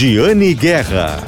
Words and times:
Giane 0.00 0.54
Guerra. 0.54 1.24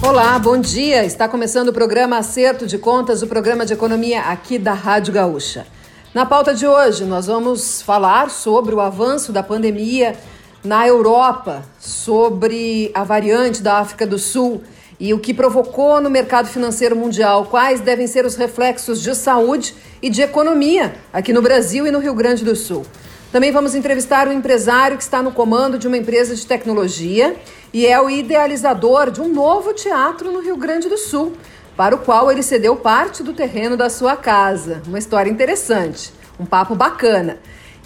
Olá, 0.00 0.38
bom 0.38 0.56
dia. 0.56 1.04
Está 1.04 1.28
começando 1.28 1.70
o 1.70 1.72
programa 1.72 2.16
Acerto 2.16 2.64
de 2.64 2.78
Contas, 2.78 3.22
o 3.22 3.26
programa 3.26 3.66
de 3.66 3.72
economia 3.72 4.20
aqui 4.20 4.56
da 4.56 4.72
Rádio 4.72 5.12
Gaúcha. 5.12 5.66
Na 6.14 6.24
pauta 6.24 6.54
de 6.54 6.64
hoje, 6.64 7.04
nós 7.06 7.26
vamos 7.26 7.82
falar 7.82 8.30
sobre 8.30 8.72
o 8.72 8.80
avanço 8.80 9.32
da 9.32 9.42
pandemia 9.42 10.14
na 10.62 10.86
Europa, 10.86 11.64
sobre 11.80 12.88
a 12.94 13.02
variante 13.02 13.60
da 13.60 13.78
África 13.78 14.06
do 14.06 14.16
Sul 14.16 14.62
e 15.00 15.12
o 15.12 15.18
que 15.18 15.34
provocou 15.34 16.00
no 16.00 16.08
mercado 16.08 16.46
financeiro 16.46 16.94
mundial, 16.94 17.46
quais 17.46 17.80
devem 17.80 18.06
ser 18.06 18.24
os 18.24 18.36
reflexos 18.36 19.02
de 19.02 19.12
saúde 19.16 19.74
e 20.00 20.08
de 20.08 20.22
economia 20.22 20.94
aqui 21.12 21.32
no 21.32 21.42
Brasil 21.42 21.84
e 21.84 21.90
no 21.90 21.98
Rio 21.98 22.14
Grande 22.14 22.44
do 22.44 22.54
Sul. 22.54 22.86
Também 23.34 23.50
vamos 23.50 23.74
entrevistar 23.74 24.28
um 24.28 24.32
empresário 24.32 24.96
que 24.96 25.02
está 25.02 25.20
no 25.20 25.32
comando 25.32 25.76
de 25.76 25.88
uma 25.88 25.96
empresa 25.96 26.36
de 26.36 26.46
tecnologia 26.46 27.34
e 27.72 27.84
é 27.84 28.00
o 28.00 28.08
idealizador 28.08 29.10
de 29.10 29.20
um 29.20 29.28
novo 29.28 29.72
teatro 29.72 30.30
no 30.30 30.38
Rio 30.38 30.56
Grande 30.56 30.88
do 30.88 30.96
Sul, 30.96 31.32
para 31.76 31.96
o 31.96 31.98
qual 31.98 32.30
ele 32.30 32.44
cedeu 32.44 32.76
parte 32.76 33.24
do 33.24 33.32
terreno 33.32 33.76
da 33.76 33.90
sua 33.90 34.16
casa. 34.16 34.82
Uma 34.86 35.00
história 35.00 35.28
interessante, 35.28 36.12
um 36.38 36.46
papo 36.46 36.76
bacana. 36.76 37.38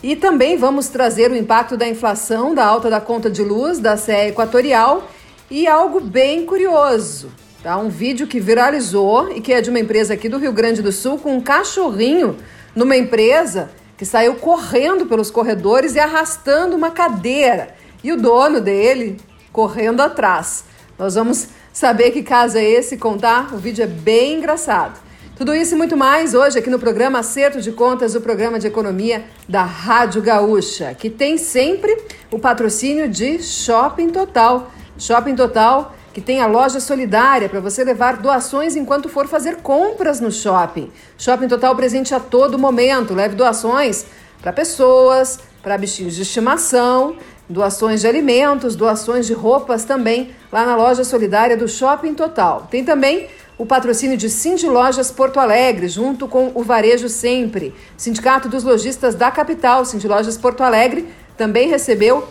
E 0.02 0.14
também 0.14 0.58
vamos 0.58 0.88
trazer 0.88 1.30
o 1.30 1.34
impacto 1.34 1.78
da 1.78 1.88
inflação, 1.88 2.54
da 2.54 2.66
alta 2.66 2.90
da 2.90 3.00
conta 3.00 3.30
de 3.30 3.42
luz 3.42 3.78
da 3.78 3.96
CE 3.96 4.28
Equatorial 4.28 5.10
e 5.50 5.66
algo 5.66 5.98
bem 5.98 6.44
curioso. 6.44 7.30
Tá? 7.62 7.78
Um 7.78 7.88
vídeo 7.88 8.26
que 8.26 8.38
viralizou 8.38 9.32
e 9.32 9.40
que 9.40 9.54
é 9.54 9.62
de 9.62 9.70
uma 9.70 9.80
empresa 9.80 10.12
aqui 10.12 10.28
do 10.28 10.36
Rio 10.36 10.52
Grande 10.52 10.82
do 10.82 10.92
Sul 10.92 11.16
com 11.16 11.34
um 11.34 11.40
cachorrinho 11.40 12.36
numa 12.76 12.98
empresa 12.98 13.70
que 13.98 14.06
saiu 14.06 14.36
correndo 14.36 15.06
pelos 15.06 15.28
corredores 15.30 15.96
e 15.96 15.98
arrastando 15.98 16.76
uma 16.76 16.92
cadeira. 16.92 17.74
E 18.02 18.12
o 18.12 18.16
dono 18.16 18.60
dele 18.60 19.20
correndo 19.52 20.00
atrás. 20.00 20.64
Nós 20.96 21.16
vamos 21.16 21.48
saber 21.72 22.12
que 22.12 22.22
caso 22.22 22.56
é 22.56 22.64
esse 22.64 22.96
contar. 22.96 23.52
O 23.52 23.58
vídeo 23.58 23.82
é 23.82 23.88
bem 23.88 24.38
engraçado. 24.38 25.00
Tudo 25.36 25.54
isso 25.54 25.74
e 25.74 25.76
muito 25.76 25.96
mais 25.96 26.32
hoje 26.32 26.58
aqui 26.58 26.70
no 26.70 26.78
programa 26.78 27.18
Acerto 27.18 27.60
de 27.60 27.72
Contas, 27.72 28.14
o 28.14 28.20
programa 28.20 28.58
de 28.58 28.68
economia 28.68 29.24
da 29.48 29.62
Rádio 29.62 30.22
Gaúcha, 30.22 30.94
que 30.94 31.10
tem 31.10 31.36
sempre 31.36 31.96
o 32.30 32.38
patrocínio 32.38 33.08
de 33.08 33.42
Shopping 33.42 34.10
Total. 34.10 34.70
Shopping 34.96 35.34
Total 35.34 35.94
que 36.18 36.24
tem 36.24 36.40
a 36.40 36.48
loja 36.48 36.80
solidária 36.80 37.48
para 37.48 37.60
você 37.60 37.84
levar 37.84 38.16
doações 38.16 38.74
enquanto 38.74 39.08
for 39.08 39.28
fazer 39.28 39.58
compras 39.58 40.20
no 40.20 40.32
shopping. 40.32 40.90
Shopping 41.16 41.46
Total 41.46 41.76
presente 41.76 42.12
a 42.12 42.18
todo 42.18 42.58
momento. 42.58 43.14
Leve 43.14 43.36
doações 43.36 44.04
para 44.42 44.52
pessoas, 44.52 45.38
para 45.62 45.78
bichinhos 45.78 46.16
de 46.16 46.22
estimação, 46.22 47.14
doações 47.48 48.00
de 48.00 48.08
alimentos, 48.08 48.74
doações 48.74 49.28
de 49.28 49.32
roupas 49.32 49.84
também 49.84 50.30
lá 50.50 50.66
na 50.66 50.74
loja 50.74 51.04
solidária 51.04 51.56
do 51.56 51.68
Shopping 51.68 52.14
Total. 52.14 52.66
Tem 52.68 52.84
também 52.84 53.28
o 53.56 53.64
patrocínio 53.64 54.16
de 54.16 54.28
Cindy 54.28 54.66
Lojas 54.66 55.12
Porto 55.12 55.38
Alegre, 55.38 55.86
junto 55.86 56.26
com 56.26 56.50
o 56.52 56.64
Varejo 56.64 57.08
Sempre. 57.08 57.72
Sindicato 57.96 58.48
dos 58.48 58.64
Lojistas 58.64 59.14
da 59.14 59.30
Capital, 59.30 59.84
Cindy 59.84 60.08
Lojas 60.08 60.36
Porto 60.36 60.64
Alegre, 60.64 61.06
também 61.36 61.68
recebeu 61.68 62.26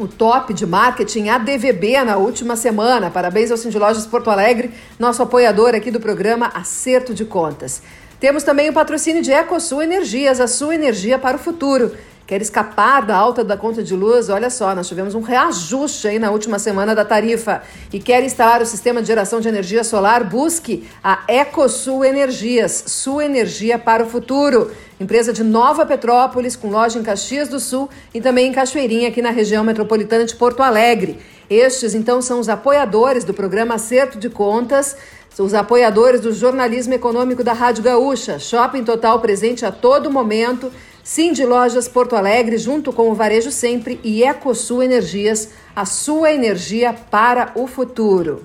o 0.00 0.08
top 0.08 0.54
de 0.54 0.64
marketing 0.64 1.28
ADVB 1.28 2.02
na 2.04 2.16
última 2.16 2.56
semana. 2.56 3.10
Parabéns 3.10 3.50
ao 3.50 3.58
Cindy 3.58 3.78
Lojas 3.78 4.06
Porto 4.06 4.30
Alegre, 4.30 4.70
nosso 4.98 5.22
apoiador 5.22 5.74
aqui 5.74 5.90
do 5.90 6.00
programa 6.00 6.50
Acerto 6.54 7.12
de 7.12 7.26
Contas. 7.26 7.82
Temos 8.18 8.42
também 8.42 8.70
o 8.70 8.72
patrocínio 8.72 9.22
de 9.22 9.30
EcoSul 9.30 9.82
Energias, 9.82 10.40
a 10.40 10.46
sua 10.46 10.74
energia 10.74 11.18
para 11.18 11.36
o 11.36 11.40
futuro 11.40 11.92
quer 12.30 12.40
escapar 12.40 13.04
da 13.04 13.16
alta 13.16 13.42
da 13.42 13.56
conta 13.56 13.82
de 13.82 13.92
luz, 13.92 14.28
olha 14.28 14.48
só, 14.50 14.72
nós 14.72 14.86
tivemos 14.86 15.16
um 15.16 15.20
reajuste 15.20 16.06
aí 16.06 16.16
na 16.16 16.30
última 16.30 16.60
semana 16.60 16.94
da 16.94 17.04
tarifa 17.04 17.60
e 17.92 17.98
quer 17.98 18.22
instalar 18.22 18.62
o 18.62 18.66
sistema 18.66 19.00
de 19.02 19.08
geração 19.08 19.40
de 19.40 19.48
energia 19.48 19.82
solar, 19.82 20.22
busque 20.22 20.88
a 21.02 21.24
EcoSul 21.26 22.04
Energias, 22.04 22.84
sua 22.86 23.24
energia 23.24 23.80
para 23.80 24.04
o 24.04 24.06
futuro. 24.08 24.70
Empresa 25.00 25.32
de 25.32 25.42
Nova 25.42 25.84
Petrópolis, 25.84 26.54
com 26.54 26.70
loja 26.70 27.00
em 27.00 27.02
Caxias 27.02 27.48
do 27.48 27.58
Sul 27.58 27.90
e 28.14 28.20
também 28.20 28.46
em 28.46 28.52
Cachoeirinha, 28.52 29.08
aqui 29.08 29.20
na 29.20 29.30
região 29.30 29.64
metropolitana 29.64 30.24
de 30.24 30.36
Porto 30.36 30.62
Alegre. 30.62 31.18
Estes, 31.48 31.96
então, 31.96 32.22
são 32.22 32.38
os 32.38 32.48
apoiadores 32.48 33.24
do 33.24 33.34
programa 33.34 33.74
Acerto 33.74 34.20
de 34.20 34.30
Contas, 34.30 34.96
são 35.34 35.44
os 35.46 35.54
apoiadores 35.54 36.20
do 36.20 36.32
jornalismo 36.32 36.94
econômico 36.94 37.42
da 37.42 37.52
Rádio 37.52 37.82
Gaúcha. 37.82 38.38
Shopping 38.38 38.84
Total 38.84 39.18
presente 39.18 39.66
a 39.66 39.72
todo 39.72 40.12
momento 40.12 40.70
Sim 41.02 41.32
de 41.32 41.46
Lojas 41.46 41.88
Porto 41.88 42.14
Alegre, 42.14 42.58
junto 42.58 42.92
com 42.92 43.10
o 43.10 43.14
Varejo 43.14 43.50
Sempre 43.50 43.98
e 44.04 44.22
Ecosul 44.22 44.82
Energias, 44.82 45.48
a 45.74 45.86
sua 45.86 46.30
energia 46.30 46.92
para 46.92 47.52
o 47.54 47.66
futuro. 47.66 48.44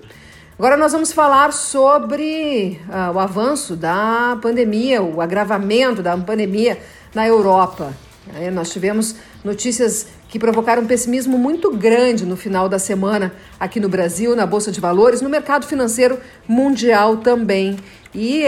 Agora 0.58 0.78
nós 0.78 0.94
vamos 0.94 1.12
falar 1.12 1.52
sobre 1.52 2.80
uh, 2.88 3.14
o 3.14 3.20
avanço 3.20 3.76
da 3.76 4.38
pandemia, 4.42 5.04
o 5.04 5.20
agravamento 5.20 6.02
da 6.02 6.18
pandemia 6.18 6.80
na 7.14 7.28
Europa. 7.28 7.94
É, 8.34 8.50
nós 8.50 8.72
tivemos 8.72 9.18
notícias 9.44 10.08
que 10.30 10.40
provocaram 10.40 10.82
um 10.82 10.88
pessimismo 10.88 11.38
muito 11.38 11.76
grande 11.76 12.26
no 12.26 12.38
final 12.38 12.70
da 12.70 12.80
semana 12.80 13.34
aqui 13.60 13.82
no 13.82 13.90
Brasil, 13.90 14.34
na 14.34 14.46
Bolsa 14.46 14.72
de 14.72 14.80
Valores, 14.80 15.22
no 15.22 15.30
mercado 15.30 15.68
financeiro 15.68 16.18
mundial 16.48 17.18
também. 17.18 17.78
E 18.14 18.44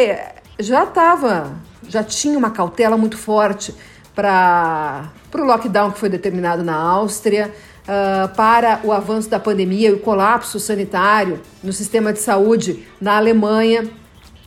já 0.59 0.85
estava, 0.85 1.57
já 1.87 2.03
tinha 2.03 2.37
uma 2.37 2.49
cautela 2.49 2.97
muito 2.97 3.17
forte 3.17 3.75
para 4.17 5.11
o 5.35 5.43
lockdown 5.43 5.91
que 5.91 5.99
foi 5.99 6.09
determinado 6.09 6.63
na 6.63 6.75
Áustria, 6.75 7.53
uh, 7.83 8.35
para 8.35 8.81
o 8.83 8.91
avanço 8.91 9.29
da 9.29 9.39
pandemia 9.39 9.89
e 9.89 9.93
o 9.93 9.99
colapso 9.99 10.59
sanitário 10.59 11.39
no 11.63 11.71
sistema 11.71 12.11
de 12.11 12.17
saúde 12.17 12.83
na 12.99 13.17
Alemanha, 13.17 13.87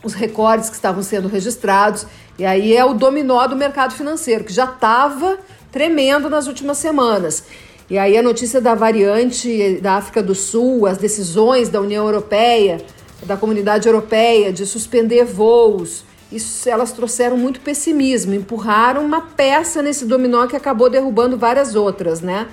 os 0.03 0.13
recordes 0.13 0.69
que 0.69 0.75
estavam 0.75 1.01
sendo 1.01 1.29
registrados. 1.29 2.05
E 2.37 2.45
aí 2.45 2.75
é 2.75 2.83
o 2.83 2.93
dominó 2.93 3.47
do 3.47 3.55
mercado 3.55 3.93
financeiro, 3.93 4.43
que 4.43 4.51
já 4.51 4.65
estava 4.65 5.37
tremendo 5.71 6.29
nas 6.29 6.47
últimas 6.47 6.77
semanas. 6.77 7.45
E 7.89 7.97
aí 7.97 8.17
a 8.17 8.21
notícia 8.21 8.59
da 8.59 8.75
variante 8.75 9.79
da 9.81 9.93
África 9.93 10.21
do 10.21 10.35
Sul, 10.35 10.85
as 10.85 10.97
decisões 10.97 11.69
da 11.69 11.79
União 11.79 12.05
Europeia, 12.05 12.83
da 13.25 13.37
comunidade 13.37 13.87
europeia 13.87 14.51
de 14.51 14.65
suspender 14.65 15.23
voos, 15.23 16.03
isso, 16.31 16.69
elas 16.69 16.91
trouxeram 16.91 17.37
muito 17.37 17.59
pessimismo, 17.59 18.33
empurraram 18.33 19.05
uma 19.05 19.21
peça 19.21 19.81
nesse 19.81 20.05
dominó 20.05 20.47
que 20.47 20.55
acabou 20.55 20.89
derrubando 20.89 21.37
várias 21.37 21.75
outras, 21.75 22.21
né? 22.21 22.47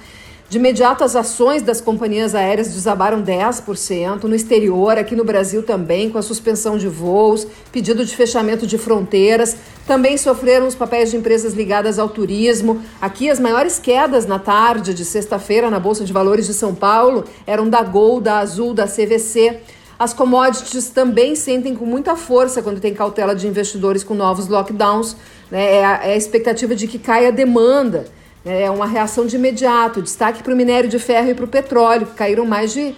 De 0.50 0.56
imediato, 0.56 1.04
as 1.04 1.14
ações 1.14 1.60
das 1.60 1.78
companhias 1.78 2.34
aéreas 2.34 2.68
desabaram 2.72 3.22
10%, 3.22 4.22
no 4.22 4.34
exterior, 4.34 4.96
aqui 4.96 5.14
no 5.14 5.22
Brasil 5.22 5.62
também, 5.62 6.08
com 6.08 6.16
a 6.16 6.22
suspensão 6.22 6.78
de 6.78 6.88
voos, 6.88 7.46
pedido 7.70 8.02
de 8.02 8.16
fechamento 8.16 8.66
de 8.66 8.78
fronteiras. 8.78 9.58
Também 9.86 10.16
sofreram 10.16 10.66
os 10.66 10.74
papéis 10.74 11.10
de 11.10 11.18
empresas 11.18 11.52
ligadas 11.52 11.98
ao 11.98 12.08
turismo. 12.08 12.80
Aqui, 12.98 13.28
as 13.28 13.38
maiores 13.38 13.78
quedas 13.78 14.24
na 14.24 14.38
tarde 14.38 14.94
de 14.94 15.04
sexta-feira 15.04 15.68
na 15.68 15.78
Bolsa 15.78 16.02
de 16.02 16.14
Valores 16.14 16.46
de 16.46 16.54
São 16.54 16.74
Paulo 16.74 17.24
eram 17.46 17.68
da 17.68 17.82
Gol, 17.82 18.18
da 18.18 18.38
Azul, 18.38 18.72
da 18.72 18.86
CVC. 18.86 19.60
As 19.98 20.14
commodities 20.14 20.90
também 20.90 21.34
sentem 21.34 21.74
com 21.74 21.84
muita 21.84 22.14
força 22.14 22.62
quando 22.62 22.80
tem 22.80 22.94
cautela 22.94 23.34
de 23.34 23.48
investidores 23.48 24.04
com 24.04 24.14
novos 24.14 24.46
lockdowns. 24.46 25.16
Né? 25.50 25.76
É, 25.76 25.84
a, 25.84 26.06
é 26.06 26.12
a 26.12 26.16
expectativa 26.16 26.74
de 26.74 26.86
que 26.86 26.98
caia 26.98 27.28
a 27.28 27.32
demanda. 27.32 28.04
Né? 28.44 28.62
É 28.62 28.70
uma 28.70 28.86
reação 28.86 29.26
de 29.26 29.34
imediato. 29.34 30.00
Destaque 30.00 30.42
para 30.42 30.54
o 30.54 30.56
minério 30.56 30.88
de 30.88 31.00
ferro 31.00 31.30
e 31.30 31.34
para 31.34 31.44
o 31.44 31.48
petróleo, 31.48 32.06
que 32.06 32.14
caíram 32.14 32.46
mais 32.46 32.72
de, 32.72 32.94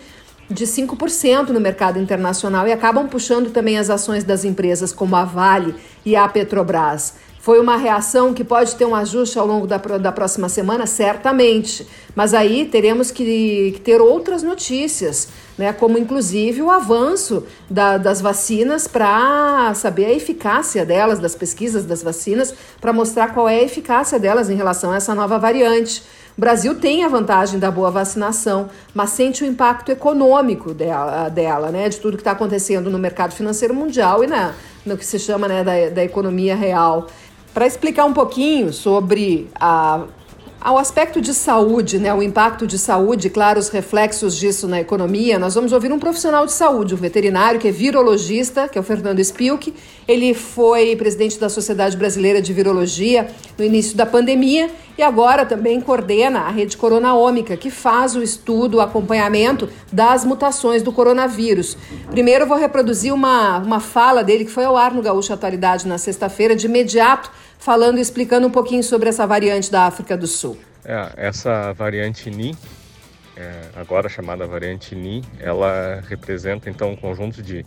de 0.50 0.66
5% 0.66 1.50
no 1.50 1.60
mercado 1.60 1.98
internacional 1.98 2.66
e 2.66 2.72
acabam 2.72 3.06
puxando 3.06 3.50
também 3.50 3.78
as 3.78 3.88
ações 3.88 4.24
das 4.24 4.44
empresas 4.44 4.92
como 4.92 5.14
a 5.14 5.24
Vale 5.24 5.74
e 6.04 6.16
a 6.16 6.26
Petrobras. 6.28 7.14
Foi 7.40 7.58
uma 7.58 7.76
reação 7.76 8.34
que 8.34 8.44
pode 8.44 8.76
ter 8.76 8.84
um 8.84 8.94
ajuste 8.94 9.38
ao 9.38 9.46
longo 9.46 9.66
da, 9.66 9.78
da 9.78 10.12
próxima 10.12 10.46
semana? 10.50 10.86
Certamente. 10.86 11.86
Mas 12.14 12.34
aí 12.34 12.66
teremos 12.66 13.10
que, 13.10 13.72
que 13.72 13.80
ter 13.80 13.98
outras 13.98 14.42
notícias, 14.42 15.28
né? 15.56 15.72
como 15.72 15.96
inclusive 15.96 16.60
o 16.60 16.70
avanço 16.70 17.46
da, 17.70 17.96
das 17.96 18.20
vacinas 18.20 18.86
para 18.86 19.72
saber 19.74 20.04
a 20.04 20.12
eficácia 20.12 20.84
delas, 20.84 21.18
das 21.18 21.34
pesquisas 21.34 21.86
das 21.86 22.02
vacinas, 22.02 22.52
para 22.78 22.92
mostrar 22.92 23.32
qual 23.32 23.48
é 23.48 23.60
a 23.60 23.62
eficácia 23.62 24.18
delas 24.18 24.50
em 24.50 24.54
relação 24.54 24.92
a 24.92 24.96
essa 24.96 25.14
nova 25.14 25.38
variante. 25.38 26.02
O 26.40 26.46
Brasil 26.50 26.74
tem 26.74 27.04
a 27.04 27.08
vantagem 27.08 27.58
da 27.58 27.70
boa 27.70 27.90
vacinação, 27.90 28.70
mas 28.94 29.10
sente 29.10 29.44
o 29.44 29.46
impacto 29.46 29.92
econômico 29.92 30.72
dela, 30.72 31.28
dela 31.28 31.70
né? 31.70 31.86
de 31.86 31.98
tudo 31.98 32.16
que 32.16 32.22
está 32.22 32.30
acontecendo 32.30 32.88
no 32.88 32.98
mercado 32.98 33.34
financeiro 33.34 33.74
mundial 33.74 34.24
e 34.24 34.26
na, 34.26 34.54
no 34.86 34.96
que 34.96 35.04
se 35.04 35.18
chama 35.18 35.46
né, 35.46 35.62
da, 35.62 35.90
da 35.90 36.02
economia 36.02 36.56
real. 36.56 37.08
Para 37.52 37.66
explicar 37.66 38.06
um 38.06 38.14
pouquinho 38.14 38.72
sobre 38.72 39.50
a 39.54 40.04
Ao 40.62 40.76
aspecto 40.76 41.22
de 41.22 41.32
saúde, 41.32 41.98
né, 41.98 42.12
o 42.12 42.22
impacto 42.22 42.66
de 42.66 42.78
saúde, 42.78 43.30
claro, 43.30 43.58
os 43.58 43.70
reflexos 43.70 44.36
disso 44.36 44.68
na 44.68 44.78
economia, 44.78 45.38
nós 45.38 45.54
vamos 45.54 45.72
ouvir 45.72 45.90
um 45.90 45.98
profissional 45.98 46.44
de 46.44 46.52
saúde, 46.52 46.94
um 46.94 46.98
veterinário 46.98 47.58
que 47.58 47.66
é 47.66 47.70
virologista, 47.70 48.68
que 48.68 48.76
é 48.76 48.80
o 48.80 48.84
Fernando 48.84 49.20
Spilk. 49.20 49.72
Ele 50.06 50.34
foi 50.34 50.94
presidente 50.96 51.40
da 51.40 51.48
Sociedade 51.48 51.96
Brasileira 51.96 52.42
de 52.42 52.52
Virologia 52.52 53.30
no 53.56 53.64
início 53.64 53.96
da 53.96 54.04
pandemia 54.04 54.70
e 54.98 55.02
agora 55.02 55.46
também 55.46 55.80
coordena 55.80 56.40
a 56.40 56.50
rede 56.50 56.76
Coronaômica, 56.76 57.56
que 57.56 57.70
faz 57.70 58.14
o 58.14 58.22
estudo, 58.22 58.76
o 58.76 58.80
acompanhamento 58.82 59.66
das 59.90 60.26
mutações 60.26 60.82
do 60.82 60.92
coronavírus. 60.92 61.74
Primeiro 62.10 62.46
vou 62.46 62.58
reproduzir 62.58 63.14
uma, 63.14 63.56
uma 63.60 63.80
fala 63.80 64.22
dele 64.22 64.44
que 64.44 64.50
foi 64.50 64.66
ao 64.66 64.76
ar 64.76 64.92
no 64.92 65.00
Gaúcho 65.00 65.32
Atualidade 65.32 65.88
na 65.88 65.96
sexta-feira, 65.96 66.54
de 66.54 66.66
imediato 66.66 67.30
falando 67.60 67.98
e 67.98 68.00
explicando 68.00 68.46
um 68.46 68.50
pouquinho 68.50 68.82
sobre 68.82 69.08
essa 69.08 69.26
variante 69.26 69.70
da 69.70 69.84
África 69.84 70.16
do 70.16 70.26
Sul. 70.26 70.58
É, 70.84 71.12
essa 71.16 71.72
variante 71.74 72.30
NI, 72.30 72.56
é, 73.36 73.68
agora 73.76 74.08
chamada 74.08 74.46
variante 74.46 74.94
NI, 74.94 75.22
ela 75.38 76.02
representa 76.08 76.68
então 76.68 76.90
um 76.90 76.96
conjunto 76.96 77.42
de 77.42 77.64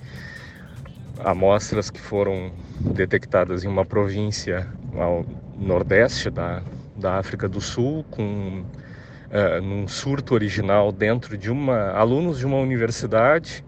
amostras 1.24 1.90
que 1.92 2.02
foram 2.02 2.52
detectadas 2.80 3.64
em 3.64 3.68
uma 3.68 3.86
província 3.86 4.68
ao 4.96 5.24
nordeste 5.56 6.30
da, 6.32 6.64
da 6.96 7.20
África 7.20 7.48
do 7.48 7.62
Sul, 7.62 8.04
com 8.10 8.64
uh, 8.64 9.62
num 9.62 9.88
surto 9.88 10.34
original 10.34 10.92
dentro 10.92 11.38
de 11.38 11.52
uma 11.52 11.92
alunos 11.92 12.40
de 12.40 12.46
uma 12.46 12.58
universidade, 12.58 13.64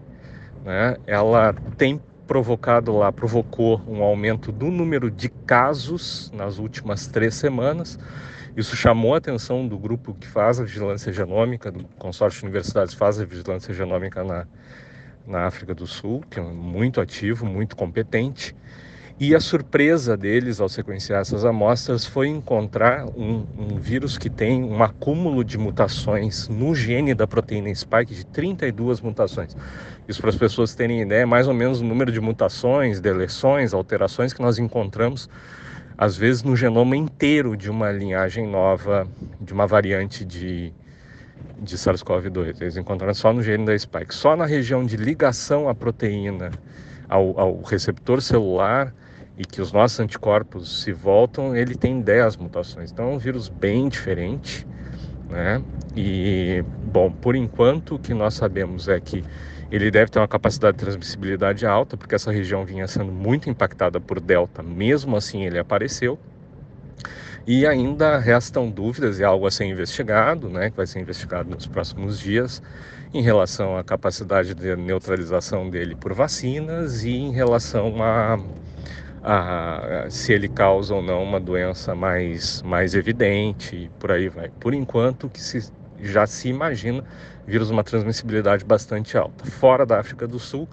né? 0.64 0.96
Ela 1.06 1.54
tem 1.78 2.00
provocado 2.26 2.96
lá, 2.96 3.12
provocou 3.12 3.80
um 3.86 4.02
aumento 4.02 4.50
do 4.52 4.66
número 4.66 5.10
de 5.10 5.28
casos 5.28 6.30
nas 6.34 6.58
últimas 6.58 7.06
três 7.06 7.34
semanas. 7.34 7.98
Isso 8.56 8.74
chamou 8.76 9.14
a 9.14 9.18
atenção 9.18 9.66
do 9.68 9.78
grupo 9.78 10.14
que 10.14 10.26
faz 10.26 10.58
a 10.58 10.64
vigilância 10.64 11.12
genômica, 11.12 11.70
do 11.70 11.84
consórcio 11.98 12.40
de 12.40 12.46
universidades 12.46 12.94
faz 12.94 13.20
a 13.20 13.24
vigilância 13.24 13.72
genômica 13.72 14.24
na, 14.24 14.46
na 15.26 15.46
África 15.46 15.74
do 15.74 15.86
Sul, 15.86 16.22
que 16.30 16.40
é 16.40 16.42
muito 16.42 17.00
ativo, 17.00 17.46
muito 17.46 17.76
competente. 17.76 18.56
E 19.18 19.34
a 19.34 19.40
surpresa 19.40 20.14
deles 20.14 20.60
ao 20.60 20.68
sequenciar 20.68 21.22
essas 21.22 21.42
amostras 21.42 22.04
foi 22.04 22.28
encontrar 22.28 23.06
um, 23.06 23.46
um, 23.56 23.80
vírus 23.80 24.18
que 24.18 24.28
tem 24.28 24.62
um 24.62 24.82
acúmulo 24.82 25.42
de 25.42 25.56
mutações 25.56 26.50
no 26.50 26.74
gene 26.74 27.14
da 27.14 27.26
proteína 27.26 27.74
spike 27.74 28.14
de 28.14 28.26
32 28.26 29.00
mutações. 29.00 29.56
Isso 30.06 30.20
para 30.20 30.28
as 30.28 30.36
pessoas 30.36 30.74
terem 30.74 31.00
ideia, 31.00 31.22
é 31.22 31.24
mais 31.24 31.48
ou 31.48 31.54
menos 31.54 31.80
o 31.80 31.84
número 31.84 32.12
de 32.12 32.20
mutações, 32.20 33.00
deleções, 33.00 33.72
alterações 33.72 34.34
que 34.34 34.42
nós 34.42 34.58
encontramos, 34.58 35.30
às 35.96 36.14
vezes 36.14 36.42
no 36.42 36.54
genoma 36.54 36.94
inteiro 36.94 37.56
de 37.56 37.70
uma 37.70 37.90
linhagem 37.90 38.46
nova, 38.46 39.08
de 39.40 39.50
uma 39.54 39.66
variante 39.66 40.26
de, 40.26 40.74
de 41.58 41.78
SARS-CoV-2. 41.78 42.60
Eles 42.60 42.76
encontraram 42.76 43.14
só 43.14 43.32
no 43.32 43.42
gene 43.42 43.64
da 43.64 43.78
spike. 43.78 44.14
Só 44.14 44.36
na 44.36 44.44
região 44.44 44.84
de 44.84 44.98
ligação 44.98 45.70
à 45.70 45.74
proteína, 45.74 46.50
ao, 47.08 47.40
ao 47.40 47.62
receptor 47.62 48.20
celular, 48.20 48.92
e 49.38 49.44
que 49.44 49.60
os 49.60 49.72
nossos 49.72 50.00
anticorpos 50.00 50.82
se 50.82 50.92
voltam, 50.92 51.54
ele 51.54 51.74
tem 51.74 52.00
10 52.00 52.36
mutações. 52.36 52.90
Então 52.90 53.10
é 53.10 53.14
um 53.14 53.18
vírus 53.18 53.48
bem 53.48 53.88
diferente, 53.88 54.66
né? 55.28 55.62
E, 55.94 56.64
bom, 56.92 57.10
por 57.10 57.36
enquanto 57.36 57.96
o 57.96 57.98
que 57.98 58.14
nós 58.14 58.34
sabemos 58.34 58.88
é 58.88 58.98
que 59.00 59.22
ele 59.70 59.90
deve 59.90 60.10
ter 60.10 60.18
uma 60.18 60.28
capacidade 60.28 60.76
de 60.76 60.84
transmissibilidade 60.84 61.66
alta, 61.66 61.96
porque 61.96 62.14
essa 62.14 62.30
região 62.30 62.64
vinha 62.64 62.86
sendo 62.86 63.12
muito 63.12 63.50
impactada 63.50 64.00
por 64.00 64.20
Delta, 64.20 64.62
mesmo 64.62 65.16
assim 65.16 65.44
ele 65.44 65.58
apareceu. 65.58 66.18
E 67.46 67.66
ainda 67.66 68.18
restam 68.18 68.70
dúvidas 68.70 69.18
e 69.20 69.24
algo 69.24 69.46
a 69.46 69.50
ser 69.50 69.66
investigado, 69.66 70.48
né, 70.48 70.70
que 70.70 70.76
vai 70.76 70.86
ser 70.86 71.00
investigado 71.00 71.48
nos 71.48 71.66
próximos 71.66 72.18
dias, 72.18 72.60
em 73.14 73.22
relação 73.22 73.76
à 73.76 73.84
capacidade 73.84 74.54
de 74.54 74.74
neutralização 74.76 75.70
dele 75.70 75.94
por 75.94 76.12
vacinas 76.12 77.04
e 77.04 77.10
em 77.10 77.32
relação 77.32 78.02
a 78.02 78.38
a, 79.28 80.06
se 80.08 80.32
ele 80.32 80.48
causa 80.48 80.94
ou 80.94 81.02
não 81.02 81.20
uma 81.20 81.40
doença 81.40 81.96
mais, 81.96 82.62
mais 82.62 82.94
evidente 82.94 83.74
e 83.74 83.88
por 83.98 84.12
aí 84.12 84.28
vai. 84.28 84.50
Por 84.60 84.72
enquanto, 84.72 85.28
que 85.28 85.40
se, 85.40 85.68
já 86.00 86.26
se 86.28 86.48
imagina 86.48 87.02
vírus 87.44 87.68
uma 87.68 87.82
transmissibilidade 87.82 88.64
bastante 88.64 89.18
alta. 89.18 89.44
Fora 89.44 89.84
da 89.84 89.98
África 89.98 90.28
do 90.28 90.38
Sul, 90.38 90.68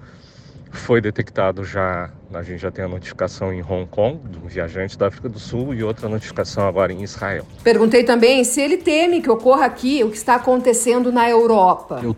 foi 0.71 1.01
detectado 1.01 1.63
já, 1.63 2.11
a 2.31 2.43
gente 2.43 2.59
já 2.59 2.71
tem 2.71 2.85
a 2.85 2.87
notificação 2.87 3.51
em 3.53 3.61
Hong 3.61 3.87
Kong, 3.87 4.19
de 4.27 4.37
um 4.37 4.47
viajante 4.47 4.97
da 4.97 5.07
África 5.07 5.29
do 5.29 5.39
Sul, 5.39 5.73
e 5.73 5.83
outra 5.83 6.09
notificação 6.09 6.67
agora 6.67 6.91
em 6.91 7.03
Israel. 7.03 7.45
Perguntei 7.63 8.03
também 8.03 8.43
se 8.43 8.59
ele 8.59 8.77
teme 8.77 9.21
que 9.21 9.29
ocorra 9.29 9.65
aqui 9.65 10.03
o 10.03 10.09
que 10.09 10.17
está 10.17 10.35
acontecendo 10.35 11.11
na 11.11 11.29
Europa. 11.29 11.99
Eu 12.03 12.15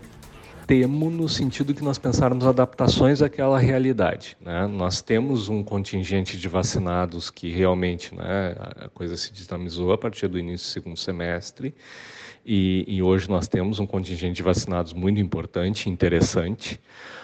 temo 0.66 1.08
no 1.10 1.28
sentido 1.28 1.72
que 1.72 1.84
nós 1.84 1.96
pensarmos 1.96 2.44
adaptações 2.44 3.22
àquela 3.22 3.58
realidade. 3.58 4.36
Né? 4.40 4.66
Nós 4.66 5.00
temos 5.00 5.48
um 5.48 5.62
contingente 5.62 6.36
de 6.36 6.48
vacinados 6.48 7.30
que 7.30 7.50
realmente 7.50 8.14
né, 8.14 8.56
a 8.76 8.88
coisa 8.88 9.16
se 9.16 9.32
dinamizou 9.32 9.92
a 9.92 9.98
partir 9.98 10.26
do 10.26 10.38
início 10.38 10.66
do 10.66 10.72
segundo 10.72 10.98
semestre 10.98 11.72
e, 12.44 12.84
e 12.88 13.02
hoje 13.02 13.28
nós 13.28 13.46
temos 13.46 13.78
um 13.78 13.86
contingente 13.86 14.34
de 14.34 14.42
vacinados 14.42 14.92
muito 14.92 15.20
importante, 15.20 15.88
interessante. 15.88 16.80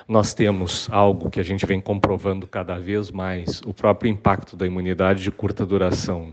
Nós 0.07 0.35
temos 0.35 0.89
algo 0.91 1.29
que 1.29 1.41
a 1.41 1.45
gente 1.45 1.67
vem 1.67 1.81
comprovando 1.81 2.47
cada 2.47 2.79
vez 2.79 3.11
mais, 3.11 3.61
o 3.67 3.75
próprio 3.75 4.11
impacto 4.11 4.57
da 4.57 4.67
imunidade 4.67 5.23
de 5.23 5.31
curta 5.31 5.67
duração 5.67 6.33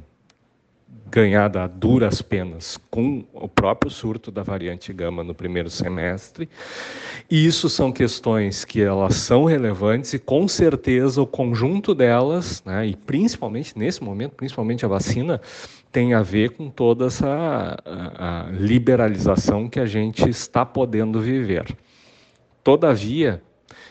ganhada 1.11 1.63
a 1.63 1.67
duras 1.67 2.21
penas 2.21 2.79
com 2.89 3.25
o 3.33 3.47
próprio 3.47 3.91
surto 3.91 4.31
da 4.31 4.43
variante 4.43 4.93
gama 4.93 5.23
no 5.23 5.33
primeiro 5.33 5.69
semestre. 5.69 6.49
E 7.29 7.45
isso 7.45 7.69
são 7.69 7.91
questões 7.91 8.63
que 8.63 8.81
elas 8.81 9.15
são 9.15 9.45
relevantes 9.45 10.13
e 10.13 10.19
com 10.19 10.47
certeza 10.47 11.21
o 11.21 11.27
conjunto 11.27 11.95
delas, 11.95 12.63
né, 12.65 12.87
e 12.87 12.95
principalmente 12.95 13.77
nesse 13.77 14.03
momento, 14.03 14.35
principalmente 14.35 14.85
a 14.85 14.87
vacina, 14.87 15.41
tem 15.91 16.13
a 16.13 16.21
ver 16.21 16.51
com 16.51 16.69
toda 16.69 17.07
essa 17.07 17.77
a, 17.85 18.47
a 18.47 18.51
liberalização 18.51 19.67
que 19.67 19.79
a 19.79 19.85
gente 19.85 20.29
está 20.29 20.65
podendo 20.65 21.19
viver. 21.19 21.65
Todavia, 22.63 23.41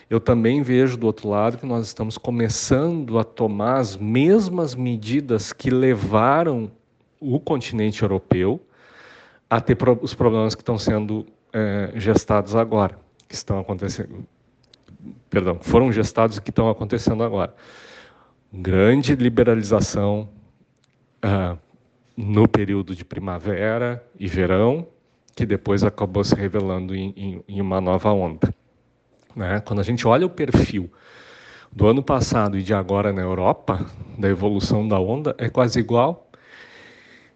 eu 0.09 0.21
também 0.21 0.63
vejo 0.63 0.97
do 0.97 1.07
outro 1.07 1.29
lado 1.29 1.59
que 1.59 1.67
nós 1.67 1.87
estamos 1.87 2.17
começando 2.17 3.19
a 3.19 3.25
tomar 3.25 3.79
as 3.79 3.97
mesmas 3.97 4.75
medidas 4.75 5.53
que 5.53 5.71
levaram 5.71 6.71
o 7.21 7.41
continente 7.41 8.03
europeu 8.03 8.61
a 9.49 9.61
ter 9.61 9.77
os 10.03 10.15
problemas 10.15 10.55
que 10.55 10.63
estão 10.63 10.79
sendo 10.79 11.27
é, 11.53 11.93
gestados 11.95 12.55
agora, 12.55 12.99
que 13.27 13.35
estão 13.35 13.59
acontecendo, 13.59 14.27
perdão, 15.31 15.59
foram 15.61 15.91
gestados 15.91 16.37
e 16.37 16.43
que 16.43 16.51
estão 16.51 16.69
acontecendo 16.69 17.23
agora. 17.23 17.55
Grande 18.53 19.15
liberalização 19.15 20.29
uh, 21.25 21.59
no 22.17 22.49
período 22.49 22.95
de 22.95 23.05
primavera 23.05 24.05
e 24.19 24.27
verão, 24.27 24.87
que 25.35 25.47
depois 25.47 25.85
acabou 25.85 26.25
se 26.25 26.35
revelando 26.35 26.95
em, 26.95 27.13
em, 27.17 27.45
em 27.47 27.61
uma 27.61 27.81
nova 27.81 28.13
onda. 28.13 28.53
Né? 29.37 29.61
Quando 29.61 29.81
a 29.81 29.85
gente 29.85 30.07
olha 30.07 30.27
o 30.27 30.31
perfil 30.31 30.91
do 31.71 31.87
ano 31.87 32.03
passado 32.03 32.59
e 32.59 32.63
de 32.63 32.75
agora 32.75 33.13
na 33.13 33.23
Europa, 33.23 33.87
da 34.19 34.29
evolução 34.29 34.89
da 34.89 34.99
onda, 34.99 35.35
é 35.39 35.49
quase 35.49 35.79
igual 35.79 36.28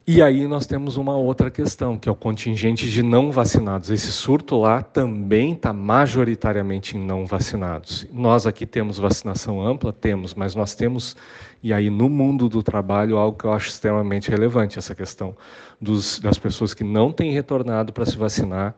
e 0.04 0.20
aí 0.20 0.48
nós 0.48 0.66
temos 0.66 0.96
uma 0.96 1.16
outra 1.16 1.48
questão, 1.48 1.96
que 1.96 2.08
é 2.08 2.12
o 2.12 2.16
contingente 2.16 2.90
de 2.90 3.04
não 3.04 3.30
vacinados. 3.30 3.88
Esse 3.88 4.10
surto 4.10 4.58
lá 4.58 4.82
também 4.82 5.52
está 5.52 5.72
majoritariamente 5.72 6.96
em 6.96 7.00
não 7.00 7.24
vacinados. 7.24 8.04
Nós 8.12 8.44
aqui 8.44 8.66
temos 8.66 8.98
vacinação 8.98 9.64
ampla, 9.64 9.92
temos, 9.92 10.34
mas 10.34 10.56
nós 10.56 10.74
temos, 10.74 11.16
e 11.62 11.72
aí 11.72 11.88
no 11.88 12.08
mundo 12.08 12.48
do 12.48 12.64
trabalho, 12.64 13.16
algo 13.16 13.38
que 13.38 13.44
eu 13.44 13.52
acho 13.52 13.68
extremamente 13.68 14.28
relevante, 14.28 14.76
essa 14.76 14.92
questão 14.92 15.36
dos, 15.80 16.18
das 16.18 16.36
pessoas 16.36 16.74
que 16.74 16.82
não 16.82 17.12
têm 17.12 17.30
retornado 17.30 17.92
para 17.92 18.04
se 18.04 18.16
vacinar 18.16 18.74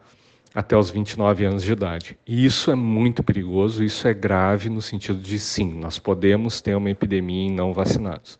até 0.54 0.76
os 0.76 0.90
29 0.90 1.46
anos 1.46 1.62
de 1.62 1.72
idade. 1.72 2.18
E 2.26 2.44
isso 2.44 2.70
é 2.70 2.74
muito 2.74 3.22
perigoso, 3.22 3.82
isso 3.82 4.06
é 4.06 4.12
grave 4.12 4.68
no 4.68 4.82
sentido 4.82 5.20
de 5.20 5.38
sim, 5.38 5.72
nós 5.72 5.98
podemos 5.98 6.60
ter 6.60 6.76
uma 6.76 6.90
epidemia 6.90 7.46
em 7.46 7.50
não 7.50 7.72
vacinados 7.72 8.38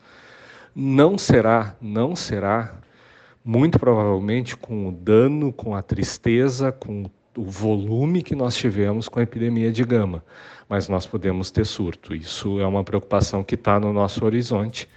não 0.75 1.17
será, 1.17 1.77
não 1.81 2.17
será, 2.17 2.75
muito 3.45 3.79
provavelmente 3.79 4.57
com 4.57 4.89
o 4.89 4.93
dano, 4.93 5.53
com 5.53 5.75
a 5.75 5.83
tristeza, 5.83 6.73
com 6.73 7.05
o 7.37 7.43
volume 7.43 8.23
que 8.23 8.35
nós 8.35 8.57
tivemos 8.57 9.09
com 9.09 9.21
a 9.21 9.23
epidemia 9.23 9.71
de 9.71 9.85
gama, 9.85 10.25
mas 10.69 10.89
nós 10.89 11.07
podemos 11.07 11.51
ter 11.51 11.67
surto. 11.67 12.15
Isso 12.15 12.61
é 12.61 12.67
uma 12.67 12.83
preocupação 12.83 13.45
que 13.45 13.55
está 13.55 13.79
no 13.79 13.93
nosso 13.93 14.25
horizonte, 14.25 14.89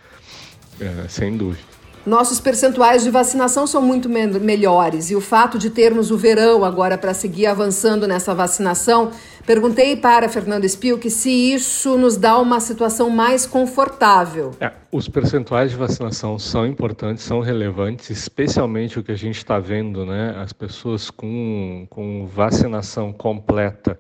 é, 0.79 1.07
sem 1.07 1.35
dúvida. 1.35 1.77
Nossos 2.07 2.39
percentuais 2.39 3.03
de 3.03 3.09
vacinação 3.09 3.67
são 3.67 3.81
muito 3.81 4.07
me 4.07 4.25
melhores. 4.39 5.11
E 5.11 5.15
o 5.15 5.19
fato 5.19 5.59
de 5.59 5.69
termos 5.69 6.09
o 6.09 6.17
verão 6.17 6.63
agora 6.63 6.97
para 6.97 7.13
seguir 7.13 7.47
avançando 7.47 8.07
nessa 8.07 8.33
vacinação, 8.33 9.11
perguntei 9.45 9.97
para 9.97 10.29
Fernando 10.29 10.63
Spilk 10.63 11.09
se 11.09 11.29
isso 11.29 11.97
nos 11.97 12.15
dá 12.15 12.37
uma 12.39 12.61
situação 12.61 13.09
mais 13.09 13.45
confortável. 13.45 14.51
É, 14.59 14.71
os 14.89 15.09
percentuais 15.09 15.71
de 15.71 15.77
vacinação 15.77 16.39
são 16.39 16.65
importantes, 16.65 17.25
são 17.25 17.41
relevantes, 17.41 18.09
especialmente 18.09 18.97
o 18.97 19.03
que 19.03 19.11
a 19.11 19.17
gente 19.17 19.37
está 19.37 19.59
vendo, 19.59 20.05
né? 20.05 20.33
As 20.41 20.53
pessoas 20.53 21.09
com, 21.09 21.85
com 21.89 22.25
vacinação 22.25 23.11
completa 23.11 23.99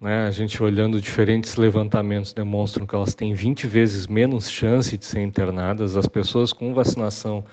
né? 0.00 0.26
A 0.26 0.30
gente 0.30 0.62
olhando 0.62 1.00
diferentes 1.00 1.56
levantamentos 1.56 2.32
demonstram 2.32 2.86
que 2.86 2.94
elas 2.94 3.14
têm 3.14 3.34
20 3.34 3.66
vezes 3.66 4.06
menos 4.06 4.50
chance 4.50 4.96
de 4.96 5.04
ser 5.04 5.20
internadas. 5.20 5.96
As 5.96 6.06
pessoas 6.06 6.52
com 6.52 6.72
vacinação 6.72 7.44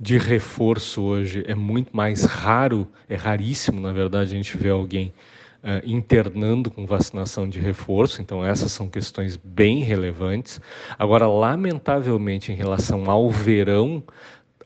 de 0.00 0.18
reforço 0.18 1.02
hoje 1.02 1.44
é 1.46 1.54
muito 1.54 1.96
mais 1.96 2.24
raro, 2.24 2.88
é 3.08 3.14
raríssimo, 3.14 3.80
na 3.80 3.92
verdade, 3.92 4.32
a 4.32 4.36
gente 4.36 4.56
ver 4.56 4.70
alguém 4.70 5.14
uh, 5.62 5.80
internando 5.88 6.70
com 6.70 6.84
vacinação 6.84 7.48
de 7.48 7.60
reforço. 7.60 8.20
Então, 8.20 8.44
essas 8.44 8.72
são 8.72 8.88
questões 8.88 9.36
bem 9.36 9.78
relevantes. 9.84 10.60
Agora, 10.98 11.28
lamentavelmente, 11.28 12.50
em 12.50 12.56
relação 12.56 13.08
ao 13.08 13.30
verão, 13.30 14.02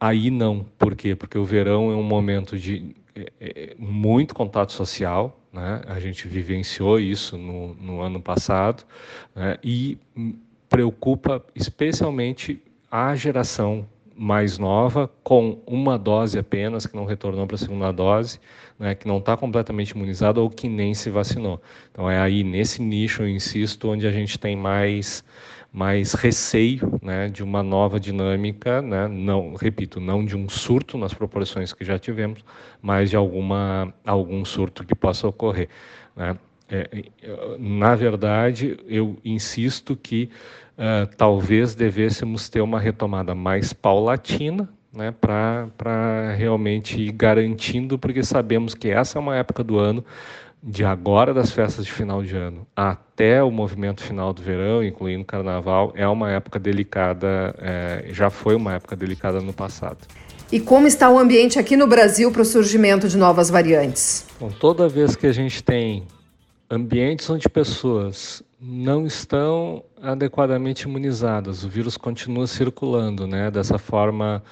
aí 0.00 0.30
não. 0.30 0.64
Por 0.78 0.96
quê? 0.96 1.14
Porque 1.14 1.36
o 1.36 1.44
verão 1.44 1.90
é 1.92 1.94
um 1.94 2.02
momento 2.02 2.58
de 2.58 2.96
é, 3.14 3.30
é, 3.40 3.74
muito 3.78 4.34
contato 4.34 4.72
social, 4.72 5.38
né? 5.56 5.80
a 5.86 5.98
gente 5.98 6.28
vivenciou 6.28 7.00
isso 7.00 7.36
no, 7.38 7.74
no 7.74 8.00
ano 8.00 8.20
passado, 8.20 8.84
né? 9.34 9.56
e 9.64 9.98
preocupa 10.68 11.42
especialmente 11.54 12.62
a 12.90 13.14
geração 13.14 13.88
mais 14.14 14.58
nova, 14.58 15.10
com 15.22 15.58
uma 15.66 15.98
dose 15.98 16.38
apenas, 16.38 16.86
que 16.86 16.96
não 16.96 17.04
retornou 17.04 17.46
para 17.46 17.56
a 17.56 17.58
segunda 17.58 17.92
dose, 17.92 18.40
né, 18.78 18.94
que 18.94 19.06
não 19.06 19.18
está 19.18 19.36
completamente 19.36 19.90
imunizado 19.90 20.42
ou 20.42 20.48
que 20.48 20.68
nem 20.68 20.94
se 20.94 21.10
vacinou. 21.10 21.60
Então 21.92 22.10
é 22.10 22.18
aí 22.18 22.42
nesse 22.42 22.80
nicho, 22.80 23.22
eu 23.22 23.28
insisto, 23.28 23.88
onde 23.88 24.06
a 24.06 24.10
gente 24.10 24.38
tem 24.38 24.56
mais 24.56 25.22
mais 25.76 26.14
receio 26.14 26.98
né, 27.02 27.28
de 27.28 27.44
uma 27.44 27.62
nova 27.62 28.00
dinâmica, 28.00 28.80
né, 28.80 29.06
não, 29.06 29.52
repito, 29.52 30.00
não 30.00 30.24
de 30.24 30.34
um 30.34 30.48
surto 30.48 30.96
nas 30.96 31.12
proporções 31.12 31.74
que 31.74 31.84
já 31.84 31.98
tivemos, 31.98 32.42
mas 32.80 33.10
de 33.10 33.16
alguma, 33.16 33.92
algum 34.06 34.42
surto 34.42 34.86
que 34.86 34.94
possa 34.94 35.28
ocorrer. 35.28 35.68
Né. 36.16 36.34
É, 36.70 36.88
na 37.58 37.94
verdade, 37.94 38.78
eu 38.88 39.18
insisto 39.22 39.94
que 39.94 40.30
uh, 40.78 41.14
talvez 41.14 41.74
devêssemos 41.74 42.48
ter 42.48 42.62
uma 42.62 42.80
retomada 42.80 43.34
mais 43.34 43.74
paulatina, 43.74 44.66
né, 44.90 45.12
para 45.20 46.34
realmente 46.38 46.98
ir 46.98 47.12
garantindo, 47.12 47.98
porque 47.98 48.22
sabemos 48.22 48.74
que 48.74 48.88
essa 48.88 49.18
é 49.18 49.20
uma 49.20 49.36
época 49.36 49.62
do 49.62 49.78
ano 49.78 50.02
de 50.66 50.84
agora 50.84 51.32
das 51.32 51.52
festas 51.52 51.84
de 51.84 51.92
final 51.92 52.24
de 52.24 52.36
ano 52.36 52.66
até 52.74 53.40
o 53.40 53.52
movimento 53.52 54.02
final 54.02 54.32
do 54.32 54.42
verão, 54.42 54.82
incluindo 54.82 55.22
o 55.22 55.24
carnaval, 55.24 55.92
é 55.94 56.08
uma 56.08 56.28
época 56.32 56.58
delicada, 56.58 57.54
é, 57.58 58.06
já 58.10 58.30
foi 58.30 58.56
uma 58.56 58.74
época 58.74 58.96
delicada 58.96 59.40
no 59.40 59.52
passado. 59.52 59.98
E 60.50 60.58
como 60.58 60.88
está 60.88 61.08
o 61.08 61.18
ambiente 61.20 61.56
aqui 61.56 61.76
no 61.76 61.86
Brasil 61.86 62.32
para 62.32 62.42
o 62.42 62.44
surgimento 62.44 63.08
de 63.08 63.16
novas 63.16 63.48
variantes? 63.48 64.26
Bom, 64.40 64.50
toda 64.50 64.88
vez 64.88 65.14
que 65.14 65.28
a 65.28 65.32
gente 65.32 65.62
tem 65.62 66.02
ambientes 66.68 67.30
onde 67.30 67.48
pessoas 67.48 68.42
não 68.60 69.06
estão 69.06 69.84
adequadamente 70.02 70.82
imunizadas, 70.82 71.62
o 71.62 71.68
vírus 71.68 71.96
continua 71.96 72.46
circulando, 72.48 73.24
né? 73.24 73.52
Dessa 73.52 73.78
forma, 73.78 74.42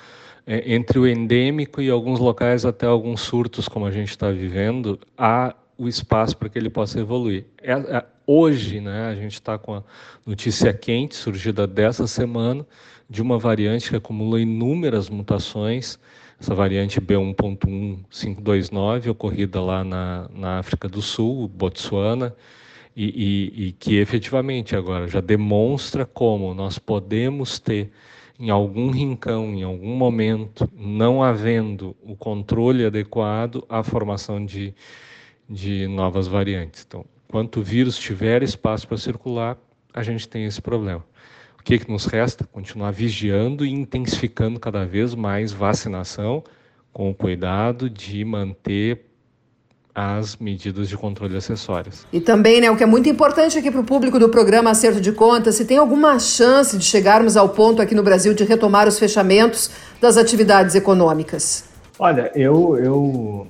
é, 0.47 0.75
entre 0.75 0.99
o 0.99 1.07
endêmico 1.09 1.81
e 1.81 1.91
alguns 1.91 2.21
locais 2.21 2.65
até 2.65 2.87
alguns 2.87 3.21
surtos, 3.21 3.67
como 3.67 3.87
a 3.87 3.91
gente 3.91 4.11
está 4.11 4.31
vivendo, 4.31 4.99
há 5.19 5.55
o 5.77 5.89
espaço 5.89 6.37
para 6.37 6.49
que 6.49 6.57
ele 6.59 6.71
possa 6.71 7.01
evoluir. 7.01 7.45
É, 7.63 7.73
é, 7.73 8.05
hoje, 8.27 8.81
né, 8.81 9.09
a 9.09 9.15
gente 9.15 9.35
está 9.35 9.59
com 9.59 9.75
a 9.75 9.83
notícia 10.25 10.73
quente, 10.73 11.15
surgida 11.15 11.67
dessa 11.67 12.07
semana, 12.07 12.67
de 13.09 13.21
uma 13.21 13.39
variante 13.39 13.91
que 13.91 13.97
acumula 13.97 14.41
inúmeras 14.41 15.11
mutações, 15.11 15.99
essa 16.41 16.55
variante 16.55 17.01
B1.1529, 17.01 19.11
ocorrida 19.11 19.61
lá 19.61 19.85
na, 19.85 20.31
na 20.35 20.59
África 20.59 20.89
do 20.89 21.03
Sul, 21.03 21.47
Botsuana, 21.49 22.35
e, 22.97 23.05
e, 23.05 23.67
e 23.67 23.73
que 23.73 23.97
efetivamente 23.97 24.77
agora 24.77 25.09
já 25.09 25.21
demonstra 25.21 26.07
como 26.07 26.55
nós 26.55 26.79
podemos 26.79 27.59
ter 27.59 27.91
em 28.39 28.51
algum 28.51 28.91
rincão, 28.91 29.55
em 29.55 29.63
algum 29.63 29.97
momento, 29.97 30.69
não 30.77 31.23
havendo 31.23 31.97
o 32.03 32.17
controle 32.17 32.85
adequado, 32.85 33.65
a 33.69 33.83
formação 33.83 34.45
de 34.45 34.75
de 35.49 35.87
novas 35.87 36.27
variantes. 36.27 36.85
Então, 36.87 37.05
quanto 37.29 37.61
o 37.61 37.63
vírus 37.63 37.99
tiver 37.99 38.43
espaço 38.43 38.87
para 38.89 38.97
circular, 38.97 39.57
a 39.93 40.03
gente 40.03 40.29
tem 40.29 40.45
esse 40.45 40.61
problema. 40.61 41.05
O 41.59 41.63
que, 41.63 41.79
que 41.79 41.91
nos 41.91 42.05
resta? 42.05 42.45
Continuar 42.45 42.91
vigiando 42.91 43.65
e 43.65 43.71
intensificando 43.71 44.61
cada 44.61 44.85
vez 44.85 45.15
mais 45.15 45.53
vacinação, 45.53 46.45
com 46.93 47.11
o 47.11 47.15
cuidado 47.15 47.89
de 47.91 48.25
manter 48.25 49.07
as 49.95 50.37
medidas 50.37 50.89
de 50.89 50.97
controle 50.97 51.37
acessórias. 51.37 52.05
E 52.13 52.21
também, 52.21 52.61
né, 52.61 52.71
o 52.71 52.77
que 52.77 52.83
é 52.83 52.87
muito 52.87 53.09
importante 53.09 53.57
aqui 53.57 53.71
para 53.71 53.81
o 53.81 53.85
público 53.85 54.19
do 54.19 54.29
programa 54.29 54.71
Acerto 54.71 55.01
de 55.01 55.13
Contas, 55.13 55.55
se 55.55 55.65
tem 55.65 55.77
alguma 55.77 56.19
chance 56.19 56.77
de 56.77 56.85
chegarmos 56.85 57.37
ao 57.37 57.51
ponto 57.51 57.81
aqui 57.81 57.95
no 57.95 58.03
Brasil 58.03 58.35
de 58.35 58.43
retomar 58.43 58.89
os 58.89 58.99
fechamentos 58.99 59.71
das 60.01 60.17
atividades 60.17 60.75
econômicas? 60.75 61.65
Olha, 61.97 62.33
eu, 62.35 62.77
eu 62.77 63.47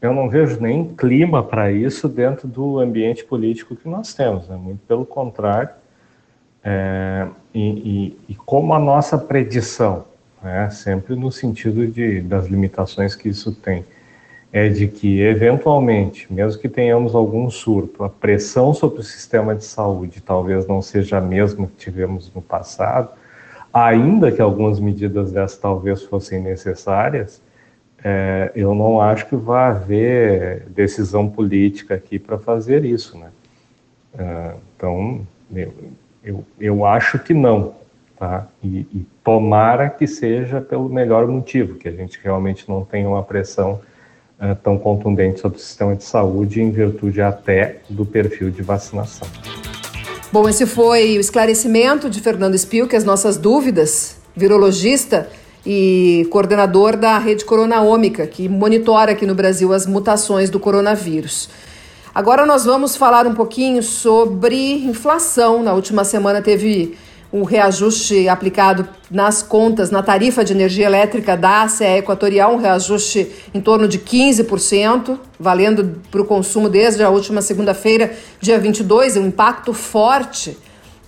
eu 0.00 0.12
não 0.12 0.28
vejo 0.28 0.60
nem 0.60 0.84
clima 0.94 1.42
para 1.42 1.72
isso 1.72 2.08
dentro 2.08 2.46
do 2.46 2.78
ambiente 2.78 3.24
político 3.24 3.74
que 3.74 3.88
nós 3.88 4.12
temos, 4.14 4.48
né? 4.48 4.56
muito 4.56 4.80
pelo 4.86 5.06
contrário. 5.06 5.70
É, 6.62 7.28
e, 7.54 7.60
e, 7.60 8.32
e, 8.32 8.34
como 8.34 8.74
a 8.74 8.78
nossa 8.78 9.16
predição, 9.16 10.04
né, 10.42 10.68
sempre 10.70 11.14
no 11.14 11.30
sentido 11.30 11.86
de, 11.86 12.20
das 12.20 12.46
limitações 12.46 13.14
que 13.14 13.28
isso 13.28 13.52
tem, 13.52 13.84
é 14.52 14.68
de 14.68 14.88
que, 14.88 15.20
eventualmente, 15.20 16.32
mesmo 16.32 16.60
que 16.60 16.68
tenhamos 16.68 17.14
algum 17.14 17.48
surto, 17.50 18.02
a 18.02 18.08
pressão 18.08 18.74
sobre 18.74 19.00
o 19.00 19.04
sistema 19.04 19.54
de 19.54 19.64
saúde 19.64 20.20
talvez 20.20 20.66
não 20.66 20.82
seja 20.82 21.18
a 21.18 21.20
mesma 21.20 21.68
que 21.68 21.76
tivemos 21.76 22.32
no 22.34 22.42
passado, 22.42 23.10
ainda 23.72 24.32
que 24.32 24.42
algumas 24.42 24.80
medidas 24.80 25.30
dessas 25.30 25.58
talvez 25.58 26.02
fossem 26.02 26.40
necessárias, 26.40 27.40
é, 28.04 28.52
eu 28.54 28.74
não 28.74 29.00
acho 29.00 29.26
que 29.26 29.36
vai 29.36 29.70
haver 29.70 30.66
decisão 30.68 31.28
política 31.28 31.94
aqui 31.94 32.18
para 32.18 32.38
fazer 32.38 32.84
isso, 32.84 33.18
né? 33.18 33.28
É, 34.18 34.54
então, 34.76 35.26
eu, 35.54 35.74
eu, 36.24 36.44
eu, 36.58 36.84
acho 36.86 37.18
que 37.18 37.34
não, 37.34 37.74
tá? 38.18 38.46
E, 38.62 38.86
e, 38.94 39.06
tomara 39.22 39.90
que 39.90 40.06
seja 40.06 40.60
pelo 40.60 40.88
melhor 40.88 41.26
motivo, 41.26 41.74
que 41.74 41.88
a 41.88 41.92
gente 41.92 42.18
realmente 42.22 42.68
não 42.68 42.84
tenha 42.84 43.08
uma 43.08 43.22
pressão 43.22 43.80
é, 44.38 44.54
tão 44.54 44.78
contundente 44.78 45.40
sobre 45.40 45.58
o 45.58 45.60
sistema 45.60 45.96
de 45.96 46.04
saúde 46.04 46.62
em 46.62 46.70
virtude 46.70 47.20
até 47.20 47.78
do 47.88 48.06
perfil 48.06 48.50
de 48.50 48.62
vacinação. 48.62 49.26
Bom, 50.32 50.48
esse 50.48 50.66
foi 50.66 51.16
o 51.16 51.20
esclarecimento 51.20 52.10
de 52.10 52.20
Fernando 52.20 52.56
Spil, 52.56 52.86
que 52.86 52.96
as 52.96 53.04
nossas 53.04 53.36
dúvidas, 53.36 54.16
virologista, 54.34 55.28
e 55.66 56.28
coordenador 56.30 56.96
da 56.96 57.18
rede 57.18 57.44
Coronaômica, 57.44 58.26
que 58.26 58.48
monitora 58.48 59.12
aqui 59.12 59.26
no 59.26 59.34
Brasil 59.34 59.72
as 59.72 59.84
mutações 59.84 60.48
do 60.48 60.60
coronavírus. 60.60 61.48
Agora 62.14 62.46
nós 62.46 62.64
vamos 62.64 62.96
falar 62.96 63.26
um 63.26 63.34
pouquinho 63.34 63.82
sobre 63.82 64.56
inflação. 64.86 65.62
Na 65.62 65.74
última 65.74 66.04
semana 66.04 66.40
teve 66.40 66.96
um 67.32 67.42
reajuste 67.42 68.28
aplicado 68.28 68.88
nas 69.10 69.42
contas, 69.42 69.90
na 69.90 70.02
tarifa 70.02 70.44
de 70.44 70.52
energia 70.52 70.86
elétrica 70.86 71.36
da 71.36 71.64
ACE 71.64 71.84
Equatorial, 71.84 72.54
um 72.54 72.58
reajuste 72.58 73.30
em 73.52 73.60
torno 73.60 73.88
de 73.88 73.98
15%, 73.98 75.18
valendo 75.38 76.00
para 76.10 76.22
o 76.22 76.24
consumo 76.24 76.68
desde 76.68 77.02
a 77.02 77.10
última 77.10 77.42
segunda-feira, 77.42 78.14
dia 78.40 78.58
22, 78.58 79.16
um 79.16 79.26
impacto 79.26 79.72
forte 79.72 80.56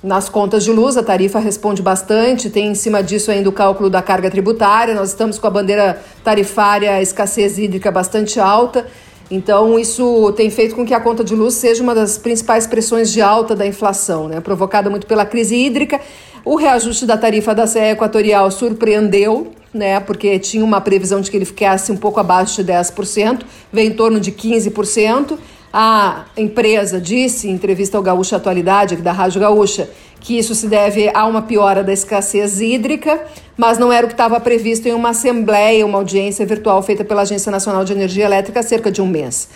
nas 0.02 0.28
contas 0.28 0.62
de 0.62 0.70
luz, 0.70 0.96
a 0.96 1.02
tarifa 1.02 1.40
responde 1.40 1.82
bastante, 1.82 2.48
tem 2.48 2.68
em 2.68 2.74
cima 2.74 3.02
disso 3.02 3.32
ainda 3.32 3.48
o 3.48 3.52
cálculo 3.52 3.90
da 3.90 4.00
carga 4.00 4.30
tributária. 4.30 4.94
Nós 4.94 5.08
estamos 5.08 5.38
com 5.38 5.46
a 5.46 5.50
bandeira 5.50 6.00
tarifária 6.22 7.02
escassez 7.02 7.58
hídrica 7.58 7.90
bastante 7.90 8.38
alta, 8.38 8.86
então 9.28 9.76
isso 9.76 10.32
tem 10.36 10.50
feito 10.50 10.76
com 10.76 10.86
que 10.86 10.94
a 10.94 11.00
conta 11.00 11.24
de 11.24 11.34
luz 11.34 11.54
seja 11.54 11.82
uma 11.82 11.94
das 11.94 12.16
principais 12.16 12.66
pressões 12.66 13.10
de 13.10 13.20
alta 13.20 13.56
da 13.56 13.66
inflação, 13.66 14.28
né? 14.28 14.40
provocada 14.40 14.88
muito 14.88 15.06
pela 15.06 15.26
crise 15.26 15.56
hídrica. 15.56 16.00
O 16.44 16.54
reajuste 16.54 17.04
da 17.04 17.18
tarifa 17.18 17.52
da 17.52 17.66
CE 17.66 17.78
Equatorial 17.90 18.50
surpreendeu, 18.52 19.52
né? 19.74 20.00
Porque 20.00 20.38
tinha 20.38 20.64
uma 20.64 20.80
previsão 20.80 21.20
de 21.20 21.30
que 21.30 21.36
ele 21.36 21.44
ficasse 21.44 21.92
um 21.92 21.96
pouco 21.96 22.18
abaixo 22.20 22.62
de 22.62 22.72
10%, 22.72 23.42
veio 23.70 23.90
em 23.90 23.94
torno 23.94 24.18
de 24.18 24.32
15%. 24.32 25.36
A 25.72 26.24
empresa 26.36 27.00
disse 27.00 27.48
em 27.48 27.52
entrevista 27.52 27.96
ao 27.96 28.02
Gaúcha 28.02 28.36
Atualidade, 28.36 28.94
aqui 28.94 29.02
da 29.02 29.12
Rádio 29.12 29.40
Gaúcha, 29.40 29.90
que 30.20 30.38
isso 30.38 30.54
se 30.54 30.66
deve 30.66 31.10
a 31.12 31.24
uma 31.26 31.42
piora 31.42 31.84
da 31.84 31.92
escassez 31.92 32.60
hídrica, 32.60 33.22
mas 33.56 33.78
não 33.78 33.92
era 33.92 34.06
o 34.06 34.08
que 34.08 34.14
estava 34.14 34.40
previsto 34.40 34.88
em 34.88 34.92
uma 34.92 35.10
assembleia, 35.10 35.84
uma 35.84 35.98
audiência 35.98 36.44
virtual 36.46 36.82
feita 36.82 37.04
pela 37.04 37.22
Agência 37.22 37.52
Nacional 37.52 37.84
de 37.84 37.92
Energia 37.92 38.24
Elétrica 38.24 38.60
há 38.60 38.62
cerca 38.62 38.90
de 38.90 39.02
um 39.02 39.06
mês. 39.06 39.48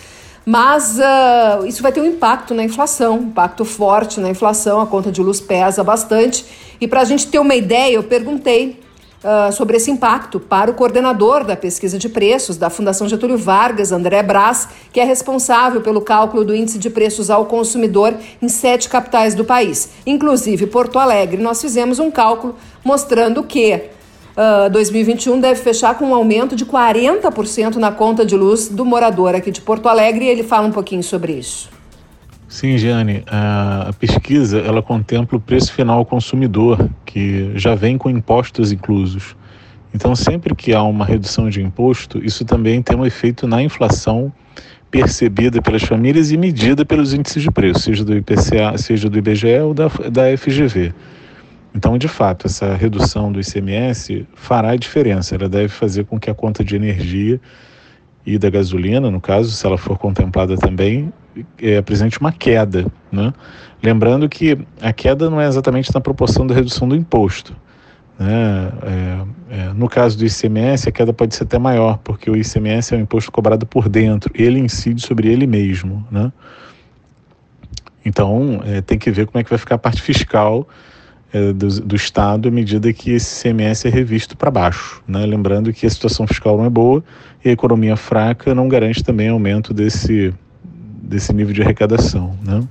Mas 0.45 0.97
uh, 0.99 1.65
isso 1.65 1.81
vai 1.81 1.91
ter 1.91 2.01
um 2.01 2.05
impacto 2.05 2.53
na 2.53 2.63
inflação, 2.63 3.17
um 3.17 3.23
impacto 3.23 3.63
forte 3.63 4.19
na 4.19 4.29
inflação, 4.29 4.81
a 4.81 4.85
conta 4.85 5.11
de 5.11 5.21
luz 5.21 5.39
pesa 5.39 5.83
bastante. 5.83 6.45
E 6.81 6.87
para 6.87 7.01
a 7.01 7.05
gente 7.05 7.27
ter 7.27 7.39
uma 7.39 7.55
ideia, 7.55 7.95
eu 7.95 8.03
perguntei 8.03 8.82
uh, 9.23 9.51
sobre 9.51 9.77
esse 9.77 9.89
impacto 9.89 10.39
para 10.39 10.69
o 10.69 10.73
coordenador 10.73 11.43
da 11.43 11.55
pesquisa 11.55 11.97
de 11.97 12.09
preços 12.09 12.57
da 12.57 12.69
Fundação 12.69 13.07
Getúlio 13.07 13.37
Vargas, 13.37 13.91
André 13.91 14.21
Brás, 14.21 14.67
que 14.91 14.99
é 14.99 15.03
responsável 15.03 15.81
pelo 15.81 16.01
cálculo 16.01 16.43
do 16.43 16.53
índice 16.53 16.77
de 16.77 16.89
preços 16.89 17.29
ao 17.29 17.45
consumidor 17.45 18.15
em 18.41 18.49
sete 18.49 18.89
capitais 18.89 19.33
do 19.33 19.45
país, 19.45 19.89
inclusive 20.05 20.67
Porto 20.67 20.99
Alegre. 20.99 21.41
Nós 21.41 21.61
fizemos 21.61 21.99
um 21.99 22.11
cálculo 22.11 22.55
mostrando 22.83 23.43
que 23.43 23.75
uh, 23.75 24.65
ah, 24.65 24.69
2021 24.69 25.39
deve 25.39 25.61
fechar 25.61 25.97
com 25.97 26.05
um 26.05 26.15
aumento 26.15 26.55
de 26.55 26.65
40% 26.65 27.75
na 27.75 27.91
conta 27.91 28.25
de 28.25 28.35
luz 28.35 28.67
do 28.67 28.85
morador 28.85 29.35
aqui 29.35 29.51
de 29.51 29.61
Porto 29.61 29.87
Alegre 29.87 30.25
e 30.25 30.29
ele 30.29 30.43
fala 30.43 30.67
um 30.67 30.71
pouquinho 30.71 31.03
sobre 31.03 31.33
isso. 31.33 31.82
Sim, 32.53 32.77
Giane, 32.77 33.23
a 33.25 33.89
pesquisa 33.97 34.59
ela 34.59 34.79
contempla 34.79 35.39
o 35.39 35.41
preço 35.41 35.73
final 35.73 35.97
ao 35.97 36.05
consumidor, 36.05 36.87
que 37.03 37.51
já 37.55 37.73
vem 37.73 37.97
com 37.97 38.11
impostos 38.11 38.71
inclusos. 38.71 39.35
Então, 39.91 40.15
sempre 40.15 40.53
que 40.53 40.71
há 40.71 40.83
uma 40.83 41.03
redução 41.03 41.49
de 41.49 41.63
imposto, 41.63 42.23
isso 42.23 42.45
também 42.45 42.79
tem 42.79 42.95
um 42.95 43.03
efeito 43.03 43.47
na 43.47 43.63
inflação 43.63 44.31
percebida 44.91 45.63
pelas 45.63 45.81
famílias 45.81 46.29
e 46.29 46.37
medida 46.37 46.85
pelos 46.85 47.11
índices 47.11 47.41
de 47.41 47.49
preço, 47.49 47.79
seja 47.79 48.05
do 48.05 48.15
IPCA, 48.15 48.77
seja 48.77 49.09
do 49.09 49.17
IBGE 49.17 49.57
ou 49.57 49.73
da, 49.73 49.87
da 49.87 50.37
FGV. 50.37 50.93
Então, 51.73 51.97
de 51.97 52.07
fato, 52.07 52.45
essa 52.45 52.75
redução 52.75 53.31
do 53.31 53.39
ICMS 53.39 54.27
fará 54.35 54.75
diferença. 54.75 55.33
Ela 55.33 55.49
deve 55.49 55.69
fazer 55.69 56.05
com 56.05 56.19
que 56.19 56.29
a 56.29 56.35
conta 56.35 56.63
de 56.63 56.75
energia 56.75 57.41
e 58.25 58.37
da 58.37 58.49
gasolina, 58.49 59.11
no 59.11 59.19
caso, 59.19 59.51
se 59.51 59.65
ela 59.65 59.77
for 59.77 59.97
contemplada 59.97 60.57
também, 60.57 61.11
é, 61.61 61.77
apresente 61.77 62.19
uma 62.19 62.31
queda. 62.31 62.85
Né? 63.11 63.33
Lembrando 63.81 64.29
que 64.29 64.57
a 64.81 64.93
queda 64.93 65.29
não 65.29 65.41
é 65.41 65.47
exatamente 65.47 65.93
na 65.93 65.99
proporção 65.99 66.47
da 66.47 66.55
redução 66.55 66.87
do 66.87 66.95
imposto. 66.95 67.55
Né? 68.17 68.71
É, 68.83 69.25
é, 69.49 69.73
no 69.73 69.89
caso 69.89 70.17
do 70.17 70.25
ICMS, 70.25 70.87
a 70.87 70.91
queda 70.91 71.11
pode 71.11 71.35
ser 71.35 71.43
até 71.43 71.57
maior, 71.57 71.97
porque 71.97 72.29
o 72.29 72.35
ICMS 72.35 72.93
é 72.93 72.97
um 72.97 73.01
imposto 73.01 73.31
cobrado 73.31 73.65
por 73.65 73.89
dentro, 73.89 74.31
ele 74.33 74.59
incide 74.59 75.01
sobre 75.01 75.27
ele 75.31 75.45
mesmo. 75.45 76.07
Né? 76.09 76.31
Então, 78.05 78.61
é, 78.65 78.81
tem 78.81 78.97
que 78.97 79.11
ver 79.11 79.25
como 79.27 79.39
é 79.39 79.43
que 79.43 79.49
vai 79.49 79.59
ficar 79.59 79.75
a 79.75 79.79
parte 79.79 80.01
fiscal 80.01 80.67
do, 81.51 81.81
do, 81.81 81.95
Estado 81.95 82.47
à 82.47 82.51
medida 82.51 82.93
que 82.93 83.11
esse 83.11 83.47
ICMS 83.49 83.87
é 83.87 83.89
revisto 83.89 84.37
para 84.37 84.51
baixo. 84.51 85.01
Né? 85.07 85.25
Lembrando 85.25 85.73
que 85.73 85.85
a 85.85 85.89
situação 85.89 86.27
fiscal 86.27 86.57
não 86.57 86.65
é 86.65 86.69
boa 86.69 87.03
e 87.43 87.49
a 87.49 87.51
economia 87.51 87.95
fraca 87.95 88.53
não 88.53 88.69
garante 88.69 89.03
também 89.03 89.29
aumento 89.29 89.73
desse, 89.73 90.31
desse 90.63 91.33
nível 91.33 91.51
de 91.51 91.63
arrecadação. 91.63 92.37
Né? 92.45 92.61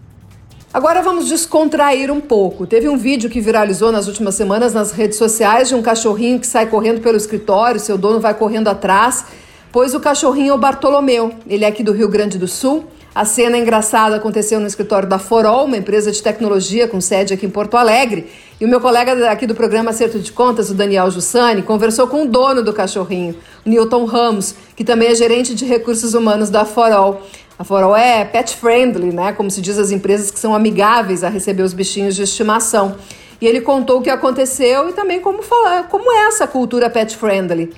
Agora 0.73 1.03
vamos 1.03 1.29
descontrair 1.29 2.11
um 2.11 2.21
pouco. 2.21 2.65
Teve 2.65 2.89
um 2.89 2.97
vídeo 2.97 3.29
que 3.29 3.41
viralizou 3.41 3.91
nas 3.91 4.07
últimas 4.07 4.37
semanas 4.37 4.73
nas 4.73 4.93
redes 4.93 5.19
sociais 5.19 5.69
de 5.69 5.75
um 5.75 5.83
cachorrinho 5.83 6.39
que 6.39 6.47
sai 6.47 6.67
correndo 6.67 7.01
pelo 7.01 7.17
escritório, 7.17 7.81
seu 7.81 7.99
dono 7.99 8.21
vai 8.21 8.33
correndo 8.33 8.69
atrás, 8.69 9.27
pois 9.73 9.93
o 9.93 10.01
cachorrinho 10.01 10.53
é 10.53 10.55
o 10.55 10.59
Bartolomeu. 10.59 11.33
Ele 11.47 11.65
é 11.65 11.69
aqui 11.69 11.83
do 11.83 11.93
Rio 11.93 12.09
Grande 12.09 12.39
do 12.39 12.47
Sul 12.47 12.87
a 13.15 13.27
cena 13.27 13.59
engraçada 13.59 14.17
aconteceu 14.17 14.59
no 14.59 14.67
escritório 14.67 15.07
da 15.07 15.19
Forol, 15.19 15.67
uma 15.67 15.77
empresa 15.77 16.11
de 16.11 16.23
tecnologia 16.23 16.89
com 16.89 16.99
sede 16.99 17.35
aqui 17.35 17.45
em 17.45 17.51
Porto 17.51 17.77
Alegre. 17.77 18.27
E 18.59 18.65
o 18.65 18.69
meu 18.69 18.81
colega 18.81 19.31
aqui 19.31 19.47
do 19.47 19.55
programa 19.55 19.91
Acerto 19.91 20.19
de 20.19 20.33
Contas, 20.33 20.71
o 20.71 20.75
Daniel 20.75 21.11
Jussani, 21.11 21.61
conversou 21.61 22.07
com 22.07 22.25
o 22.25 22.27
dono 22.27 22.63
do 22.63 22.73
cachorrinho, 22.73 23.35
Newton 23.67 24.07
Ramos, 24.07 24.55
que 24.75 24.83
também 24.83 25.09
é 25.09 25.15
gerente 25.15 25.55
de 25.55 25.67
recursos 25.67 26.15
humanos 26.15 26.49
da 26.49 26.65
Forol. 26.65 27.21
A 27.59 27.65
Forol 27.65 27.95
é 27.95 28.25
pet 28.25 28.57
friendly, 28.57 29.13
né? 29.13 29.33
Como 29.33 29.51
se 29.51 29.61
diz 29.61 29.79
as 29.79 29.91
empresas 29.91 30.31
que 30.31 30.39
são 30.39 30.55
amigáveis 30.55 31.23
a 31.23 31.29
receber 31.29 31.65
os 31.65 31.75
bichinhos 31.75 32.17
de 32.17 32.23
estimação. 32.23 32.97
E 33.43 33.47
ele 33.47 33.61
contou 33.61 33.99
o 33.99 34.03
que 34.03 34.09
aconteceu 34.09 34.89
e 34.89 34.95
também 34.95 35.21
como, 35.21 35.43
falar, 35.43 35.89
como 35.89 36.11
é 36.11 36.29
essa 36.29 36.47
cultura 36.47 36.89
pet 36.89 37.15
friendly. 37.15 37.71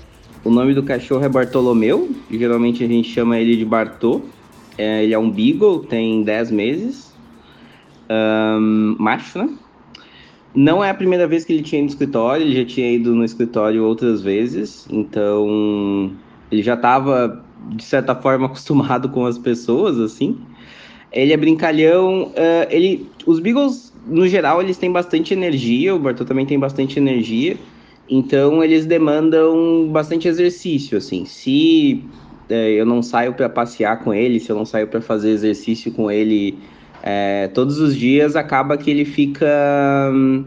O 0.45 0.51
nome 0.51 0.75
do 0.75 0.83
cachorro 0.83 1.25
é 1.25 1.29
Bartolomeu, 1.29 2.11
geralmente 2.31 2.85
a 2.85 2.87
gente 2.87 3.09
chama 3.09 3.39
ele 3.41 3.57
de 3.57 3.65
Bartô. 3.65 4.21
É, 4.77 5.05
ele 5.05 5.15
é 5.15 5.19
um 5.19 5.31
Beagle, 5.31 5.81
tem 5.87 6.23
10 6.23 6.51
meses. 6.51 7.15
Um, 8.11 8.97
macho, 8.99 9.39
né? 9.39 9.49
Não 10.55 10.85
é 10.85 10.91
a 10.91 10.95
primeira 10.95 11.27
vez 11.27 11.45
que 11.45 11.53
ele 11.53 11.63
tinha 11.63 11.81
ido 11.81 11.87
no 11.87 11.93
escritório, 11.93 12.47
ele 12.47 12.57
já 12.57 12.65
tinha 12.65 12.93
ido 12.93 13.15
no 13.15 13.25
escritório 13.25 13.85
outras 13.85 14.23
vezes, 14.23 14.87
então 14.89 16.13
ele 16.51 16.63
já 16.63 16.75
estava, 16.75 17.45
de 17.71 17.83
certa 17.83 18.15
forma, 18.15 18.47
acostumado 18.47 19.09
com 19.09 19.27
as 19.27 19.37
pessoas, 19.37 19.99
assim. 19.99 20.39
Ele 21.13 21.33
é 21.33 21.37
brincalhão, 21.37 22.29
uh, 22.29 22.67
ele, 22.71 23.07
os 23.27 23.41
Beagles, 23.41 23.93
no 24.07 24.29
geral, 24.29 24.63
eles 24.63 24.77
têm 24.77 24.93
bastante 24.93 25.33
energia, 25.33 25.95
o 25.95 25.99
Bartô 25.99 26.25
também 26.25 26.47
tem 26.47 26.59
bastante 26.59 26.99
energia, 26.99 27.57
então 28.09 28.63
eles 28.63 28.87
demandam 28.87 29.89
bastante 29.91 30.29
exercício, 30.29 30.99
assim. 30.99 31.25
Se 31.25 32.05
é, 32.49 32.73
eu 32.73 32.85
não 32.85 33.03
saio 33.03 33.33
para 33.35 33.49
passear 33.49 34.01
com 34.01 34.13
ele, 34.13 34.41
se 34.41 34.51
eu 34.51 34.57
não 34.57 34.65
saio 34.65 34.87
para 34.87 35.01
fazer 35.01 35.31
exercício 35.31 35.93
com 35.93 36.11
ele 36.11 36.59
é, 37.03 37.49
todos 37.49 37.79
os 37.79 37.97
dias, 37.97 38.37
acaba 38.37 38.77
que 38.77 38.91
ele 38.91 39.05
fica 39.05 39.47
hum, 40.13 40.45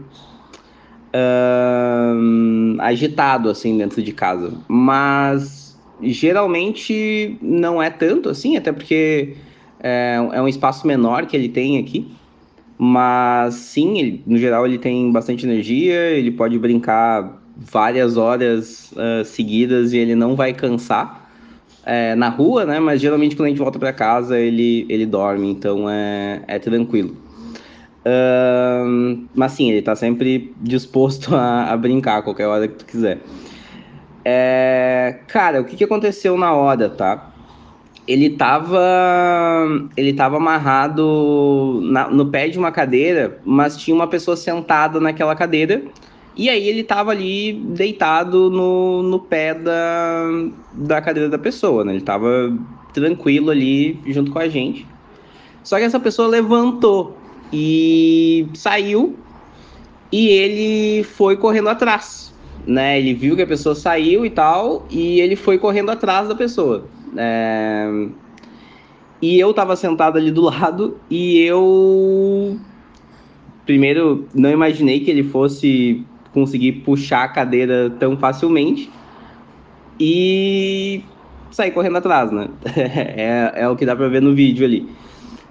hum, 2.14 2.76
agitado 2.80 3.48
assim 3.50 3.76
dentro 3.76 4.02
de 4.02 4.12
casa. 4.12 4.52
Mas 4.68 5.78
geralmente 6.00 7.36
não 7.42 7.82
é 7.82 7.90
tanto 7.90 8.28
assim, 8.28 8.56
até 8.56 8.72
porque 8.72 9.36
é, 9.80 10.16
é 10.32 10.42
um 10.42 10.48
espaço 10.48 10.86
menor 10.86 11.26
que 11.26 11.36
ele 11.36 11.48
tem 11.48 11.78
aqui. 11.78 12.08
Mas 12.80 13.54
sim, 13.54 13.98
ele, 13.98 14.22
no 14.24 14.38
geral 14.38 14.64
ele 14.64 14.78
tem 14.78 15.10
bastante 15.10 15.44
energia, 15.44 16.10
ele 16.10 16.30
pode 16.30 16.56
brincar 16.58 17.42
várias 17.56 18.16
horas 18.16 18.92
uh, 18.92 19.24
seguidas 19.24 19.92
e 19.92 19.98
ele 19.98 20.14
não 20.14 20.36
vai 20.36 20.52
cansar 20.52 21.17
é, 21.84 22.14
na 22.14 22.28
rua, 22.28 22.64
né? 22.64 22.80
Mas 22.80 23.00
geralmente 23.00 23.36
quando 23.36 23.46
a 23.46 23.48
gente 23.50 23.58
volta 23.58 23.78
para 23.78 23.92
casa 23.92 24.38
ele, 24.38 24.86
ele 24.88 25.06
dorme, 25.06 25.50
então 25.50 25.88
é, 25.88 26.42
é 26.46 26.58
tranquilo. 26.58 27.28
Mas 29.34 29.52
sim, 29.52 29.70
ele 29.70 29.82
tá 29.82 29.94
sempre 29.94 30.54
disposto 30.60 31.34
a, 31.34 31.72
a, 31.72 31.76
brincar 31.76 32.18
a 32.18 32.22
qualquer 32.22 32.46
hora 32.46 32.68
que 32.68 32.74
tu 32.74 32.86
quiser. 32.86 33.18
É, 34.24 35.20
cara, 35.28 35.60
o 35.60 35.64
que, 35.64 35.76
que 35.76 35.84
aconteceu 35.84 36.36
na 36.36 36.52
hora, 36.52 36.88
tá? 36.88 37.32
Ele 38.06 38.30
tava, 38.30 38.80
ele 39.96 40.14
tava 40.14 40.38
amarrado 40.38 41.80
na, 41.84 42.08
no 42.08 42.26
pé 42.26 42.48
de 42.48 42.58
uma 42.58 42.72
cadeira, 42.72 43.38
mas 43.44 43.76
tinha 43.76 43.94
uma 43.94 44.06
pessoa 44.06 44.36
sentada 44.36 44.98
naquela 44.98 45.34
cadeira 45.36 45.82
e 46.38 46.48
aí 46.48 46.68
ele 46.68 46.84
tava 46.84 47.10
ali 47.10 47.52
deitado 47.52 48.48
no, 48.48 49.02
no 49.02 49.18
pé 49.18 49.54
da, 49.54 50.22
da 50.72 51.02
cadeira 51.02 51.28
da 51.28 51.36
pessoa, 51.36 51.84
né? 51.84 51.92
Ele 51.94 52.00
tava 52.00 52.56
tranquilo 52.94 53.50
ali 53.50 53.98
junto 54.06 54.30
com 54.30 54.38
a 54.38 54.48
gente. 54.48 54.86
Só 55.64 55.78
que 55.78 55.82
essa 55.82 55.98
pessoa 55.98 56.28
levantou 56.28 57.18
e 57.52 58.46
saiu 58.54 59.16
e 60.12 60.28
ele 60.28 61.02
foi 61.02 61.36
correndo 61.36 61.70
atrás, 61.70 62.32
né? 62.64 63.00
Ele 63.00 63.14
viu 63.14 63.34
que 63.34 63.42
a 63.42 63.46
pessoa 63.46 63.74
saiu 63.74 64.24
e 64.24 64.30
tal 64.30 64.86
e 64.88 65.20
ele 65.20 65.34
foi 65.34 65.58
correndo 65.58 65.90
atrás 65.90 66.28
da 66.28 66.36
pessoa. 66.36 66.86
É... 67.16 68.06
E 69.20 69.40
eu 69.40 69.52
tava 69.52 69.74
sentado 69.74 70.18
ali 70.18 70.30
do 70.30 70.42
lado 70.42 70.98
e 71.10 71.40
eu 71.40 72.56
primeiro 73.66 74.28
não 74.32 74.50
imaginei 74.50 75.00
que 75.00 75.10
ele 75.10 75.24
fosse 75.24 76.06
conseguir 76.32 76.72
puxar 76.84 77.24
a 77.24 77.28
cadeira 77.28 77.90
tão 77.98 78.16
facilmente 78.16 78.90
e 79.98 81.02
sair 81.50 81.70
correndo 81.72 81.96
atrás, 81.96 82.30
né? 82.30 82.48
é, 82.76 83.52
é 83.56 83.68
o 83.68 83.76
que 83.76 83.86
dá 83.86 83.96
para 83.96 84.08
ver 84.08 84.22
no 84.22 84.34
vídeo 84.34 84.64
ali. 84.64 84.88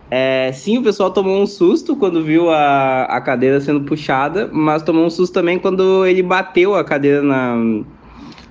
É, 0.10 0.52
sim, 0.54 0.78
o 0.78 0.84
pessoal 0.84 1.12
tomou 1.12 1.42
um 1.42 1.46
susto 1.46 1.96
quando 1.98 2.24
viu 2.24 2.50
a, 2.50 3.04
a 3.04 3.20
cadeira 3.20 3.60
sendo 3.60 3.82
puxada, 3.82 4.50
mas 4.54 4.82
tomou 4.82 5.06
um 5.06 5.10
susto 5.10 5.34
também 5.34 5.60
quando 5.60 6.06
ele 6.06 6.24
bateu 6.24 6.76
a 6.76 6.84
cadeira 6.84 7.22
na, 7.22 7.56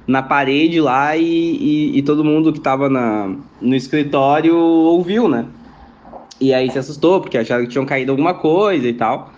na 0.06 0.22
parede 0.22 0.80
lá 0.80 1.16
e, 1.16 1.24
e, 1.24 1.98
e 1.98 2.02
todo 2.02 2.22
mundo 2.22 2.52
que 2.52 2.58
estava 2.58 2.90
no 2.90 3.74
escritório 3.74 4.54
ouviu, 4.54 5.28
né? 5.28 5.46
E 6.38 6.52
aí 6.52 6.70
se 6.70 6.78
assustou, 6.78 7.22
porque 7.22 7.38
acharam 7.38 7.64
que 7.64 7.70
tinham 7.70 7.86
caído 7.86 8.12
alguma 8.12 8.34
coisa 8.34 8.86
e 8.86 8.92
tal. 8.92 9.32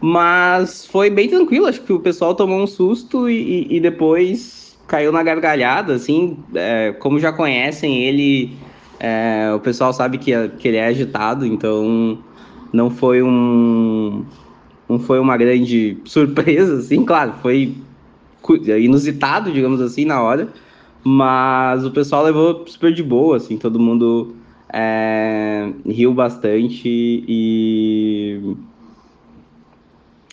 Mas 0.00 0.86
foi 0.86 1.10
bem 1.10 1.28
tranquilo, 1.28 1.66
acho 1.66 1.82
que 1.82 1.92
o 1.92 2.00
pessoal 2.00 2.34
tomou 2.34 2.62
um 2.62 2.66
susto 2.66 3.28
e, 3.28 3.66
e 3.70 3.80
depois 3.80 4.78
caiu 4.86 5.12
na 5.12 5.22
gargalhada, 5.22 5.94
assim, 5.94 6.44
é, 6.54 6.92
como 6.92 7.20
já 7.20 7.32
conhecem 7.32 8.04
ele 8.04 8.58
É, 9.00 9.52
o 9.54 9.60
pessoal 9.60 9.92
sabe 9.92 10.18
que, 10.18 10.32
que 10.58 10.68
ele 10.68 10.76
é 10.78 10.86
agitado, 10.88 11.46
então 11.46 12.24
não 12.72 12.90
foi 12.90 13.22
um 13.22 14.26
não 14.88 14.98
foi 15.00 15.20
uma 15.20 15.36
grande 15.36 16.02
surpresa, 16.06 16.78
assim, 16.78 17.04
claro, 17.04 17.34
foi 17.42 17.84
inusitado, 18.80 19.52
digamos 19.52 19.80
assim, 19.80 20.04
na 20.04 20.20
hora, 20.22 20.52
mas 21.04 21.84
o 21.84 21.90
pessoal 21.92 22.24
levou 22.24 22.66
super 22.66 22.92
de 22.92 23.02
boa, 23.02 23.36
assim, 23.36 23.58
todo 23.58 23.78
mundo 23.80 24.36
é, 24.72 25.72
riu 25.86 26.12
bastante 26.14 26.88
e 26.88 28.56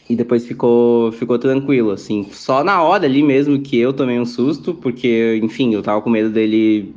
e 0.10 0.16
depois 0.16 0.46
ficou 0.46 1.12
ficou 1.12 1.38
tranquilo, 1.38 1.92
assim, 1.92 2.28
só 2.32 2.64
na 2.64 2.82
hora 2.82 3.06
ali 3.06 3.22
mesmo 3.22 3.60
que 3.60 3.78
eu 3.78 3.92
tomei 3.92 4.20
um 4.20 4.26
susto, 4.26 4.74
porque, 4.74 5.40
enfim, 5.44 5.74
eu 5.74 5.82
tava 5.82 6.02
com 6.02 6.10
medo 6.10 6.30
dele 6.30 6.96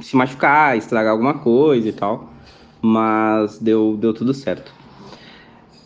se 0.00 0.16
machucar, 0.16 0.76
estragar 0.76 1.12
alguma 1.12 1.34
coisa 1.34 1.88
e 1.88 1.92
tal, 1.92 2.32
mas 2.80 3.58
deu, 3.58 3.96
deu 3.98 4.14
tudo 4.14 4.32
certo. 4.32 4.72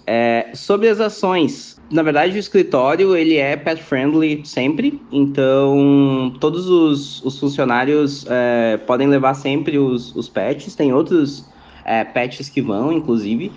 É, 0.06 0.50
sobre 0.54 0.88
as 0.88 1.00
ações, 1.00 1.80
na 1.90 2.02
verdade 2.02 2.36
o 2.36 2.38
escritório 2.38 3.16
ele 3.16 3.36
é 3.36 3.56
pet 3.56 3.80
friendly 3.80 4.44
sempre, 4.44 5.00
então 5.12 6.34
todos 6.40 6.68
os, 6.68 7.24
os 7.24 7.38
funcionários 7.38 8.26
é, 8.28 8.76
podem 8.78 9.06
levar 9.06 9.34
sempre 9.34 9.78
os, 9.78 10.14
os 10.16 10.28
pets, 10.28 10.74
tem 10.74 10.92
outros 10.92 11.48
é, 11.84 12.02
pets 12.04 12.48
que 12.48 12.60
vão, 12.60 12.92
inclusive. 12.92 13.52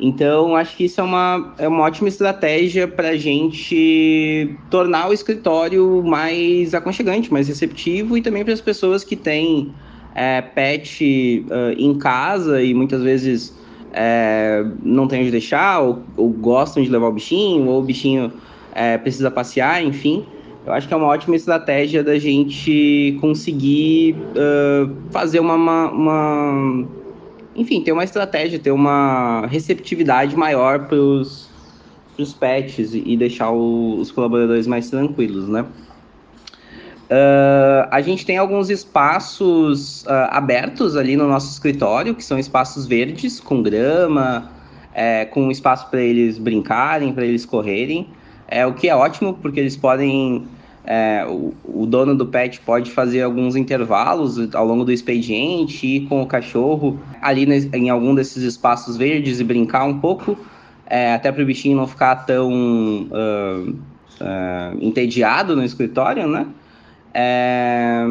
Então, 0.00 0.54
acho 0.54 0.76
que 0.76 0.84
isso 0.84 1.00
é 1.00 1.04
uma, 1.04 1.54
é 1.58 1.66
uma 1.66 1.82
ótima 1.82 2.08
estratégia 2.08 2.86
para 2.86 3.10
a 3.10 3.16
gente 3.16 4.56
tornar 4.70 5.08
o 5.08 5.12
escritório 5.12 6.02
mais 6.04 6.72
aconchegante, 6.72 7.32
mais 7.32 7.48
receptivo 7.48 8.16
e 8.16 8.22
também 8.22 8.44
para 8.44 8.54
as 8.54 8.60
pessoas 8.60 9.02
que 9.02 9.16
têm 9.16 9.72
é, 10.14 10.40
pet 10.40 11.44
uh, 11.50 11.72
em 11.76 11.94
casa 11.98 12.62
e 12.62 12.72
muitas 12.74 13.02
vezes 13.02 13.56
é, 13.92 14.64
não 14.82 15.08
tem 15.08 15.20
onde 15.20 15.30
deixar, 15.30 15.80
ou, 15.80 16.02
ou, 16.16 16.30
gostam 16.30 16.82
de 16.82 16.88
levar 16.88 17.08
o 17.08 17.12
bichinho, 17.12 17.66
ou 17.66 17.80
o 17.80 17.84
bichinho 17.84 18.32
é, 18.72 18.98
precisa 18.98 19.30
passear, 19.30 19.82
enfim. 19.82 20.24
Eu 20.66 20.72
acho 20.72 20.86
que 20.86 20.92
é 20.92 20.96
uma 20.96 21.06
ótima 21.06 21.34
estratégia 21.34 22.04
da 22.04 22.18
gente 22.18 23.16
conseguir 23.20 24.14
uh, 24.14 24.94
fazer 25.10 25.40
uma, 25.40 25.54
uma, 25.54 25.90
uma, 25.90 26.88
Enfim, 27.58 27.82
ter 27.82 27.92
uma 27.92 28.04
estratégia, 28.04 28.58
ter 28.58 28.70
uma 28.70 29.46
receptividade 29.48 30.36
maior 30.36 30.86
para 30.86 30.96
os 30.96 31.48
pets 32.38 32.94
e 32.94 33.16
deixar 33.16 33.50
o, 33.50 33.98
os 33.98 34.12
colaboradores 34.12 34.66
mais 34.66 34.88
tranquilos, 34.88 35.48
né? 35.48 35.66
Uh, 37.10 37.88
a 37.90 38.00
gente 38.00 38.24
tem 38.24 38.36
alguns 38.36 38.70
espaços 38.70 40.02
uh, 40.02 40.28
abertos 40.30 40.94
ali 40.94 41.16
no 41.16 41.26
nosso 41.26 41.50
escritório, 41.50 42.14
que 42.14 42.22
são 42.22 42.38
espaços 42.38 42.86
verdes, 42.86 43.40
com 43.40 43.62
grama, 43.62 44.50
é, 44.94 45.24
com 45.24 45.50
espaço 45.50 45.88
para 45.90 46.00
eles 46.00 46.38
brincarem, 46.38 47.12
para 47.12 47.24
eles 47.24 47.46
correrem, 47.46 48.08
é, 48.46 48.66
o 48.66 48.74
que 48.74 48.88
é 48.88 48.94
ótimo, 48.94 49.34
porque 49.34 49.58
eles 49.60 49.76
podem. 49.76 50.46
É, 50.90 51.22
o, 51.28 51.52
o, 51.66 51.84
dono 51.84 52.16
do 52.16 52.24
pet 52.24 52.60
pode 52.60 52.90
fazer 52.90 53.20
alguns 53.20 53.56
intervalos 53.56 54.54
ao 54.54 54.64
longo 54.64 54.86
do 54.86 54.90
expediente, 54.90 55.86
ir 55.86 56.06
com 56.06 56.22
o 56.22 56.26
cachorro 56.26 56.98
ali 57.20 57.46
em 57.74 57.90
algum 57.90 58.14
desses 58.14 58.42
espaços 58.42 58.96
verdes 58.96 59.38
e 59.38 59.44
brincar 59.44 59.84
um 59.84 59.98
pouco, 59.98 60.34
é, 60.86 61.12
até 61.12 61.30
para 61.30 61.42
o 61.42 61.46
bichinho 61.46 61.76
não 61.76 61.86
ficar 61.86 62.24
tão 62.24 63.06
uh, 63.10 63.74
entediado 64.80 65.54
no 65.54 65.62
escritório, 65.62 66.26
né? 66.26 66.46
É... 67.12 68.02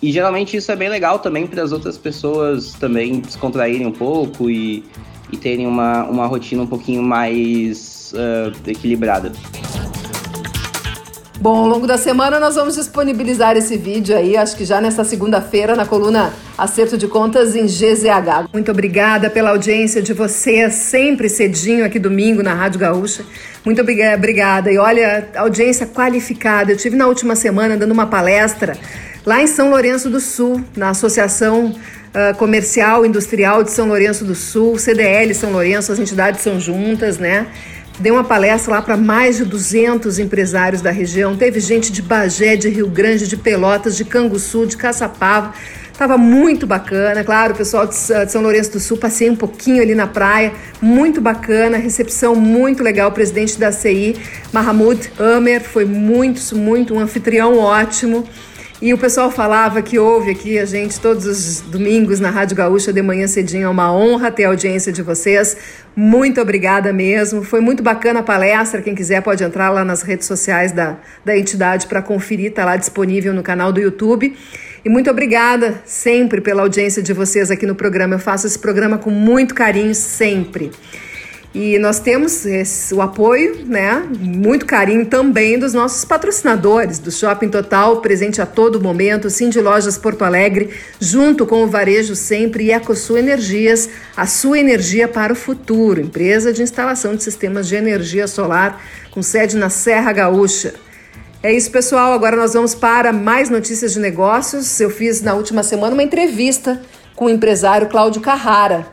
E 0.00 0.10
geralmente 0.10 0.56
isso 0.56 0.72
é 0.72 0.76
bem 0.76 0.88
legal 0.88 1.18
também 1.18 1.46
para 1.46 1.62
as 1.62 1.72
outras 1.72 1.98
pessoas 1.98 2.72
também 2.72 3.20
descontraírem 3.20 3.86
um 3.86 3.92
pouco 3.92 4.50
e, 4.50 4.82
e 5.30 5.36
terem 5.36 5.66
uma, 5.66 6.04
uma 6.04 6.26
rotina 6.26 6.62
um 6.62 6.66
pouquinho 6.66 7.02
mais 7.02 8.14
uh, 8.14 8.70
equilibrada. 8.70 9.30
Bom, 11.42 11.56
ao 11.56 11.66
longo 11.66 11.88
da 11.88 11.98
semana 11.98 12.38
nós 12.38 12.54
vamos 12.54 12.76
disponibilizar 12.76 13.56
esse 13.56 13.76
vídeo 13.76 14.16
aí, 14.16 14.36
acho 14.36 14.54
que 14.54 14.64
já 14.64 14.80
nesta 14.80 15.02
segunda-feira, 15.02 15.74
na 15.74 15.84
coluna 15.84 16.32
Acerto 16.56 16.96
de 16.96 17.08
Contas 17.08 17.56
em 17.56 17.66
GZH. 17.66 18.48
Muito 18.52 18.70
obrigada 18.70 19.28
pela 19.28 19.50
audiência 19.50 20.00
de 20.00 20.12
vocês, 20.12 20.72
sempre 20.74 21.28
cedinho 21.28 21.84
aqui 21.84 21.98
domingo 21.98 22.44
na 22.44 22.54
Rádio 22.54 22.78
Gaúcha. 22.78 23.24
Muito 23.64 23.82
obrigada. 23.82 24.70
E 24.70 24.78
olha, 24.78 25.30
audiência 25.34 25.84
qualificada. 25.84 26.70
Eu 26.70 26.76
tive 26.76 26.94
na 26.94 27.08
última 27.08 27.34
semana 27.34 27.76
dando 27.76 27.90
uma 27.90 28.06
palestra 28.06 28.78
lá 29.26 29.42
em 29.42 29.48
São 29.48 29.70
Lourenço 29.70 30.08
do 30.08 30.20
Sul, 30.20 30.62
na 30.76 30.90
Associação 30.90 31.74
uh, 31.74 32.36
Comercial 32.36 33.04
Industrial 33.04 33.64
de 33.64 33.72
São 33.72 33.88
Lourenço 33.88 34.24
do 34.24 34.36
Sul, 34.36 34.78
CDL 34.78 35.34
São 35.34 35.50
Lourenço, 35.50 35.90
as 35.90 35.98
entidades 35.98 36.40
são 36.40 36.60
juntas, 36.60 37.18
né? 37.18 37.48
Dei 37.98 38.10
uma 38.10 38.24
palestra 38.24 38.72
lá 38.74 38.82
para 38.82 38.96
mais 38.96 39.36
de 39.36 39.44
200 39.44 40.18
empresários 40.18 40.80
da 40.80 40.90
região. 40.90 41.36
Teve 41.36 41.60
gente 41.60 41.92
de 41.92 42.02
Bagé, 42.02 42.56
de 42.56 42.68
Rio 42.68 42.88
Grande, 42.88 43.28
de 43.28 43.36
Pelotas, 43.36 43.96
de 43.96 44.04
Canguçu, 44.04 44.66
de 44.66 44.76
Caçapava. 44.76 45.52
Tava 45.96 46.16
muito 46.16 46.66
bacana, 46.66 47.22
claro, 47.22 47.52
o 47.52 47.56
pessoal 47.56 47.86
de 47.86 47.94
São 47.94 48.42
Lourenço 48.42 48.72
do 48.72 48.80
Sul, 48.80 48.96
passei 48.96 49.28
um 49.28 49.36
pouquinho 49.36 49.82
ali 49.82 49.94
na 49.94 50.06
praia, 50.06 50.52
muito 50.80 51.20
bacana, 51.20 51.76
recepção 51.76 52.34
muito 52.34 52.82
legal, 52.82 53.10
o 53.10 53.12
presidente 53.12 53.58
da 53.58 53.70
CI, 53.70 54.16
Mahamud 54.52 55.12
Amer, 55.18 55.62
foi 55.62 55.84
muito, 55.84 56.56
muito, 56.56 56.94
um 56.94 56.98
anfitrião 56.98 57.58
ótimo. 57.58 58.26
E 58.82 58.92
o 58.92 58.98
pessoal 58.98 59.30
falava 59.30 59.80
que 59.80 59.96
ouve 59.96 60.32
aqui 60.32 60.58
a 60.58 60.64
gente 60.64 60.98
todos 60.98 61.24
os 61.24 61.60
domingos 61.60 62.18
na 62.18 62.30
Rádio 62.30 62.56
Gaúcha 62.56 62.92
de 62.92 63.00
manhã 63.00 63.28
cedinho. 63.28 63.66
É 63.66 63.68
uma 63.68 63.94
honra 63.94 64.28
ter 64.28 64.42
a 64.42 64.48
audiência 64.48 64.92
de 64.92 65.02
vocês. 65.02 65.56
Muito 65.94 66.40
obrigada 66.40 66.92
mesmo. 66.92 67.44
Foi 67.44 67.60
muito 67.60 67.80
bacana 67.80 68.18
a 68.18 68.22
palestra. 68.24 68.82
Quem 68.82 68.92
quiser 68.92 69.22
pode 69.22 69.44
entrar 69.44 69.70
lá 69.70 69.84
nas 69.84 70.02
redes 70.02 70.26
sociais 70.26 70.72
da, 70.72 70.96
da 71.24 71.38
entidade 71.38 71.86
para 71.86 72.02
conferir. 72.02 72.46
Está 72.46 72.64
lá 72.64 72.76
disponível 72.76 73.32
no 73.32 73.44
canal 73.44 73.72
do 73.72 73.80
YouTube. 73.80 74.36
E 74.84 74.88
muito 74.88 75.08
obrigada 75.08 75.80
sempre 75.84 76.40
pela 76.40 76.62
audiência 76.62 77.00
de 77.00 77.12
vocês 77.12 77.52
aqui 77.52 77.64
no 77.64 77.76
programa. 77.76 78.16
Eu 78.16 78.18
faço 78.18 78.48
esse 78.48 78.58
programa 78.58 78.98
com 78.98 79.10
muito 79.10 79.54
carinho 79.54 79.94
sempre. 79.94 80.72
E 81.54 81.78
nós 81.78 82.00
temos 82.00 82.46
esse, 82.46 82.94
o 82.94 83.02
apoio, 83.02 83.66
né, 83.66 84.02
muito 84.18 84.64
carinho 84.64 85.04
também 85.04 85.58
dos 85.58 85.74
nossos 85.74 86.02
patrocinadores, 86.02 86.98
do 86.98 87.10
Shopping 87.10 87.50
Total, 87.50 88.00
presente 88.00 88.40
a 88.40 88.46
todo 88.46 88.80
momento, 88.80 89.28
Cindy 89.28 89.60
Lojas 89.60 89.98
Porto 89.98 90.22
Alegre, 90.22 90.70
junto 90.98 91.44
com 91.44 91.62
o 91.62 91.66
Varejo 91.66 92.16
Sempre 92.16 92.64
e 92.64 92.72
EcoSul 92.72 93.18
Energias, 93.18 93.90
a 94.16 94.26
sua 94.26 94.58
energia 94.58 95.06
para 95.06 95.34
o 95.34 95.36
futuro, 95.36 96.00
empresa 96.00 96.54
de 96.54 96.62
instalação 96.62 97.14
de 97.14 97.22
sistemas 97.22 97.68
de 97.68 97.76
energia 97.76 98.26
solar 98.26 98.82
com 99.10 99.22
sede 99.22 99.54
na 99.58 99.68
Serra 99.68 100.10
Gaúcha. 100.10 100.72
É 101.42 101.52
isso, 101.52 101.70
pessoal. 101.70 102.12
Agora 102.12 102.36
nós 102.36 102.54
vamos 102.54 102.74
para 102.74 103.12
mais 103.12 103.50
notícias 103.50 103.92
de 103.92 103.98
negócios. 103.98 104.80
Eu 104.80 104.88
fiz 104.88 105.20
na 105.20 105.34
última 105.34 105.62
semana 105.62 105.92
uma 105.92 106.02
entrevista 106.02 106.80
com 107.16 107.26
o 107.26 107.30
empresário 107.30 107.88
Cláudio 107.88 108.22
Carrara, 108.22 108.86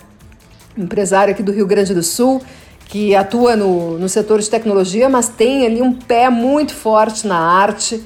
empresário 0.79 1.31
aqui 1.31 1.43
do 1.43 1.51
Rio 1.51 1.67
Grande 1.67 1.93
do 1.93 2.01
Sul, 2.03 2.41
que 2.85 3.15
atua 3.15 3.55
no, 3.55 3.99
no 3.99 4.09
setor 4.09 4.39
de 4.39 4.49
tecnologia, 4.49 5.07
mas 5.09 5.29
tem 5.29 5.65
ali 5.65 5.81
um 5.81 5.93
pé 5.93 6.29
muito 6.29 6.73
forte 6.73 7.27
na 7.27 7.37
arte. 7.37 8.03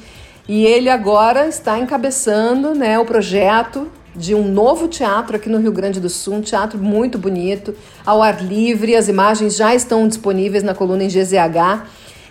E 0.48 0.66
ele 0.66 0.90
agora 0.90 1.48
está 1.48 1.80
encabeçando 1.80 2.76
né, 2.76 3.00
o 3.00 3.06
projeto 3.06 3.88
de 4.16 4.36
um 4.36 4.48
novo 4.48 4.88
teatro 4.88 5.36
aqui 5.36 5.50
no 5.50 5.58
Rio 5.58 5.72
Grande 5.72 6.00
do 6.00 6.10
Sul, 6.10 6.36
um 6.36 6.42
teatro 6.42 6.78
muito 6.78 7.18
bonito, 7.18 7.74
ao 8.06 8.22
ar 8.22 8.44
livre. 8.44 8.96
As 8.96 9.08
imagens 9.08 9.56
já 9.56 9.74
estão 9.74 10.08
disponíveis 10.08 10.64
na 10.64 10.74
coluna 10.74 11.04
em 11.04 11.08
GZH. 11.08 11.86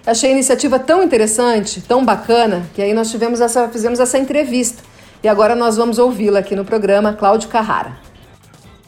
Achei 0.06 0.30
a 0.30 0.32
iniciativa 0.32 0.78
tão 0.78 1.02
interessante, 1.02 1.80
tão 1.80 2.04
bacana, 2.04 2.66
que 2.74 2.82
aí 2.82 2.92
nós 2.92 3.10
tivemos 3.10 3.40
essa, 3.40 3.68
fizemos 3.68 3.98
essa 3.98 4.18
entrevista. 4.18 4.82
E 5.22 5.28
agora 5.28 5.54
nós 5.54 5.76
vamos 5.76 5.98
ouvi-la 5.98 6.40
aqui 6.40 6.56
no 6.56 6.64
programa 6.64 7.12
Cláudio 7.12 7.48
Carrara. 7.48 8.11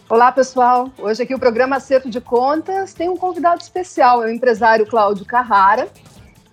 Olá, 0.07 0.31
pessoal. 0.31 0.91
Hoje 0.99 1.23
aqui 1.23 1.35
o 1.35 1.39
programa 1.39 1.77
Acerto 1.77 2.11
de 2.11 2.21
Contas 2.21 2.93
tem 2.93 3.09
um 3.09 3.17
convidado 3.17 3.63
especial, 3.63 4.23
é 4.23 4.27
o 4.27 4.31
empresário 4.31 4.87
Cláudio 4.87 5.25
Carrara, 5.25 5.89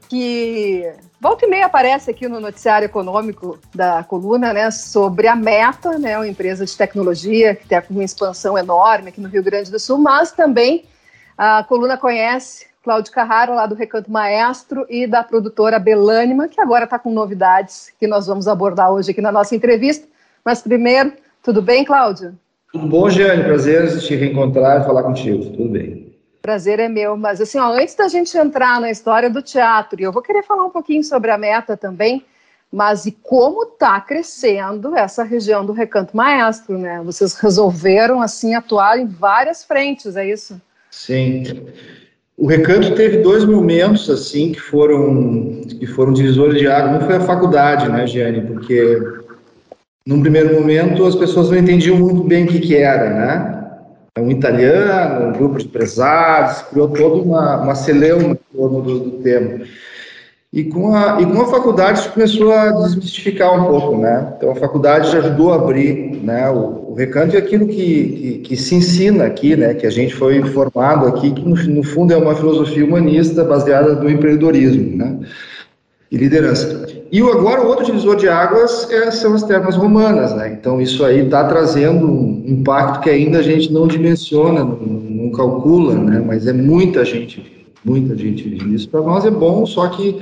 que 0.08 0.90
volta 1.20 1.46
e 1.46 1.50
meia 1.50 1.66
aparece 1.66 2.10
aqui 2.10 2.30
no 2.30 2.40
noticiário 2.40 2.86
econômico 2.86 3.60
da 3.76 4.06
coluna, 4.06 4.54
né, 4.54 4.72
sobre 4.72 5.28
a 5.28 5.36
Meta, 5.36 6.00
né, 6.00 6.18
uma 6.18 6.30
empresa 6.30 6.66
de 6.66 6.76
tecnologia 6.78 7.54
que 7.54 7.68
tem 7.68 7.82
uma 7.90 8.06
expansão 8.06 8.58
enorme 8.58 9.10
aqui 9.10 9.20
no 9.20 9.28
Rio 9.28 9.44
Grande 9.44 9.70
do 9.70 9.80
Sul, 9.80 9.98
mas 9.98 10.32
também 10.32 10.86
a 11.38 11.62
coluna 11.66 11.98
conhece 11.98 12.68
Cláudio 12.82 13.12
Carrara, 13.12 13.54
lá 13.54 13.66
do 13.68 13.76
Recanto 13.76 14.10
Maestro, 14.10 14.86
e 14.90 15.06
da 15.06 15.26
produtora 15.26 15.78
Belânima, 15.78 16.48
que 16.48 16.62
agora 16.62 16.86
está 16.86 16.98
com 16.98 17.12
novidades 17.12 17.92
que 18.00 18.08
nós 18.08 18.28
vamos 18.28 18.48
abordar 18.48 18.92
hoje 18.94 19.12
aqui 19.12 19.22
na 19.22 19.32
nossa 19.32 19.54
entrevista. 19.54 20.08
Mas 20.44 20.62
primeiro, 20.62 21.14
tudo 21.44 21.62
bem, 21.62 21.84
Cláudio? 21.84 22.36
Tudo 22.72 22.88
bom, 22.88 23.10
Jeane? 23.10 23.44
Prazer 23.44 24.00
te 24.00 24.16
reencontrar 24.16 24.82
e 24.82 24.86
falar 24.86 25.04
contigo. 25.04 25.44
Tudo 25.44 25.70
bem. 25.70 26.14
Prazer 26.42 26.80
é 26.80 26.88
meu. 26.88 27.18
Mas 27.18 27.42
assim, 27.42 27.60
ó, 27.60 27.74
antes 27.74 27.96
da 27.96 28.08
gente 28.08 28.36
entrar 28.38 28.80
na 28.80 28.90
história 28.90 29.30
do 29.30 29.42
teatro, 29.42 30.00
e 30.00 30.04
eu 30.04 30.12
vou 30.12 30.22
querer 30.22 30.44
falar 30.44 30.64
um 30.64 30.70
pouquinho 30.70 31.04
sobre 31.04 31.32
a 31.32 31.38
meta 31.38 31.76
também, 31.76 32.26
mas 32.72 33.06
e 33.06 33.12
como 33.12 33.64
está 33.64 34.00
crescendo 34.00 34.96
essa 34.96 35.24
região 35.24 35.66
do 35.66 35.74
Recanto 35.74 36.16
Maestro, 36.16 36.78
né? 36.78 37.02
Vocês 37.04 37.36
resolveram 37.36 38.22
assim 38.22 38.56
atuar 38.56 38.98
em 38.98 39.06
várias 39.06 39.64
frentes, 39.64 40.16
é 40.16 40.28
isso? 40.28 40.60
Sim. 40.90 41.44
O 42.38 42.48
Recanto 42.48 42.96
teve 42.96 43.18
dois 43.18 43.44
momentos 43.44 44.10
assim 44.10 44.54
que 44.54 44.60
foram 44.60 45.62
que 45.78 45.86
foram 45.86 46.14
divisores 46.14 46.58
de 46.58 46.68
água. 46.68 46.98
Um 46.98 47.02
foi 47.02 47.18
a 47.18 47.22
faculdade, 47.22 47.90
né, 47.90 48.08
Giane? 48.08 48.42
Porque 48.42 48.98
num 50.06 50.22
primeiro 50.22 50.54
momento 50.54 51.06
as 51.06 51.16
pessoas 51.16 51.50
não 51.50 51.58
entendiam 51.58 51.98
muito 51.98 52.24
bem 52.24 52.46
o 52.46 52.48
que, 52.48 52.60
que 52.60 52.76
era, 52.76 53.10
né? 53.10 53.58
Um 54.20 54.30
italiano, 54.30 55.30
um 55.30 55.32
grupo 55.32 55.58
de 55.58 55.66
empresários, 55.66 56.62
criou 56.64 56.90
toda 56.90 57.16
uma, 57.16 57.58
uma 57.58 57.76
celeuma 57.76 58.34
em 58.34 58.58
torno 58.58 58.82
do, 58.82 59.00
do 59.00 59.12
tema. 59.20 59.62
E 60.54 60.66
com, 60.66 60.94
a, 60.94 61.22
e 61.22 61.26
com 61.26 61.42
a 61.42 61.48
faculdade 61.48 62.00
isso 62.00 62.12
começou 62.12 62.52
a 62.52 62.72
desmistificar 62.72 63.58
um 63.58 63.70
pouco, 63.70 63.98
né? 63.98 64.34
Então 64.36 64.52
a 64.52 64.56
faculdade 64.56 65.10
já 65.10 65.20
ajudou 65.20 65.54
a 65.54 65.56
abrir, 65.56 66.20
né? 66.22 66.50
O, 66.50 66.92
o 66.92 66.94
recanto 66.94 67.38
é 67.38 67.40
aquilo 67.40 67.68
que, 67.68 67.74
que, 67.74 68.40
que, 68.40 68.58
se 68.58 68.76
ensina 68.76 69.24
aqui, 69.24 69.56
né? 69.56 69.74
Que 69.74 69.88
a 69.88 69.90
gente 69.90 70.14
foi 70.14 70.44
formado 70.44 71.08
aqui, 71.08 71.32
que 71.32 71.48
no, 71.48 71.56
no 71.56 71.84
fundo 71.84 72.12
é 72.12 72.18
uma 72.18 72.36
filosofia 72.36 72.84
humanista 72.84 73.46
baseada 73.46 73.96
no 73.96 74.10
empreendedorismo, 74.10 74.98
né? 74.98 75.20
E 76.12 76.18
liderança. 76.18 76.88
E 77.12 77.20
agora 77.22 77.62
o 77.62 77.68
outro 77.68 77.86
divisor 77.86 78.18
de 78.18 78.28
águas 78.28 78.90
é, 78.92 79.10
são 79.12 79.34
as 79.34 79.44
termas 79.44 79.76
romanas, 79.76 80.36
né? 80.36 80.58
Então 80.60 80.82
isso 80.82 81.06
aí 81.06 81.24
está 81.24 81.46
trazendo 81.46 82.06
um 82.06 82.44
impacto 82.46 83.02
que 83.02 83.10
ainda 83.10 83.40
a 83.40 83.42
gente 83.42 83.72
não 83.72 83.88
dimensiona, 83.88 84.60
não, 84.60 84.76
não 84.76 85.32
calcula, 85.32 85.96
né? 85.96 86.22
Mas 86.26 86.48
é 86.48 86.54
muita 86.54 87.06
gente 87.06 87.62
muita 87.84 88.16
gente 88.16 88.48
vive 88.48 88.76
isso. 88.76 88.90
Para 88.90 89.02
nós 89.02 89.26
é 89.26 89.32
bom, 89.32 89.66
só 89.66 89.88
que 89.88 90.20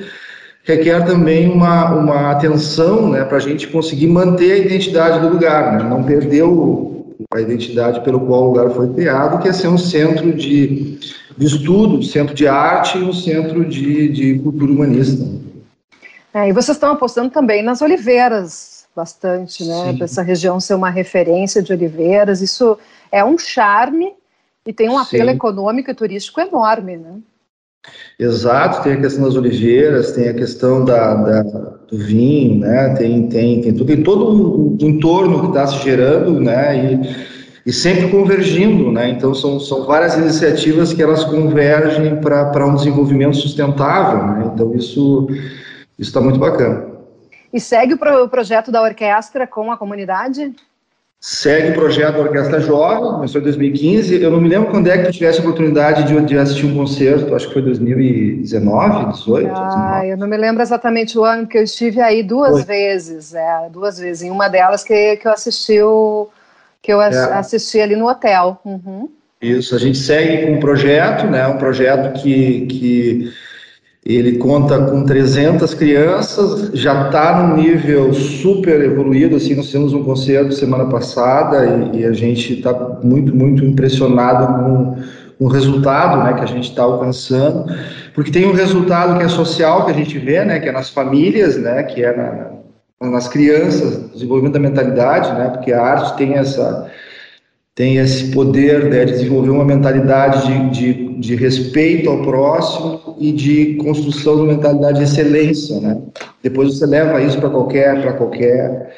requer 0.63 1.05
também 1.05 1.49
uma, 1.49 1.93
uma 1.95 2.31
atenção 2.31 3.09
né, 3.09 3.23
para 3.23 3.37
a 3.37 3.41
gente 3.41 3.67
conseguir 3.67 4.07
manter 4.07 4.51
a 4.51 4.57
identidade 4.57 5.19
do 5.19 5.33
lugar, 5.33 5.77
né, 5.77 5.89
não 5.89 6.03
perder 6.03 6.43
o, 6.43 7.15
a 7.33 7.41
identidade 7.41 8.01
pelo 8.01 8.19
qual 8.21 8.43
o 8.43 8.47
lugar 8.49 8.69
foi 8.71 8.89
criado, 8.93 9.41
que 9.41 9.47
é 9.47 9.53
ser 9.53 9.67
um 9.67 9.77
centro 9.77 10.33
de, 10.33 10.97
de 11.37 11.45
estudo, 11.45 11.97
um 11.97 12.01
centro 12.01 12.33
de 12.33 12.47
arte 12.47 12.97
e 12.97 13.03
um 13.03 13.13
centro 13.13 13.65
de, 13.65 14.09
de 14.09 14.39
cultura 14.39 14.71
humanista. 14.71 15.25
É, 16.33 16.49
e 16.49 16.53
vocês 16.53 16.75
estão 16.77 16.91
apostando 16.91 17.29
também 17.29 17.63
nas 17.63 17.81
oliveiras, 17.81 18.87
bastante, 18.95 19.65
né? 19.65 19.93
Para 19.93 20.05
essa 20.05 20.21
região 20.21 20.59
ser 20.59 20.75
uma 20.75 20.89
referência 20.89 21.61
de 21.61 21.73
oliveiras. 21.73 22.41
Isso 22.41 22.77
é 23.11 23.23
um 23.23 23.37
charme 23.37 24.13
e 24.65 24.73
tem 24.73 24.89
um 24.89 24.97
apelo 24.97 25.29
Sim. 25.29 25.35
econômico 25.35 25.89
e 25.89 25.93
turístico 25.93 26.39
enorme, 26.39 26.97
né? 26.97 27.15
Exato, 28.19 28.83
tem 28.83 28.93
a 28.93 29.01
questão 29.01 29.23
das 29.23 29.35
oliveiras, 29.35 30.11
tem 30.11 30.27
a 30.27 30.33
questão 30.33 30.83
da, 30.83 31.13
da 31.15 31.43
do 31.89 31.97
vinho, 31.97 32.59
né? 32.59 32.93
Tem, 32.95 33.27
tem, 33.27 33.61
tem, 33.61 33.73
tudo, 33.73 33.85
tem 33.85 34.03
todo 34.03 34.77
um 34.83 34.87
entorno 34.87 35.41
que 35.41 35.47
está 35.47 35.65
se 35.65 35.83
gerando, 35.83 36.39
né? 36.39 36.93
E, 36.93 37.29
e 37.65 37.73
sempre 37.73 38.09
convergindo, 38.09 38.91
né? 38.91 39.09
Então 39.09 39.33
são, 39.33 39.59
são 39.59 39.85
várias 39.85 40.15
iniciativas 40.15 40.93
que 40.93 41.01
elas 41.01 41.23
convergem 41.23 42.17
para 42.17 42.65
um 42.67 42.75
desenvolvimento 42.75 43.37
sustentável, 43.37 44.25
né? 44.25 44.51
Então 44.53 44.75
isso 44.75 45.27
está 45.99 46.21
muito 46.21 46.39
bacana. 46.39 46.87
E 47.51 47.59
segue 47.59 47.93
o, 47.93 47.97
pro, 47.97 48.23
o 48.23 48.29
projeto 48.29 48.71
da 48.71 48.81
orquestra 48.81 49.45
com 49.45 49.71
a 49.71 49.77
comunidade? 49.77 50.53
Segue 51.21 51.71
o 51.71 51.73
projeto 51.73 52.13
da 52.13 52.21
Orquestra 52.21 52.61
Jovem, 52.61 53.11
começou 53.11 53.41
em 53.41 53.43
2015. 53.43 54.21
Eu 54.21 54.31
não 54.31 54.39
me 54.39 54.47
lembro 54.47 54.71
quando 54.71 54.87
é 54.87 54.97
que 54.97 55.03
tu 55.03 55.11
tivesse 55.11 55.39
a 55.39 55.41
oportunidade 55.41 56.05
de, 56.05 56.21
de 56.21 56.37
assistir 56.37 56.65
um 56.65 56.73
concerto, 56.73 57.35
acho 57.35 57.47
que 57.47 57.53
foi 57.53 57.61
2019, 57.61 59.03
2018. 59.03 59.51
Ah, 59.53 60.07
eu 60.07 60.15
não 60.15 60.27
me 60.27 60.37
lembro 60.37 60.61
exatamente 60.61 61.19
o 61.19 61.25
ano, 61.25 61.43
porque 61.43 61.57
eu 61.57 61.63
estive 61.63 61.99
aí 61.99 62.23
duas 62.23 62.63
foi. 62.63 62.63
vezes, 62.63 63.33
é, 63.33 63.69
duas 63.69 63.99
vezes. 63.99 64.23
Em 64.23 64.31
uma 64.31 64.47
delas 64.47 64.81
que, 64.81 65.17
que 65.17 65.27
eu 65.27 65.33
assisti 65.33 65.81
o, 65.81 66.29
que 66.81 66.93
eu 66.93 67.01
é. 67.01 67.09
assisti 67.33 67.81
ali 67.81 67.97
no 67.97 68.07
hotel. 68.07 68.57
Uhum. 68.63 69.09
Isso, 69.41 69.75
a 69.75 69.79
gente 69.79 69.97
segue 69.97 70.45
com 70.45 70.53
um 70.53 70.59
projeto, 70.61 71.25
né, 71.27 71.45
um 71.47 71.57
projeto 71.57 72.13
que, 72.21 72.65
que 72.67 73.33
ele 74.15 74.37
conta 74.39 74.85
com 74.85 75.03
300 75.03 75.75
crianças, 75.75 76.71
já 76.73 77.05
está 77.05 77.43
num 77.43 77.57
nível 77.57 78.11
super 78.11 78.81
evoluído. 78.81 79.35
Assim, 79.35 79.53
nós 79.53 79.71
temos 79.71 79.93
um 79.93 80.03
concerto 80.03 80.51
semana 80.51 80.85
passada 80.85 81.63
e, 81.93 81.99
e 81.99 82.05
a 82.05 82.11
gente 82.11 82.53
está 82.53 82.73
muito, 83.03 83.35
muito 83.35 83.63
impressionado 83.63 84.47
com, 84.47 84.95
com, 85.37 85.45
o 85.45 85.47
resultado 85.47 86.23
né, 86.23 86.33
que 86.33 86.41
a 86.41 86.47
gente 86.47 86.69
está 86.69 86.81
alcançando, 86.81 87.71
porque 88.15 88.31
tem 88.31 88.47
um 88.47 88.53
resultado 88.53 89.19
que 89.19 89.25
é 89.25 89.29
social, 89.29 89.85
que 89.85 89.91
a 89.91 89.95
gente 89.95 90.17
vê, 90.17 90.43
né, 90.43 90.59
que 90.59 90.67
é 90.67 90.71
nas 90.71 90.89
famílias, 90.89 91.55
né, 91.57 91.83
que 91.83 92.03
é 92.03 92.17
na, 92.17 93.09
nas 93.11 93.27
crianças, 93.27 94.11
desenvolvimento 94.11 94.53
da 94.53 94.59
mentalidade, 94.59 95.31
né, 95.33 95.49
porque 95.49 95.71
a 95.71 95.83
arte 95.83 96.17
tem 96.17 96.33
essa 96.33 96.89
tem 97.79 97.95
esse 97.95 98.25
poder 98.31 98.89
né, 98.89 99.05
de 99.05 99.13
desenvolver 99.13 99.51
uma 99.51 99.63
mentalidade 99.63 100.45
de, 100.45 100.69
de, 100.69 101.13
de, 101.17 101.35
respeito 101.37 102.09
ao 102.09 102.21
próximo 102.23 103.15
e 103.17 103.31
de 103.31 103.75
construção 103.75 104.35
de 104.35 104.41
uma 104.41 104.53
mentalidade 104.53 104.97
de 104.97 105.05
excelência, 105.05 105.79
né? 105.79 105.97
Depois 106.43 106.77
você 106.77 106.85
leva 106.85 107.21
isso 107.21 107.39
para 107.39 107.49
qualquer, 107.49 108.01
para 108.01 108.11
qualquer, 108.11 108.95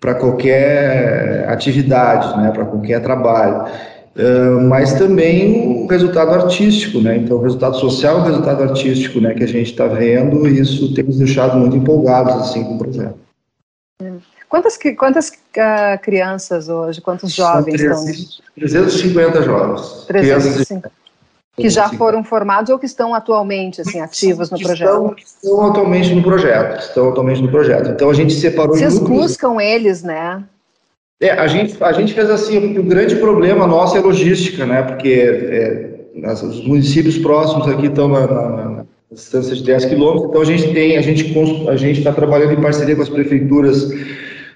para 0.00 0.14
qualquer 0.14 1.44
atividade, 1.50 2.40
né? 2.40 2.50
Para 2.50 2.64
qualquer 2.64 3.02
trabalho. 3.02 3.66
Uh, 4.16 4.58
mas 4.70 4.94
também 4.94 5.84
o 5.84 5.86
resultado 5.86 6.30
artístico, 6.30 7.00
né? 7.00 7.18
Então, 7.18 7.36
o 7.36 7.42
resultado 7.42 7.76
social, 7.76 8.20
o 8.20 8.22
resultado 8.22 8.62
artístico, 8.62 9.20
né? 9.20 9.34
Que 9.34 9.44
a 9.44 9.48
gente 9.48 9.70
está 9.70 9.86
vendo, 9.86 10.48
isso 10.48 10.94
tem 10.94 11.04
nos 11.04 11.18
deixado 11.18 11.58
muito 11.58 11.76
empolgados 11.76 12.36
assim 12.36 12.64
com 12.64 12.76
o 12.76 12.78
projeto. 12.78 13.16
Quantas, 14.48 14.78
quantas 14.96 15.28
uh, 15.30 16.00
crianças 16.02 16.68
hoje, 16.68 17.00
quantos 17.00 17.32
jovens 17.32 17.80
São 17.80 18.04
350 18.54 19.42
jovens. 19.42 20.04
350. 20.06 20.92
Que 21.56 21.70
já 21.70 21.88
foram 21.88 22.24
formados 22.24 22.70
ou 22.70 22.78
que 22.78 22.86
estão 22.86 23.14
atualmente 23.14 23.80
assim, 23.80 24.00
ativos 24.00 24.50
no 24.50 24.58
projeto? 24.58 24.90
Estão, 24.90 25.16
estão 25.16 25.66
atualmente 25.66 26.14
no 26.14 26.22
projeto. 26.22 26.80
Estão 26.80 27.08
atualmente 27.08 27.42
no 27.42 27.48
projeto. 27.48 27.90
Então 27.90 28.10
a 28.10 28.14
gente 28.14 28.34
separou. 28.34 28.76
Vocês 28.76 28.98
buscam 28.98 29.60
eles, 29.60 30.02
né? 30.02 30.42
É, 31.20 31.30
a 31.30 31.46
gente, 31.46 31.82
a 31.82 31.92
gente 31.92 32.12
fez 32.12 32.28
assim, 32.28 32.76
o 32.76 32.82
grande 32.82 33.16
problema 33.16 33.66
nosso 33.66 33.96
é 33.96 34.00
logística, 34.00 34.66
né? 34.66 34.82
Porque 34.82 35.10
é, 35.10 35.94
os 36.32 36.66
municípios 36.66 37.18
próximos 37.18 37.68
aqui 37.68 37.86
estão 37.86 38.08
na, 38.08 38.26
na, 38.26 38.50
na 38.50 38.84
distância 39.12 39.54
de 39.54 39.62
10 39.62 39.84
quilômetros, 39.86 40.28
então 40.28 40.42
a 40.42 40.44
gente 40.44 40.72
tem, 40.72 40.96
a 40.96 41.02
gente 41.02 41.32
a 41.68 41.76
gente 41.76 41.98
está 41.98 42.12
trabalhando 42.12 42.52
em 42.52 42.60
parceria 42.60 42.96
com 42.96 43.02
as 43.02 43.08
prefeituras 43.08 43.88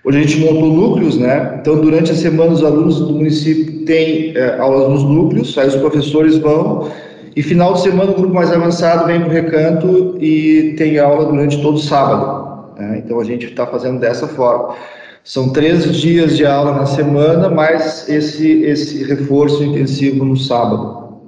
Hoje 0.08 0.18
a 0.20 0.22
gente 0.22 0.40
montou 0.40 0.72
núcleos, 0.72 1.18
né? 1.18 1.58
Então, 1.60 1.82
durante 1.82 2.12
a 2.12 2.14
semana, 2.14 2.50
os 2.50 2.64
alunos 2.64 2.98
do 2.98 3.12
município 3.12 3.84
têm 3.84 4.34
é, 4.34 4.58
aulas 4.58 4.88
nos 4.88 5.02
núcleos, 5.02 5.58
aí 5.58 5.68
os 5.68 5.76
professores 5.76 6.38
vão, 6.38 6.90
e 7.36 7.42
final 7.42 7.74
de 7.74 7.82
semana, 7.82 8.12
o 8.12 8.14
grupo 8.14 8.32
mais 8.32 8.50
avançado 8.50 9.04
vem 9.06 9.20
para 9.20 9.28
o 9.28 9.30
recanto 9.30 10.16
e 10.18 10.72
tem 10.78 10.98
aula 10.98 11.26
durante 11.26 11.60
todo 11.60 11.78
sábado. 11.78 12.72
Né? 12.78 13.02
Então, 13.04 13.20
a 13.20 13.24
gente 13.24 13.44
está 13.44 13.66
fazendo 13.66 14.00
dessa 14.00 14.26
forma. 14.26 14.74
São 15.22 15.52
três 15.52 15.84
dias 15.94 16.38
de 16.38 16.46
aula 16.46 16.72
na 16.72 16.86
semana, 16.86 17.50
mais 17.50 18.08
esse, 18.08 18.62
esse 18.62 19.04
reforço 19.04 19.62
intensivo 19.62 20.24
no 20.24 20.38
sábado. 20.38 21.18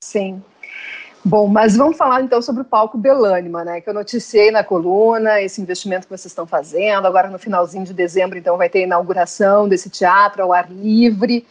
Sim. 0.00 0.40
Bom, 1.28 1.46
mas 1.46 1.76
vamos 1.76 1.98
falar 1.98 2.22
então 2.22 2.40
sobre 2.40 2.62
o 2.62 2.64
palco 2.64 2.96
Belânima, 2.96 3.62
né? 3.62 3.82
Que 3.82 3.90
eu 3.90 3.92
noticiei 3.92 4.50
na 4.50 4.64
coluna, 4.64 5.42
esse 5.42 5.60
investimento 5.60 6.06
que 6.06 6.10
vocês 6.16 6.24
estão 6.32 6.46
fazendo. 6.46 7.06
Agora 7.06 7.28
no 7.28 7.38
finalzinho 7.38 7.84
de 7.84 7.92
dezembro, 7.92 8.38
então, 8.38 8.56
vai 8.56 8.70
ter 8.70 8.78
a 8.78 8.86
inauguração 8.86 9.68
desse 9.68 9.90
teatro 9.90 10.42
ao 10.42 10.54
ar 10.54 10.70
livre. 10.70 11.46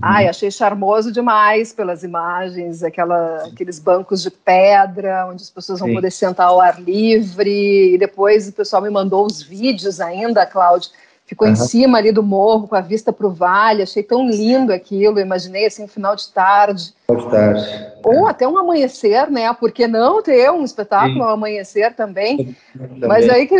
Ai, 0.00 0.26
achei 0.26 0.50
charmoso 0.50 1.12
demais 1.12 1.72
pelas 1.72 2.02
imagens, 2.02 2.82
aquela, 2.82 3.44
aqueles 3.46 3.78
bancos 3.78 4.22
de 4.22 4.30
pedra, 4.30 5.28
onde 5.28 5.44
as 5.44 5.50
pessoas 5.50 5.78
vão 5.78 5.90
Sim. 5.90 5.94
poder 5.94 6.10
sentar 6.10 6.48
ao 6.48 6.60
ar 6.60 6.80
livre. 6.80 7.94
E 7.94 7.98
depois 7.98 8.48
o 8.48 8.52
pessoal 8.52 8.82
me 8.82 8.90
mandou 8.90 9.24
os 9.24 9.40
vídeos 9.40 10.00
ainda, 10.00 10.44
Cláudio, 10.44 10.90
ficou 11.26 11.46
uhum. 11.46 11.52
em 11.52 11.56
cima 11.56 11.98
ali 11.98 12.12
do 12.12 12.22
morro, 12.22 12.68
com 12.68 12.74
a 12.74 12.80
vista 12.80 13.12
para 13.12 13.26
o 13.26 13.30
vale, 13.30 13.82
achei 13.82 14.02
tão 14.02 14.28
lindo 14.28 14.72
aquilo, 14.72 15.20
imaginei 15.20 15.66
assim, 15.66 15.84
um 15.84 15.88
final 15.88 16.14
de 16.14 16.28
tarde. 16.28 16.92
Final 17.06 17.24
de 17.24 17.30
tarde. 17.30 17.92
Ou 18.04 18.26
até 18.26 18.46
um 18.46 18.58
amanhecer, 18.58 19.30
né? 19.30 19.52
Por 19.54 19.70
que 19.70 19.86
não 19.86 20.22
ter 20.22 20.50
um 20.50 20.64
espetáculo 20.64 21.22
ao 21.22 21.34
amanhecer 21.34 21.94
também? 21.94 22.56
também? 22.76 23.08
Mas 23.08 23.28
aí 23.28 23.46
que 23.46 23.56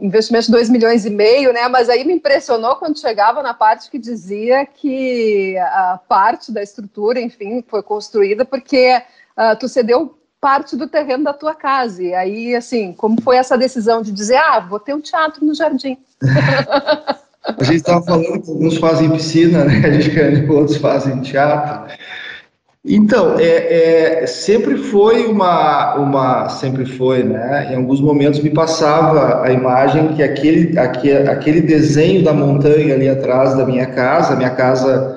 investimento 0.00 0.46
de 0.46 0.52
2 0.52 0.70
milhões 0.70 1.04
e 1.04 1.10
meio, 1.10 1.52
né? 1.52 1.68
Mas 1.68 1.88
aí 1.88 2.04
me 2.04 2.14
impressionou 2.14 2.76
quando 2.76 2.98
chegava 2.98 3.42
na 3.42 3.54
parte 3.54 3.90
que 3.90 3.98
dizia 3.98 4.66
que 4.66 5.56
a 5.58 6.00
parte 6.08 6.50
da 6.50 6.62
estrutura, 6.62 7.20
enfim, 7.20 7.62
foi 7.66 7.82
construída 7.82 8.44
porque 8.44 9.00
uh, 9.36 9.56
tu 9.58 9.68
cedeu 9.68 10.16
parte 10.42 10.76
do 10.76 10.88
terreno 10.88 11.22
da 11.22 11.32
tua 11.32 11.54
casa. 11.54 12.02
E 12.02 12.12
aí, 12.12 12.56
assim, 12.56 12.92
como 12.92 13.22
foi 13.22 13.36
essa 13.36 13.56
decisão 13.56 14.02
de 14.02 14.10
dizer, 14.10 14.38
ah, 14.38 14.58
vou 14.58 14.80
ter 14.80 14.92
um 14.92 15.00
teatro 15.00 15.46
no 15.46 15.54
jardim? 15.54 15.96
A 17.44 17.64
gente 17.64 17.76
estava 17.76 18.02
falando 18.02 18.40
que 18.40 18.50
alguns 18.50 18.76
fazem 18.78 19.10
piscina, 19.10 19.64
né? 19.64 20.00
Gente, 20.00 20.50
outros 20.50 20.76
fazem 20.76 21.20
teatro. 21.20 21.92
Então, 22.84 23.36
é, 23.38 24.22
é, 24.22 24.26
sempre 24.26 24.76
foi 24.76 25.26
uma, 25.26 25.94
uma, 25.94 26.48
sempre 26.48 26.84
foi, 26.84 27.22
né? 27.22 27.68
Em 27.72 27.76
alguns 27.76 28.00
momentos 28.00 28.40
me 28.40 28.50
passava 28.50 29.42
a 29.44 29.52
imagem 29.52 30.08
que 30.14 30.22
aquele, 30.22 30.76
aquele, 30.76 31.28
aquele 31.28 31.60
desenho 31.60 32.24
da 32.24 32.32
montanha 32.32 32.94
ali 32.94 33.08
atrás 33.08 33.56
da 33.56 33.64
minha 33.64 33.86
casa, 33.86 34.34
minha 34.34 34.50
casa 34.50 35.16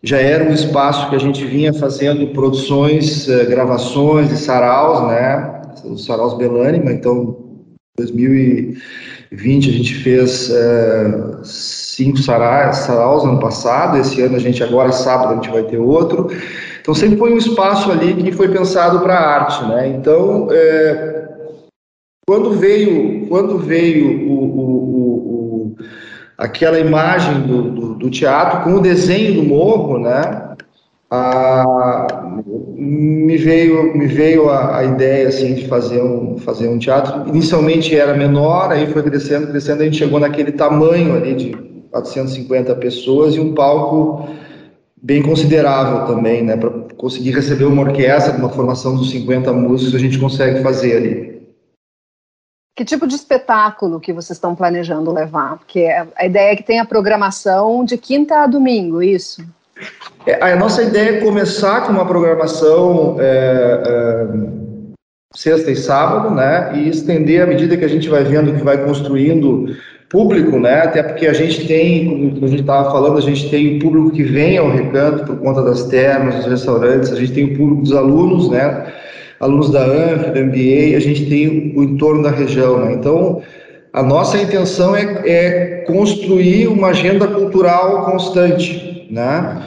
já 0.00 0.18
era 0.18 0.44
um 0.44 0.52
espaço 0.52 1.10
que 1.10 1.16
a 1.16 1.18
gente 1.18 1.44
vinha 1.44 1.72
fazendo 1.72 2.28
produções, 2.28 3.28
eh, 3.28 3.44
gravações 3.46 4.30
e 4.32 4.36
saraus, 4.36 5.08
né? 5.08 5.62
Os 5.84 6.04
saraus 6.04 6.34
Belânima, 6.34 6.92
então 6.92 7.36
2020 7.98 9.68
a 9.68 9.72
gente 9.72 9.94
fez 9.96 10.48
uh, 10.48 11.44
cinco 11.44 12.18
saraus, 12.18 12.76
saraus 12.76 13.24
ano 13.24 13.38
passado, 13.38 13.98
esse 13.98 14.22
ano 14.22 14.36
a 14.36 14.38
gente 14.38 14.62
agora 14.64 14.90
sábado 14.92 15.32
a 15.32 15.34
gente 15.34 15.50
vai 15.50 15.62
ter 15.64 15.78
outro. 15.78 16.28
Então 16.80 16.94
sempre 16.94 17.18
foi 17.18 17.32
um 17.32 17.36
espaço 17.36 17.90
ali 17.92 18.14
que 18.14 18.32
foi 18.32 18.48
pensado 18.48 19.00
para 19.00 19.18
arte, 19.18 19.64
né? 19.66 19.88
Então 19.88 20.48
é, 20.50 21.28
quando 22.26 22.52
veio 22.52 23.26
quando 23.28 23.58
veio 23.58 24.26
o, 24.26 24.42
o, 24.42 25.72
o, 25.72 25.76
aquela 26.38 26.80
imagem 26.80 27.42
do, 27.42 27.70
do, 27.70 27.94
do, 27.94 28.10
teatro 28.10 28.64
com 28.64 28.76
o 28.76 28.80
desenho 28.80 29.34
do 29.34 29.42
morro, 29.42 29.98
né? 29.98 30.51
A, 31.14 32.32
me 32.74 33.36
veio 33.36 33.94
me 33.94 34.06
veio 34.06 34.48
a, 34.48 34.78
a, 34.78 34.84
ideia 34.84 35.28
assim 35.28 35.52
de 35.52 35.68
fazer 35.68 36.02
um 36.02 36.38
fazer 36.38 36.68
um 36.68 36.78
teatro. 36.78 37.28
Inicialmente 37.28 37.94
era 37.94 38.14
menor, 38.14 38.72
aí 38.72 38.86
foi 38.86 39.02
crescendo, 39.02 39.48
crescendo, 39.48 39.82
a 39.82 39.84
gente 39.84 39.98
chegou 39.98 40.18
naquele 40.18 40.52
tamanho 40.52 41.14
ali 41.14 41.34
de 41.34 41.50
450 41.90 42.74
pessoas 42.76 43.34
e 43.34 43.40
um 43.40 43.54
palco 43.54 44.26
bem 45.02 45.22
considerável 45.22 46.06
também, 46.06 46.42
né? 46.42 46.56
Para 46.56 46.70
conseguir 46.96 47.32
receber 47.32 47.66
uma 47.66 47.82
orquestra, 47.82 48.34
uma 48.34 48.48
formação 48.48 48.96
dos 48.96 49.10
50 49.10 49.52
músicos, 49.52 49.94
a 49.94 49.98
gente 49.98 50.18
consegue 50.18 50.62
fazer 50.62 50.96
ali. 50.96 51.42
Que 52.74 52.86
tipo 52.86 53.06
de 53.06 53.16
espetáculo 53.16 54.00
que 54.00 54.14
vocês 54.14 54.38
estão 54.38 54.54
planejando 54.54 55.12
levar? 55.12 55.58
Porque 55.58 55.86
a 56.16 56.24
ideia 56.24 56.52
é 56.52 56.56
que 56.56 56.62
tenha 56.62 56.86
programação 56.86 57.84
de 57.84 57.98
quinta 57.98 58.44
a 58.44 58.46
domingo, 58.46 59.02
isso? 59.02 59.44
É, 60.26 60.52
a 60.52 60.56
nossa 60.56 60.82
ideia 60.82 61.18
é 61.18 61.20
começar 61.20 61.86
com 61.86 61.92
uma 61.92 62.06
programação 62.06 63.16
é, 63.18 63.82
é, 63.86 64.26
sexta 65.34 65.70
e 65.70 65.76
sábado, 65.76 66.34
né? 66.34 66.72
E 66.74 66.88
estender 66.88 67.42
à 67.42 67.46
medida 67.46 67.76
que 67.76 67.84
a 67.84 67.88
gente 67.88 68.08
vai 68.08 68.22
vendo 68.24 68.54
que 68.54 68.62
vai 68.62 68.84
construindo 68.84 69.66
público, 70.08 70.58
né? 70.60 70.82
Até 70.82 71.02
porque 71.02 71.26
a 71.26 71.32
gente 71.32 71.66
tem, 71.66 72.30
como 72.34 72.44
a 72.44 72.48
gente 72.48 72.60
estava 72.60 72.90
falando, 72.90 73.16
a 73.16 73.22
gente 73.22 73.48
tem 73.48 73.76
o 73.76 73.80
público 73.80 74.10
que 74.10 74.22
vem 74.22 74.58
ao 74.58 74.70
recanto 74.70 75.24
por 75.24 75.38
conta 75.38 75.62
das 75.62 75.84
termas, 75.86 76.36
dos 76.36 76.46
restaurantes, 76.46 77.10
a 77.10 77.16
gente 77.16 77.32
tem 77.32 77.44
o 77.44 77.56
público 77.56 77.82
dos 77.82 77.92
alunos, 77.92 78.50
né? 78.50 78.92
Alunos 79.40 79.70
da 79.70 79.84
ANF, 79.84 80.30
da 80.30 80.40
MBA, 80.40 80.96
a 80.96 81.00
gente 81.00 81.26
tem 81.26 81.72
o 81.76 81.82
entorno 81.82 82.22
da 82.22 82.30
região, 82.30 82.78
né? 82.78 82.92
Então, 82.92 83.42
a 83.92 84.02
nossa 84.02 84.38
intenção 84.38 84.94
é, 84.94 85.22
é 85.26 85.84
construir 85.86 86.68
uma 86.68 86.88
agenda 86.88 87.26
cultural 87.26 88.04
constante, 88.04 88.91
né? 89.12 89.62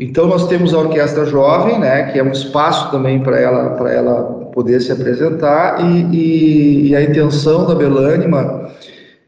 Então, 0.00 0.26
nós 0.26 0.48
temos 0.48 0.72
a 0.72 0.78
Orquestra 0.78 1.24
Jovem, 1.26 1.78
né? 1.78 2.10
Que 2.10 2.18
é 2.18 2.22
um 2.22 2.30
espaço 2.30 2.90
também 2.90 3.20
para 3.20 3.38
ela, 3.38 3.70
para 3.70 3.92
ela 3.92 4.22
poder 4.52 4.80
se 4.80 4.90
apresentar 4.90 5.84
e, 5.84 6.16
e, 6.16 6.88
e 6.88 6.96
a 6.96 7.02
intenção 7.02 7.66
da 7.66 7.74
Belânima 7.74 8.68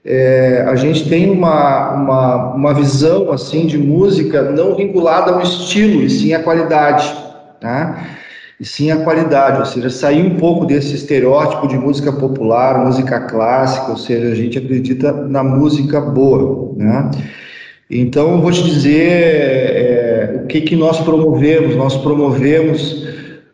é, 0.05 0.65
a 0.67 0.75
gente 0.77 1.09
tem 1.09 1.31
uma, 1.31 1.93
uma, 1.93 2.55
uma 2.55 2.75
visão 2.75 3.31
assim 3.33 3.67
de 3.67 3.77
música 3.77 4.43
não 4.51 4.75
vinculada 4.75 5.33
ao 5.33 5.43
estilo, 5.43 6.03
e 6.03 6.09
sim 6.09 6.33
à 6.33 6.43
qualidade, 6.43 7.15
né? 7.63 8.17
e 8.59 8.65
sim 8.65 8.91
à 8.91 9.03
qualidade, 9.05 9.59
ou 9.59 9.65
seja, 9.65 9.89
sair 9.89 10.23
um 10.23 10.37
pouco 10.37 10.67
desse 10.67 10.95
estereótipo 10.95 11.67
de 11.67 11.79
música 11.79 12.13
popular, 12.13 12.85
música 12.85 13.21
clássica, 13.21 13.91
ou 13.91 13.97
seja, 13.97 14.33
a 14.33 14.35
gente 14.35 14.59
acredita 14.59 15.13
na 15.13 15.43
música 15.43 16.01
boa, 16.01 16.75
né? 16.77 17.11
Então, 17.91 18.33
eu 18.33 18.41
vou 18.41 18.53
te 18.53 18.63
dizer 18.63 19.11
é, 19.11 20.41
o 20.45 20.47
que, 20.47 20.61
que 20.61 20.77
nós 20.77 21.01
promovemos. 21.01 21.75
Nós 21.75 21.97
promovemos 21.97 23.09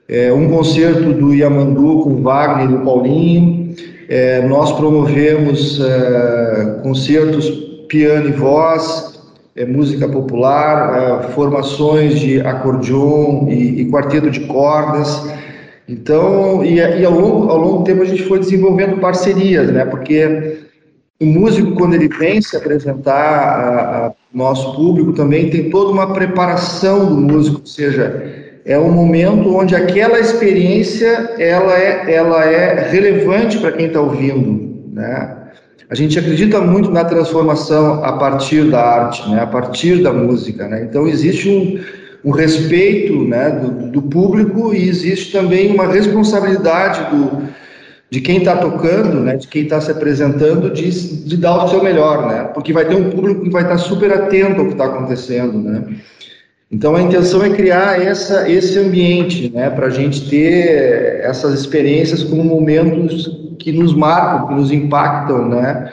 é, 0.08 0.32
um 0.32 0.48
concerto 0.48 1.12
do 1.12 1.34
Yamandu 1.34 2.02
com 2.02 2.22
Wagner 2.22 2.70
e 2.70 2.74
o 2.74 2.84
Paulinho, 2.84 3.74
é, 4.08 4.46
nós 4.46 4.72
promovemos 4.72 5.80
é, 5.80 6.80
concertos 6.82 7.48
piano 7.88 8.28
e 8.28 8.32
voz, 8.32 9.20
é, 9.56 9.64
música 9.64 10.08
popular, 10.08 11.24
é, 11.24 11.28
formações 11.32 12.20
de 12.20 12.40
acordeon 12.40 13.48
e, 13.48 13.80
e, 13.80 13.90
quarteto 13.90 14.30
de 14.30 14.40
cordas. 14.40 15.28
Então, 15.88 16.64
e, 16.64 16.74
e, 16.76 17.04
ao, 17.04 17.12
longo, 17.12 17.48
ao 17.50 17.58
longo 17.58 17.78
do 17.78 17.84
tempo 17.84 18.02
a 18.02 18.06
gente 18.06 18.22
foi 18.24 18.38
desenvolvendo 18.38 19.00
parcerias, 19.00 19.70
né? 19.72 19.84
Porque 19.84 20.58
o 21.20 21.24
músico, 21.24 21.72
quando 21.72 21.94
ele 21.94 22.08
vem 22.08 22.40
se 22.42 22.56
apresentar 22.56 24.04
ao 24.04 24.16
nosso 24.36 24.74
público, 24.74 25.14
também 25.14 25.48
tem 25.48 25.70
toda 25.70 25.90
uma 25.90 26.12
preparação 26.12 27.06
do 27.06 27.16
músico, 27.16 27.60
ou 27.60 27.66
seja, 27.66 28.60
é 28.66 28.78
um 28.78 28.90
momento 28.90 29.56
onde 29.56 29.74
aquela 29.74 30.20
experiência 30.20 31.34
ela 31.38 31.72
é, 31.72 32.12
ela 32.12 32.44
é 32.44 32.90
relevante 32.90 33.56
para 33.58 33.72
quem 33.72 33.86
está 33.86 33.98
ouvindo, 33.98 34.92
né? 34.92 35.34
A 35.88 35.94
gente 35.94 36.18
acredita 36.18 36.60
muito 36.60 36.90
na 36.90 37.04
transformação 37.04 38.04
a 38.04 38.14
partir 38.14 38.64
da 38.64 38.82
arte, 38.82 39.26
né? 39.30 39.40
A 39.40 39.46
partir 39.46 40.02
da 40.02 40.12
música, 40.12 40.68
né? 40.68 40.82
Então 40.82 41.06
existe 41.06 41.48
um, 41.48 41.80
um 42.28 42.32
respeito, 42.32 43.22
né, 43.22 43.50
do, 43.50 43.90
do, 43.90 44.02
público 44.02 44.74
e 44.74 44.88
existe 44.88 45.32
também 45.32 45.72
uma 45.72 45.86
responsabilidade 45.86 47.16
do, 47.16 47.42
de 48.10 48.20
quem 48.20 48.38
está 48.38 48.56
tocando, 48.56 49.20
né, 49.20 49.36
de 49.36 49.48
quem 49.48 49.64
está 49.64 49.80
se 49.80 49.90
apresentando, 49.90 50.70
de, 50.70 51.24
de 51.24 51.36
dar 51.36 51.64
o 51.64 51.68
seu 51.68 51.82
melhor, 51.82 52.28
né? 52.28 52.44
Porque 52.54 52.72
vai 52.72 52.84
ter 52.84 52.94
um 52.94 53.10
público 53.10 53.42
que 53.42 53.50
vai 53.50 53.62
estar 53.62 53.76
tá 53.76 53.80
super 53.80 54.12
atento 54.12 54.60
ao 54.60 54.66
que 54.66 54.72
está 54.72 54.84
acontecendo, 54.86 55.58
né? 55.58 55.96
Então 56.70 56.94
a 56.94 57.02
intenção 57.02 57.44
é 57.44 57.50
criar 57.50 58.00
essa, 58.00 58.48
esse 58.48 58.78
ambiente, 58.78 59.50
né, 59.50 59.70
para 59.70 59.86
a 59.86 59.90
gente 59.90 60.28
ter 60.28 61.20
essas 61.22 61.58
experiências 61.58 62.22
como 62.22 62.44
momentos 62.44 63.28
que 63.58 63.72
nos 63.72 63.94
marcam, 63.94 64.48
que 64.48 64.54
nos 64.54 64.70
impactam, 64.70 65.48
né? 65.48 65.92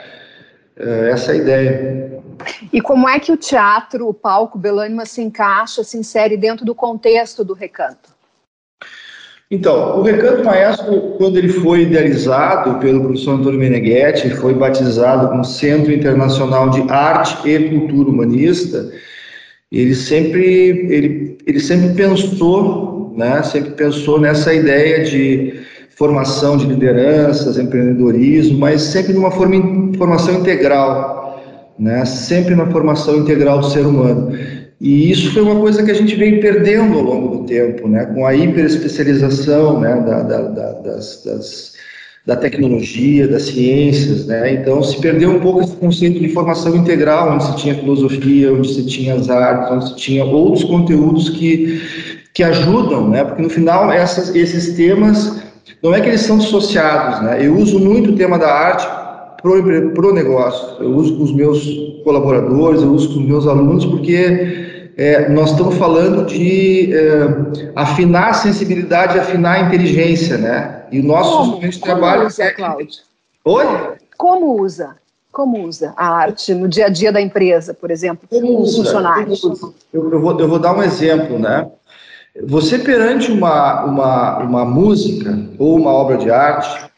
É, 0.76 1.10
essa 1.10 1.32
é 1.32 1.34
a 1.34 1.38
ideia. 1.38 2.22
E 2.72 2.80
como 2.80 3.08
é 3.08 3.18
que 3.18 3.32
o 3.32 3.36
teatro, 3.36 4.08
o 4.08 4.14
palco 4.14 4.58
Belânima 4.58 5.06
se 5.06 5.20
encaixa, 5.20 5.82
se 5.82 5.96
insere 5.96 6.36
dentro 6.36 6.64
do 6.64 6.74
contexto 6.74 7.44
do 7.44 7.54
recanto? 7.54 8.13
Então, 9.54 10.00
o 10.00 10.02
Recanto 10.02 10.44
Maestro, 10.44 11.14
quando 11.16 11.38
ele 11.38 11.48
foi 11.48 11.82
idealizado 11.82 12.80
pelo 12.80 13.02
professor 13.02 13.34
Antônio 13.34 13.60
Meneghetti, 13.60 14.28
foi 14.30 14.52
batizado 14.52 15.28
como 15.28 15.44
Centro 15.44 15.92
Internacional 15.92 16.70
de 16.70 16.82
Arte 16.90 17.48
e 17.48 17.68
Cultura 17.68 18.10
Humanista, 18.10 18.90
ele 19.70 19.94
sempre, 19.94 20.44
ele, 20.90 21.38
ele 21.46 21.60
sempre 21.60 21.90
pensou, 21.94 23.14
né, 23.16 23.44
sempre 23.44 23.70
pensou 23.70 24.18
nessa 24.18 24.52
ideia 24.52 25.04
de 25.04 25.60
formação 25.90 26.56
de 26.56 26.66
lideranças, 26.66 27.56
empreendedorismo, 27.56 28.58
mas 28.58 28.82
sempre 28.82 29.12
numa 29.12 29.30
forma, 29.30 29.54
formação 29.96 30.34
integral, 30.34 31.40
né, 31.78 32.04
sempre 32.04 32.56
na 32.56 32.66
formação 32.66 33.18
integral 33.18 33.60
do 33.60 33.70
ser 33.70 33.86
humano. 33.86 34.36
E 34.80 35.10
isso 35.10 35.32
foi 35.32 35.42
uma 35.42 35.60
coisa 35.60 35.82
que 35.82 35.90
a 35.90 35.94
gente 35.94 36.14
vem 36.16 36.40
perdendo 36.40 36.98
ao 36.98 37.04
longo 37.04 37.38
do 37.38 37.44
tempo, 37.44 37.88
né, 37.88 38.06
com 38.06 38.26
a 38.26 38.34
hiperespecialização 38.34 39.80
né, 39.80 39.94
da, 40.00 40.22
da, 40.22 40.42
da, 40.42 40.72
das, 40.72 41.22
das 41.24 41.74
da 42.26 42.36
tecnologia, 42.36 43.28
das 43.28 43.42
ciências, 43.42 44.26
né? 44.26 44.54
Então 44.54 44.82
se 44.82 44.98
perdeu 44.98 45.30
um 45.30 45.40
pouco 45.40 45.60
esse 45.60 45.76
conceito 45.76 46.18
de 46.18 46.30
formação 46.30 46.74
integral, 46.74 47.34
onde 47.34 47.44
se 47.44 47.56
tinha 47.56 47.74
filosofia, 47.74 48.50
onde 48.50 48.72
se 48.72 48.86
tinha 48.86 49.14
as 49.14 49.28
artes, 49.28 49.70
onde 49.70 49.88
se 49.90 49.96
tinha 49.96 50.24
outros 50.24 50.64
conteúdos 50.64 51.28
que 51.28 51.82
que 52.32 52.42
ajudam, 52.42 53.08
né? 53.10 53.22
Porque 53.22 53.42
no 53.42 53.50
final 53.50 53.92
essas, 53.92 54.34
esses 54.34 54.74
temas 54.74 55.40
não 55.82 55.94
é 55.94 56.00
que 56.00 56.08
eles 56.08 56.22
são 56.22 56.38
dissociados, 56.38 57.22
né? 57.22 57.46
Eu 57.46 57.56
uso 57.56 57.78
muito 57.78 58.10
o 58.10 58.16
tema 58.16 58.38
da 58.38 58.52
arte 58.52 59.03
pro, 59.44 59.90
pro 59.90 60.14
negócio. 60.14 60.82
Eu 60.82 60.96
uso 60.96 61.18
com 61.18 61.22
os 61.24 61.34
meus 61.34 61.62
colaboradores, 62.02 62.80
eu 62.80 62.90
uso 62.90 63.12
com 63.12 63.20
os 63.20 63.26
meus 63.26 63.46
alunos 63.46 63.84
porque 63.84 64.92
é, 64.96 65.28
nós 65.28 65.50
estamos 65.50 65.76
falando 65.76 66.24
de 66.24 66.94
é, 66.94 67.70
afinar 67.76 68.30
a 68.30 68.34
sensibilidade, 68.34 69.18
afinar 69.18 69.52
a 69.52 69.60
inteligência, 69.60 70.38
né? 70.38 70.84
E 70.90 70.98
o 70.98 71.04
nosso 71.04 71.60
como, 71.60 71.80
trabalho 71.80 72.26
usa, 72.26 72.44
é... 72.44 72.50
Cláudio? 72.52 73.02
Oi? 73.44 73.64
Como 74.16 74.62
usa? 74.62 74.96
Como 75.30 75.62
usa 75.66 75.92
a 75.96 76.08
arte 76.08 76.54
no 76.54 76.66
dia 76.66 76.86
a 76.86 76.88
dia 76.88 77.12
da 77.12 77.20
empresa, 77.20 77.74
por 77.74 77.90
exemplo, 77.90 78.26
com 78.28 78.62
os 78.62 78.76
funcionários? 78.76 79.42
Eu, 79.92 80.10
eu, 80.10 80.20
vou, 80.20 80.40
eu 80.40 80.48
vou 80.48 80.58
dar 80.58 80.74
um 80.74 80.82
exemplo, 80.82 81.38
né? 81.38 81.68
Você 82.46 82.78
perante 82.78 83.30
uma, 83.30 83.84
uma, 83.84 84.38
uma 84.38 84.64
música 84.64 85.38
ou 85.58 85.76
uma 85.76 85.90
obra 85.90 86.16
de 86.16 86.30
arte, 86.30 86.93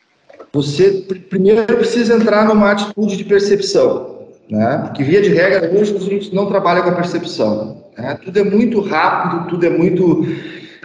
você 0.52 0.90
primeiro 1.28 1.64
precisa 1.64 2.14
entrar 2.14 2.46
numa 2.46 2.70
atitude 2.70 3.16
de 3.16 3.24
percepção, 3.24 4.26
né? 4.48 4.82
Porque 4.87 5.02
via 5.02 5.20
de 5.20 5.28
regra 5.28 5.70
hoje 5.78 5.94
a 5.94 6.00
gente 6.00 6.35
não 6.35 6.46
trabalha 6.46 6.82
com 6.82 6.90
a 6.90 6.94
percepção. 6.94 7.82
Né? 7.96 8.18
Tudo 8.24 8.38
é 8.38 8.44
muito 8.44 8.80
rápido, 8.80 9.48
tudo 9.48 9.66
é 9.66 9.70
muito 9.70 10.26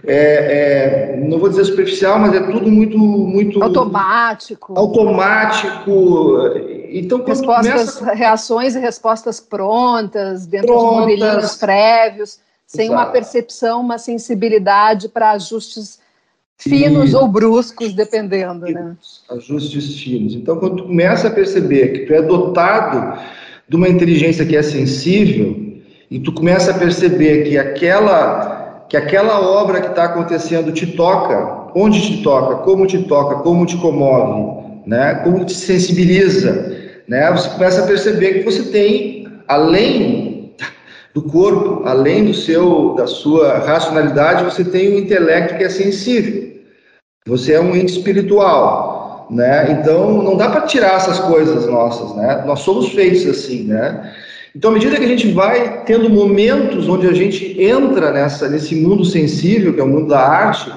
é, 0.05 1.13
é, 1.13 1.17
não 1.17 1.37
vou 1.37 1.49
dizer 1.49 1.65
superficial, 1.65 2.17
mas 2.17 2.33
é 2.33 2.39
tudo 2.39 2.71
muito, 2.71 2.97
muito 2.97 3.61
automático. 3.61 4.73
Automático. 4.77 6.37
Então, 6.89 7.23
respostas, 7.23 7.95
começa... 7.95 8.13
reações 8.13 8.75
e 8.75 8.79
respostas 8.79 9.39
prontas 9.39 10.45
dentro 10.47 10.67
prontas. 10.67 10.89
de 10.89 10.99
modelinhos 10.99 11.55
prévios, 11.55 12.39
sem 12.65 12.87
Exato. 12.87 12.99
uma 12.99 13.11
percepção, 13.11 13.81
uma 13.81 13.97
sensibilidade 13.97 15.07
para 15.07 15.31
ajustes 15.31 15.99
finos 16.61 17.11
e... 17.11 17.15
ou 17.15 17.27
bruscos, 17.27 17.93
dependendo, 17.93 18.65
né? 18.65 18.95
Ajustes 19.29 19.99
finos. 19.99 20.35
Então, 20.35 20.57
quando 20.57 20.77
tu 20.77 20.83
começa 20.83 21.27
a 21.27 21.31
perceber 21.31 21.89
que 21.89 21.99
tu 22.05 22.13
é 22.13 22.21
dotado 22.21 23.19
de 23.67 23.75
uma 23.75 23.89
inteligência 23.89 24.45
que 24.45 24.55
é 24.55 24.61
sensível 24.61 25.79
e 26.09 26.19
tu 26.19 26.31
começa 26.31 26.71
a 26.71 26.73
perceber 26.73 27.43
que 27.43 27.57
aquela 27.57 28.59
que 28.89 28.97
aquela 28.97 29.39
obra 29.39 29.79
que 29.79 29.87
está 29.87 30.03
acontecendo 30.03 30.73
te 30.73 30.85
toca, 30.85 31.71
onde 31.73 32.01
te 32.01 32.21
toca, 32.21 32.57
como 32.57 32.85
te 32.85 33.01
toca, 33.03 33.35
como 33.35 33.65
te 33.65 33.77
comove, 33.77 34.81
né? 34.85 35.15
Como 35.23 35.45
te 35.45 35.53
sensibiliza, 35.53 36.75
né? 37.07 37.31
Você 37.31 37.49
começa 37.51 37.83
a 37.83 37.87
perceber 37.87 38.33
que 38.33 38.43
você 38.43 38.63
tem 38.63 39.27
além 39.47 40.30
do 41.13 41.21
corpo, 41.21 41.83
além 41.85 42.25
do 42.25 42.33
seu 42.33 42.95
da 42.95 43.05
sua 43.05 43.59
racionalidade, 43.59 44.45
você 44.45 44.63
tem 44.63 44.93
um 44.93 44.99
intelecto 44.99 45.57
que 45.57 45.63
é 45.63 45.69
sensível. 45.69 46.51
Você 47.27 47.53
é 47.53 47.61
um 47.61 47.75
ente 47.75 47.93
espiritual, 47.93 49.27
né? 49.29 49.71
Então 49.71 50.23
não 50.23 50.37
dá 50.37 50.49
para 50.49 50.61
tirar 50.61 50.95
essas 50.95 51.19
coisas 51.19 51.67
nossas, 51.67 52.15
né? 52.15 52.43
Nós 52.45 52.61
somos 52.61 52.89
feitos 52.89 53.27
assim, 53.27 53.63
né? 53.63 54.13
Então, 54.55 54.71
à 54.71 54.73
medida 54.73 54.97
que 54.97 55.05
a 55.05 55.07
gente 55.07 55.31
vai 55.31 55.83
tendo 55.85 56.09
momentos 56.09 56.89
onde 56.89 57.07
a 57.07 57.13
gente 57.13 57.61
entra 57.61 58.11
nessa, 58.11 58.49
nesse 58.49 58.75
mundo 58.75 59.05
sensível, 59.05 59.73
que 59.73 59.79
é 59.79 59.83
o 59.83 59.87
mundo 59.87 60.09
da 60.09 60.19
arte, 60.19 60.69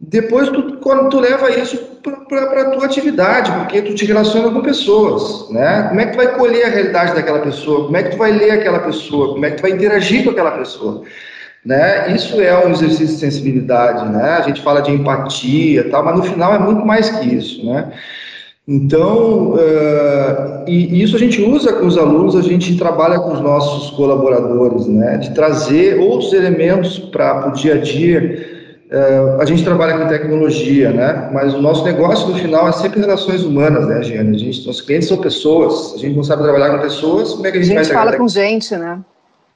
depois 0.00 0.48
tu, 0.48 0.78
quando 0.78 1.10
tu 1.10 1.20
leva 1.20 1.50
isso 1.50 1.91
para 2.02 2.62
a 2.62 2.70
tua 2.70 2.84
atividade, 2.84 3.50
porque 3.52 3.82
tu 3.82 3.94
te 3.94 4.04
relaciona 4.04 4.50
com 4.50 4.60
pessoas, 4.60 5.50
né? 5.50 5.86
Como 5.88 6.00
é 6.00 6.06
que 6.06 6.12
tu 6.12 6.16
vai 6.16 6.36
colher 6.36 6.66
a 6.66 6.70
realidade 6.70 7.14
daquela 7.14 7.38
pessoa? 7.40 7.84
Como 7.84 7.96
é 7.96 8.02
que 8.02 8.10
tu 8.10 8.16
vai 8.16 8.32
ler 8.32 8.50
aquela 8.50 8.80
pessoa? 8.80 9.32
Como 9.32 9.44
é 9.46 9.50
que 9.50 9.56
tu 9.56 9.62
vai 9.62 9.70
interagir 9.70 10.24
com 10.24 10.30
aquela 10.30 10.52
pessoa? 10.52 11.02
Né? 11.64 12.12
Isso 12.12 12.40
é 12.40 12.66
um 12.66 12.70
exercício 12.70 13.06
de 13.06 13.20
sensibilidade, 13.20 14.10
né? 14.12 14.30
A 14.30 14.42
gente 14.42 14.60
fala 14.62 14.80
de 14.80 14.90
empatia, 14.90 15.88
tal, 15.90 16.04
mas 16.04 16.16
no 16.16 16.22
final 16.24 16.52
é 16.54 16.58
muito 16.58 16.84
mais 16.84 17.08
que 17.08 17.34
isso, 17.34 17.64
né? 17.64 17.92
Então, 18.66 19.54
uh, 19.54 20.68
e 20.68 21.02
isso 21.02 21.16
a 21.16 21.18
gente 21.18 21.42
usa 21.42 21.72
com 21.72 21.86
os 21.86 21.98
alunos, 21.98 22.36
a 22.36 22.42
gente 22.42 22.76
trabalha 22.76 23.18
com 23.18 23.32
os 23.32 23.40
nossos 23.40 23.90
colaboradores, 23.90 24.86
né, 24.86 25.16
de 25.16 25.34
trazer 25.34 25.98
outros 25.98 26.32
elementos 26.32 26.96
para 26.96 27.48
o 27.48 27.52
dia 27.52 27.74
a 27.74 27.78
dia. 27.78 28.51
Uh, 28.92 29.40
a 29.40 29.44
gente 29.46 29.64
trabalha 29.64 29.96
com 29.96 30.06
tecnologia, 30.06 30.90
né, 30.90 31.30
mas 31.32 31.54
o 31.54 31.62
nosso 31.62 31.82
negócio 31.82 32.28
no 32.28 32.34
final 32.36 32.68
é 32.68 32.72
sempre 32.72 33.00
relações 33.00 33.42
humanas, 33.42 33.86
né, 33.88 34.02
Giane? 34.02 34.36
A 34.36 34.38
gente, 34.38 34.66
nossos 34.66 34.82
clientes 34.82 35.08
são 35.08 35.16
pessoas, 35.16 35.94
a 35.94 35.98
gente 35.98 36.14
não 36.14 36.22
sabe 36.22 36.42
trabalhar 36.42 36.76
com 36.76 36.78
pessoas, 36.82 37.32
como 37.32 37.46
é 37.46 37.50
que 37.50 37.56
a 37.56 37.62
gente, 37.62 37.78
a 37.78 37.82
gente 37.82 37.92
fala 37.94 38.12
com 38.14 38.28
gente, 38.28 38.76
né? 38.76 38.98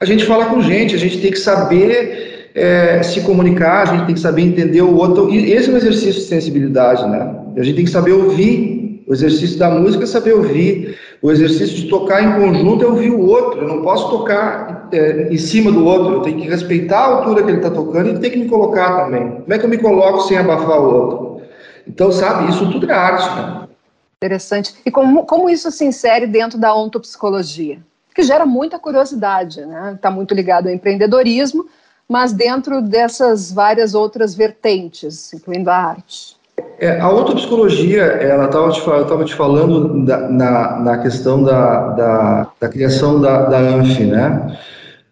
A 0.00 0.06
gente 0.06 0.24
fala 0.24 0.46
com 0.46 0.62
gente, 0.62 0.94
a 0.94 0.98
gente 0.98 1.20
tem 1.20 1.30
que 1.30 1.38
saber 1.38 2.50
é, 2.54 3.02
se 3.02 3.20
comunicar, 3.20 3.82
a 3.82 3.84
gente 3.84 4.06
tem 4.06 4.14
que 4.14 4.20
saber 4.20 4.40
entender 4.40 4.80
o 4.80 4.96
outro. 4.96 5.28
E 5.28 5.52
esse 5.52 5.68
é 5.68 5.72
um 5.74 5.76
exercício 5.76 6.14
de 6.14 6.28
sensibilidade, 6.28 7.06
né? 7.06 7.34
A 7.58 7.62
gente 7.62 7.76
tem 7.76 7.84
que 7.84 7.90
saber 7.90 8.12
ouvir 8.12 8.76
o 9.06 9.12
exercício 9.12 9.56
da 9.56 9.70
música 9.70 10.02
é 10.02 10.06
saber 10.06 10.34
ouvir. 10.34 10.98
O 11.22 11.30
exercício 11.30 11.76
de 11.76 11.88
tocar 11.88 12.22
em 12.22 12.40
conjunto 12.40 12.84
é 12.84 12.88
ouvir 12.88 13.10
o 13.10 13.20
outro. 13.20 13.60
Eu 13.60 13.68
não 13.68 13.82
posso 13.82 14.10
tocar 14.10 14.75
é, 14.92 15.28
em 15.32 15.38
cima 15.38 15.70
do 15.70 15.84
outro. 15.84 16.14
Eu 16.14 16.22
tenho 16.22 16.40
que 16.40 16.48
respeitar 16.48 16.98
a 16.98 17.16
altura 17.16 17.42
que 17.42 17.50
ele 17.50 17.58
está 17.58 17.70
tocando 17.70 18.10
e 18.10 18.18
tem 18.18 18.30
que 18.30 18.38
me 18.38 18.48
colocar 18.48 19.04
também. 19.04 19.40
Como 19.40 19.52
é 19.52 19.58
que 19.58 19.64
eu 19.64 19.70
me 19.70 19.78
coloco 19.78 20.20
sem 20.22 20.36
abafar 20.36 20.80
o 20.80 20.94
outro? 20.94 21.42
Então, 21.86 22.10
sabe, 22.10 22.50
isso 22.50 22.70
tudo 22.70 22.90
é 22.90 22.94
arte. 22.94 23.28
Né? 23.36 23.68
Interessante. 24.16 24.74
E 24.84 24.90
como, 24.90 25.24
como 25.24 25.48
isso 25.48 25.70
se 25.70 25.84
insere 25.84 26.26
dentro 26.26 26.58
da 26.58 26.74
ontopsicologia? 26.74 27.78
Que 28.14 28.22
gera 28.22 28.46
muita 28.46 28.78
curiosidade, 28.78 29.64
né? 29.66 29.92
Está 29.94 30.10
muito 30.10 30.34
ligado 30.34 30.68
ao 30.68 30.72
empreendedorismo, 30.72 31.66
mas 32.08 32.32
dentro 32.32 32.80
dessas 32.80 33.52
várias 33.52 33.94
outras 33.94 34.34
vertentes, 34.34 35.32
incluindo 35.34 35.70
a 35.70 35.76
arte. 35.76 36.36
É, 36.78 36.98
a 36.98 37.10
ontopsicologia, 37.10 38.02
ela 38.02 38.46
estava 38.46 38.70
te, 38.70 38.82
tava 38.82 39.24
te 39.24 39.34
falando 39.34 40.04
da, 40.04 40.28
na, 40.28 40.80
na 40.80 40.98
questão 40.98 41.42
da, 41.42 41.88
da, 41.90 42.50
da 42.58 42.68
criação 42.68 43.20
da, 43.20 43.44
da 43.44 43.58
ANF, 43.58 44.04
né? 44.04 44.58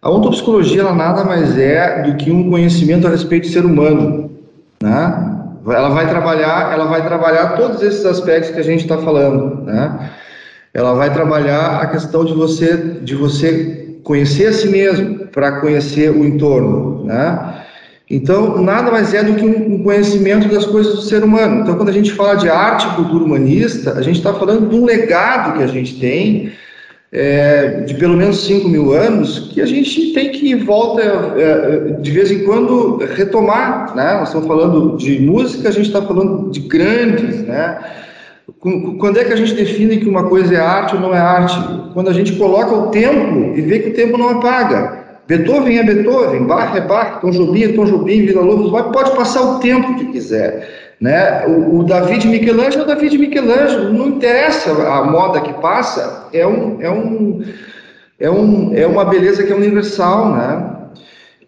A 0.05 0.09
ontopsicologia, 0.11 0.81
ela 0.81 0.93
nada 0.93 1.23
mais 1.23 1.57
é 1.57 2.03
do 2.03 2.15
que 2.15 2.31
um 2.31 2.47
conhecimento 2.47 3.07
a 3.07 3.09
respeito 3.09 3.47
do 3.47 3.51
ser 3.51 3.65
humano, 3.65 4.29
né? 4.79 5.31
Ela 5.65 5.89
vai 5.89 6.07
trabalhar, 6.07 6.71
ela 6.71 6.85
vai 6.85 7.03
trabalhar 7.03 7.55
todos 7.57 7.81
esses 7.81 8.05
aspectos 8.05 8.51
que 8.51 8.59
a 8.59 8.63
gente 8.63 8.81
está 8.81 8.99
falando, 8.99 9.63
né? 9.63 10.11
Ela 10.75 10.93
vai 10.93 11.11
trabalhar 11.11 11.81
a 11.81 11.87
questão 11.87 12.23
de 12.23 12.33
você, 12.33 12.77
de 13.01 13.15
você 13.15 13.97
conhecer 14.03 14.45
a 14.45 14.53
si 14.53 14.69
mesmo 14.69 15.25
para 15.29 15.59
conhecer 15.59 16.11
o 16.11 16.23
entorno, 16.23 17.03
né? 17.03 17.63
Então, 18.07 18.61
nada 18.61 18.91
mais 18.91 19.11
é 19.11 19.23
do 19.23 19.33
que 19.33 19.43
um 19.43 19.81
conhecimento 19.81 20.47
das 20.47 20.67
coisas 20.67 20.93
do 20.93 21.01
ser 21.01 21.23
humano. 21.23 21.61
Então, 21.61 21.77
quando 21.77 21.89
a 21.89 21.93
gente 21.93 22.11
fala 22.11 22.35
de 22.35 22.47
arte 22.47 22.87
cultura 22.95 23.23
humanista, 23.23 23.93
a 23.93 24.03
gente 24.03 24.17
está 24.17 24.31
falando 24.35 24.69
de 24.69 24.75
um 24.75 24.85
legado 24.85 25.57
que 25.57 25.63
a 25.63 25.67
gente 25.67 25.99
tem, 25.99 26.51
é, 27.15 27.81
de 27.85 27.93
pelo 27.93 28.17
menos 28.17 28.45
5 28.45 28.67
mil 28.67 28.91
anos, 28.91 29.51
que 29.53 29.61
a 29.61 29.65
gente 29.65 30.11
tem 30.11 30.31
que, 30.31 30.53
volta, 30.53 31.01
é, 31.01 32.01
de 32.01 32.11
vez 32.11 32.29
em 32.29 32.43
quando, 32.43 32.97
retomar. 32.97 33.95
Né? 33.95 34.17
Nós 34.19 34.27
estamos 34.27 34.45
falando 34.45 34.97
de 34.97 35.21
música, 35.21 35.69
a 35.69 35.71
gente 35.71 35.87
está 35.87 36.01
falando 36.01 36.51
de 36.51 36.59
grandes. 36.59 37.37
Né? 37.43 37.79
Quando 38.99 39.17
é 39.17 39.23
que 39.23 39.31
a 39.31 39.37
gente 39.37 39.53
define 39.53 39.97
que 39.97 40.09
uma 40.09 40.27
coisa 40.27 40.55
é 40.55 40.59
arte 40.59 40.95
ou 40.95 41.01
não 41.01 41.15
é 41.15 41.17
arte? 41.17 41.57
Quando 41.93 42.09
a 42.09 42.13
gente 42.13 42.33
coloca 42.33 42.75
o 42.75 42.87
tempo 42.87 43.57
e 43.57 43.61
vê 43.61 43.79
que 43.79 43.89
o 43.91 43.93
tempo 43.93 44.17
não 44.17 44.31
apaga. 44.31 45.05
Beethoven 45.25 45.79
é 45.79 45.83
Beethoven, 45.83 46.45
Bach 46.45 46.75
é 46.75 46.81
Bach, 46.81 47.21
Tom 47.21 47.31
Jobim 47.31 47.63
é 47.63 47.67
Tom 47.69 47.85
Jobim, 47.85 48.25
Vila 48.25 48.41
Lobos 48.41 48.69
pode 48.91 49.15
passar 49.15 49.41
o 49.41 49.59
tempo 49.59 49.95
que 49.95 50.05
quiser. 50.11 50.84
Né? 50.99 51.45
O, 51.45 51.79
o 51.79 51.83
David 51.83 52.27
Michelangelo 52.27 52.83
é 52.83 52.85
o 52.85 52.87
David 52.87 53.17
Michelangelo, 53.17 53.93
não 53.93 54.07
interessa 54.07 54.71
a 54.71 55.03
moda 55.03 55.41
que 55.41 55.53
passa, 55.53 56.29
é, 56.31 56.45
um, 56.47 56.81
é, 56.81 56.89
um, 56.89 57.43
é, 58.19 58.29
um, 58.29 58.75
é 58.75 58.87
uma 58.87 59.03
beleza 59.05 59.43
que 59.43 59.51
é 59.51 59.55
universal. 59.55 60.31
Né? 60.33 60.71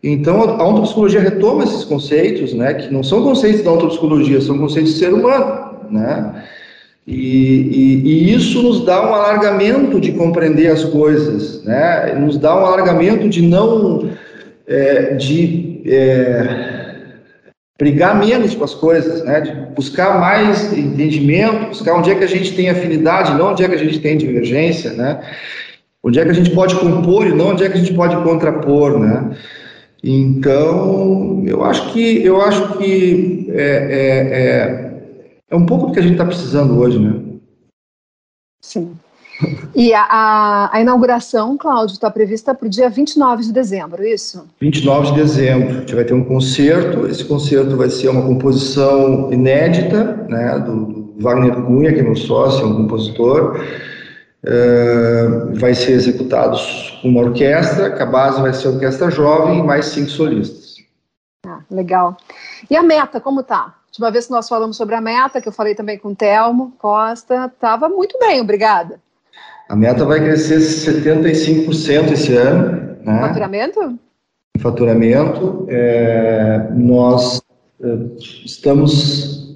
Então, 0.03 0.41
a 0.41 0.67
ontopsicologia 0.67 1.21
retoma 1.21 1.63
esses 1.63 1.83
conceitos, 1.83 2.53
né, 2.53 2.73
que 2.73 2.93
não 2.93 3.03
são 3.03 3.23
conceitos 3.23 3.61
da 3.63 3.71
ontopsicologia, 3.71 4.41
são 4.41 4.57
conceitos 4.57 4.93
do 4.93 4.99
ser 4.99 5.13
humano. 5.13 5.67
Né? 5.89 6.43
E, 7.07 7.13
e, 7.13 8.01
e, 8.05 8.33
isso 8.33 8.61
nos 8.61 8.83
dá 8.83 9.01
um 9.09 9.13
alargamento 9.13 9.99
de 9.99 10.11
compreender 10.11 10.67
as 10.67 10.83
coisas, 10.83 11.63
né? 11.63 12.13
nos 12.19 12.37
dá 12.37 12.53
um 12.53 12.65
alargamento 12.65 13.29
de 13.29 13.41
não 13.41 14.09
é, 14.67 15.13
de 15.13 15.81
é, 15.85 16.76
brigar 17.77 18.17
menos 18.17 18.55
com 18.55 18.63
as 18.63 18.73
coisas, 18.73 19.23
né? 19.23 19.41
de 19.41 19.51
buscar 19.73 20.19
mais 20.19 20.73
entendimento, 20.73 21.67
buscar 21.67 21.95
onde 21.95 22.11
é 22.11 22.15
que 22.15 22.23
a 22.23 22.27
gente 22.27 22.55
tem 22.55 22.69
afinidade, 22.69 23.37
não 23.37 23.51
onde 23.51 23.63
é 23.63 23.67
que 23.69 23.75
a 23.75 23.79
gente 23.79 23.99
tem 23.99 24.17
divergência, 24.17 24.93
né? 24.93 25.21
onde 26.03 26.19
é 26.19 26.23
que 26.23 26.31
a 26.31 26.33
gente 26.33 26.51
pode 26.51 26.75
compor 26.75 27.27
e 27.27 27.33
não 27.33 27.49
onde 27.49 27.63
é 27.63 27.69
que 27.69 27.77
a 27.77 27.79
gente 27.79 27.93
pode 27.93 28.15
contrapor. 28.23 28.99
Né? 28.99 29.37
Então, 30.03 31.43
eu 31.45 31.63
acho 31.63 31.91
que, 31.91 32.23
eu 32.25 32.41
acho 32.41 32.77
que 32.77 33.47
é, 33.49 33.61
é, 33.61 34.83
é 34.83 34.87
é 35.49 35.55
um 35.55 35.65
pouco 35.65 35.87
do 35.87 35.93
que 35.93 35.99
a 35.99 36.01
gente 36.01 36.13
está 36.13 36.25
precisando 36.25 36.77
hoje, 36.77 36.99
né? 36.99 37.39
Sim. 38.61 38.96
E 39.75 39.93
a, 39.93 40.01
a, 40.01 40.77
a 40.77 40.81
inauguração, 40.81 41.57
Cláudio, 41.57 41.93
está 41.93 42.09
prevista 42.09 42.53
para 42.55 42.65
o 42.65 42.69
dia 42.69 42.89
29 42.89 43.43
de 43.43 43.53
dezembro, 43.53 44.03
é 44.03 44.13
isso? 44.13 44.47
29 44.59 45.11
de 45.11 45.13
dezembro. 45.13 45.69
A 45.69 45.79
gente 45.79 45.95
vai 45.95 46.03
ter 46.03 46.13
um 46.13 46.23
concerto. 46.23 47.05
Esse 47.05 47.23
concerto 47.23 47.77
vai 47.77 47.89
ser 47.89 48.09
uma 48.09 48.23
composição 48.23 49.31
inédita, 49.31 50.25
né, 50.27 50.59
do, 50.59 51.13
Wagner 51.19 51.55
Cunha, 51.63 51.93
que 51.93 51.99
é 51.99 52.03
meu 52.03 52.15
sócio, 52.15 52.63
é 52.63 52.65
um 52.65 52.75
compositor. 52.75 53.63
Uh, 54.43 55.59
vai 55.59 55.73
ser 55.73 55.93
executado 55.93 56.57
com 57.01 57.09
uma 57.09 57.21
orquestra, 57.21 57.91
que 57.91 58.01
a 58.01 58.05
base 58.05 58.41
vai 58.41 58.53
ser 58.53 58.69
orquestra 58.69 59.09
jovem 59.09 59.59
e 59.59 59.63
mais 59.63 59.87
cinco 59.87 60.09
solistas. 60.09 60.77
Ah, 61.45 61.61
legal. 61.69 62.15
E 62.69 62.75
a 62.75 62.83
meta, 62.83 63.19
como 63.19 63.43
tá? 63.43 63.77
última 63.97 64.11
vez 64.11 64.27
que 64.27 64.31
nós 64.31 64.47
falamos 64.47 64.77
sobre 64.77 64.95
a 64.95 65.01
meta, 65.01 65.41
que 65.41 65.47
eu 65.47 65.51
falei 65.51 65.73
também 65.73 65.97
com 65.97 66.09
o 66.09 66.15
Telmo 66.15 66.71
Costa, 66.77 67.51
estava 67.51 67.89
muito 67.89 68.17
bem, 68.19 68.39
obrigada. 68.39 68.99
A 69.69 69.75
meta 69.75 70.05
vai 70.05 70.19
crescer 70.19 70.59
75% 70.59 72.11
esse 72.11 72.33
ano. 72.33 72.97
Né? 73.03 73.19
Faturamento? 73.19 73.99
Faturamento. 74.59 75.65
É, 75.69 76.69
nós 76.73 77.41
é, 77.81 77.97
estamos 78.45 79.55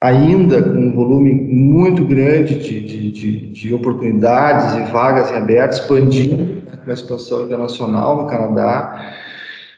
ainda 0.00 0.62
com 0.62 0.70
um 0.70 0.94
volume 0.94 1.34
muito 1.34 2.04
grande 2.04 2.58
de, 2.58 2.80
de, 2.80 3.10
de, 3.10 3.52
de 3.52 3.74
oportunidades 3.74 4.74
e 4.76 4.92
vagas 4.92 5.30
em 5.30 5.34
aberto, 5.34 5.72
expandindo 5.74 6.62
a 6.86 6.92
expansão 6.92 7.44
internacional 7.44 8.22
no 8.22 8.28
Canadá. 8.28 9.14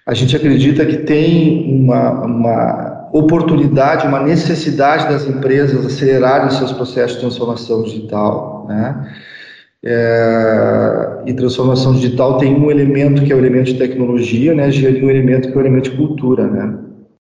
a 0.07 0.15
gente 0.15 0.37
acredita 0.37 0.87
que 0.87 0.99
tem 0.99 1.83
uma, 1.83 2.25
uma 2.25 3.09
oportunidade, 3.13 4.07
uma 4.07 4.21
necessidade 4.23 5.09
das 5.09 5.27
empresas 5.27 5.85
acelerarem 5.85 6.51
seus 6.51 6.73
processos 6.73 7.15
de 7.15 7.21
transformação 7.21 7.83
digital, 7.83 8.67
né? 8.69 9.13
É, 9.85 11.23
e 11.27 11.33
transformação 11.35 11.93
digital 11.95 12.39
tem 12.39 12.55
um 12.55 12.71
elemento 12.71 13.25
que 13.25 13.33
é 13.33 13.35
o 13.35 13.39
elemento 13.39 13.73
de 13.73 13.79
tecnologia, 13.79 14.55
né? 14.55 14.71
E 14.71 15.05
um 15.05 15.11
elemento 15.11 15.49
que 15.49 15.55
é 15.55 15.57
o 15.57 15.61
elemento 15.61 15.91
de 15.91 15.97
cultura, 15.97 16.47
né? 16.47 16.79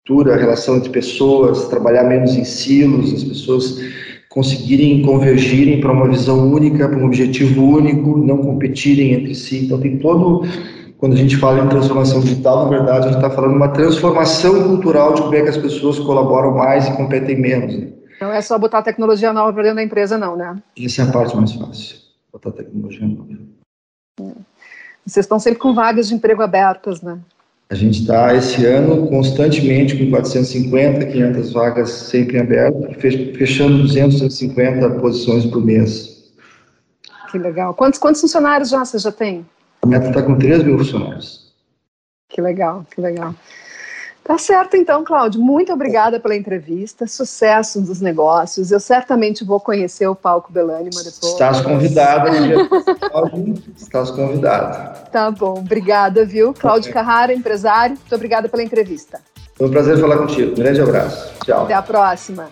Cultura, 0.05 0.35
a 0.35 0.37
relação 0.37 0.77
entre 0.77 0.91
pessoas, 0.91 1.69
trabalhar 1.69 2.05
menos 2.05 2.35
em 2.35 2.45
silos, 2.45 3.15
as 3.15 3.23
pessoas 3.23 3.81
conseguirem 4.29 5.03
convergirem 5.03 5.81
para 5.81 5.93
uma 5.93 6.09
visão 6.09 6.51
única, 6.51 6.89
para 6.89 6.99
um 6.99 7.07
objetivo 7.07 7.63
único, 7.63 8.19
não 8.19 8.39
competirem 8.39 9.13
entre 9.13 9.35
si. 9.35 9.67
Então 9.67 9.79
tem 9.79 9.99
todo 9.99 10.45
quando 11.03 11.15
a 11.15 11.17
gente 11.17 11.37
fala 11.37 11.65
em 11.65 11.69
transformação 11.69 12.21
digital, 12.21 12.63
na 12.63 12.79
verdade, 12.79 13.09
a 13.09 13.11
gente 13.11 13.17
está 13.17 13.29
falando 13.29 13.51
de 13.51 13.57
uma 13.57 13.73
transformação 13.73 14.69
cultural 14.69 15.15
de 15.15 15.23
como 15.23 15.35
é 15.35 15.43
que 15.43 15.49
as 15.49 15.57
pessoas 15.57 15.99
colaboram 15.99 16.55
mais 16.55 16.87
e 16.87 16.97
competem 16.97 17.41
menos. 17.41 17.77
Né? 17.77 17.89
Não 18.21 18.33
é 18.33 18.41
só 18.41 18.57
botar 18.57 18.83
tecnologia 18.83 19.33
nova 19.33 19.53
para 19.53 19.65
dentro 19.65 19.77
da 19.77 19.83
empresa, 19.83 20.17
não, 20.17 20.37
né? 20.37 20.55
Essa 20.79 21.03
é 21.03 21.05
a 21.05 21.11
parte 21.11 21.37
mais 21.37 21.53
fácil, 21.55 21.97
botar 22.33 22.53
tecnologia 22.53 23.07
nova. 23.07 23.29
É. 24.21 24.25
Vocês 25.05 25.25
estão 25.25 25.39
sempre 25.39 25.59
com 25.59 25.75
vagas 25.75 26.09
de 26.09 26.15
emprego 26.15 26.43
abertas, 26.43 27.03
né? 27.03 27.19
A 27.69 27.75
gente 27.75 28.01
está, 28.03 28.35
esse 28.35 28.67
ano, 28.67 29.07
constantemente 29.09 29.97
com 29.97 30.11
450, 30.11 31.07
500 31.07 31.53
vagas 31.53 31.91
sempre 31.91 32.39
abertas, 32.39 32.97
fechando 33.01 33.79
250 33.79 34.91
posições 35.01 35.47
por 35.47 35.65
mês. 35.65 36.31
Que 37.31 37.39
legal. 37.39 37.73
Quantos, 37.73 37.99
quantos 37.99 38.21
funcionários 38.21 38.69
já 38.69 38.85
você 38.85 38.99
já 38.99 39.11
tem? 39.11 39.47
A 39.81 39.87
meta 39.87 40.09
está 40.09 40.23
com 40.23 40.39
3 40.39 40.63
mil 40.65 40.79
funcionários. 40.79 41.51
Que 42.29 42.43
legal, 42.43 42.87
que 42.95 43.01
legal. 43.01 43.35
Tá 44.25 44.39
certo, 44.39 44.77
então, 44.77 45.03
Cláudio. 45.03 45.41
Muito 45.41 45.73
obrigada 45.73 46.21
pela 46.21 46.37
entrevista. 46.37 47.09
Sucesso 47.09 47.81
dos 47.81 48.01
negócios. 48.01 48.71
Eu 48.71 48.79
certamente 48.79 49.45
vou 49.45 49.59
conhecer 49.59 50.07
o 50.07 50.15
palco 50.15 50.53
Belânima 50.53 51.03
depois. 51.03 51.33
Estás 51.33 51.61
convidada, 51.61 52.31
Estás 53.77 54.11
convidada. 54.13 54.95
Tá 55.11 55.31
bom, 55.31 55.59
obrigada, 55.59 56.25
viu? 56.25 56.55
Cláudio 56.55 56.93
Carrara, 56.93 57.35
empresário. 57.35 57.97
Muito 57.97 58.15
obrigada 58.15 58.49
pela 58.49 58.63
entrevista. 58.63 59.21
Foi 59.57 59.67
um 59.67 59.71
prazer 59.71 59.99
falar 59.99 60.19
contigo. 60.19 60.53
Um 60.53 60.55
grande 60.55 60.81
abraço. 60.81 61.33
Tchau. 61.45 61.65
Até 61.65 61.75
a 61.75 61.83
próxima. 61.83 62.49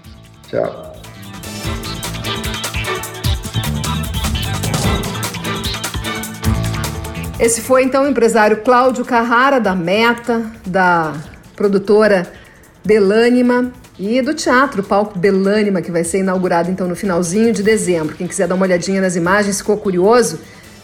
Tchau. 0.49 0.93
Esse 7.39 7.63
foi 7.63 7.85
então 7.85 8.05
o 8.05 8.09
empresário 8.09 8.63
Cláudio 8.63 9.03
Carrara, 9.03 9.59
da 9.59 9.75
Meta, 9.75 10.45
da 10.67 11.15
produtora 11.61 12.27
Belânima 12.83 13.71
e 13.99 14.23
do 14.23 14.33
teatro 14.33 14.83
Palco 14.83 15.19
Belânima, 15.19 15.83
que 15.83 15.91
vai 15.91 16.03
ser 16.03 16.21
inaugurado 16.21 16.71
então 16.71 16.89
no 16.89 16.97
finalzinho 16.97 17.53
de 17.53 17.63
dezembro. 17.63 18.17
Quem 18.17 18.27
quiser 18.27 18.49
dar 18.49 18.55
uma 18.55 18.65
olhadinha 18.65 18.99
nas 18.99 19.15
imagens, 19.15 19.59
ficou 19.59 19.77
curioso, 19.77 20.41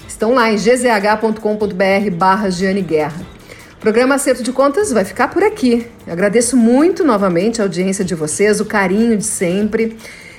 estão 0.06 0.34
lá 0.34 0.52
em 0.52 0.56
gzh.com.br 0.56 2.10
barra 2.14 2.50
Giane 2.50 2.82
Guerra. 2.82 3.24
O 3.78 3.80
programa 3.80 4.16
Acerto 4.16 4.42
de 4.42 4.52
Contas 4.52 4.92
vai 4.92 5.02
ficar 5.02 5.28
por 5.28 5.42
aqui. 5.42 5.86
Eu 6.06 6.12
agradeço 6.12 6.58
muito 6.58 7.02
novamente 7.02 7.62
a 7.62 7.64
audiência 7.64 8.04
de 8.04 8.14
vocês, 8.14 8.60
o 8.60 8.66
carinho 8.66 9.16
de 9.16 9.24
sempre. 9.24 9.96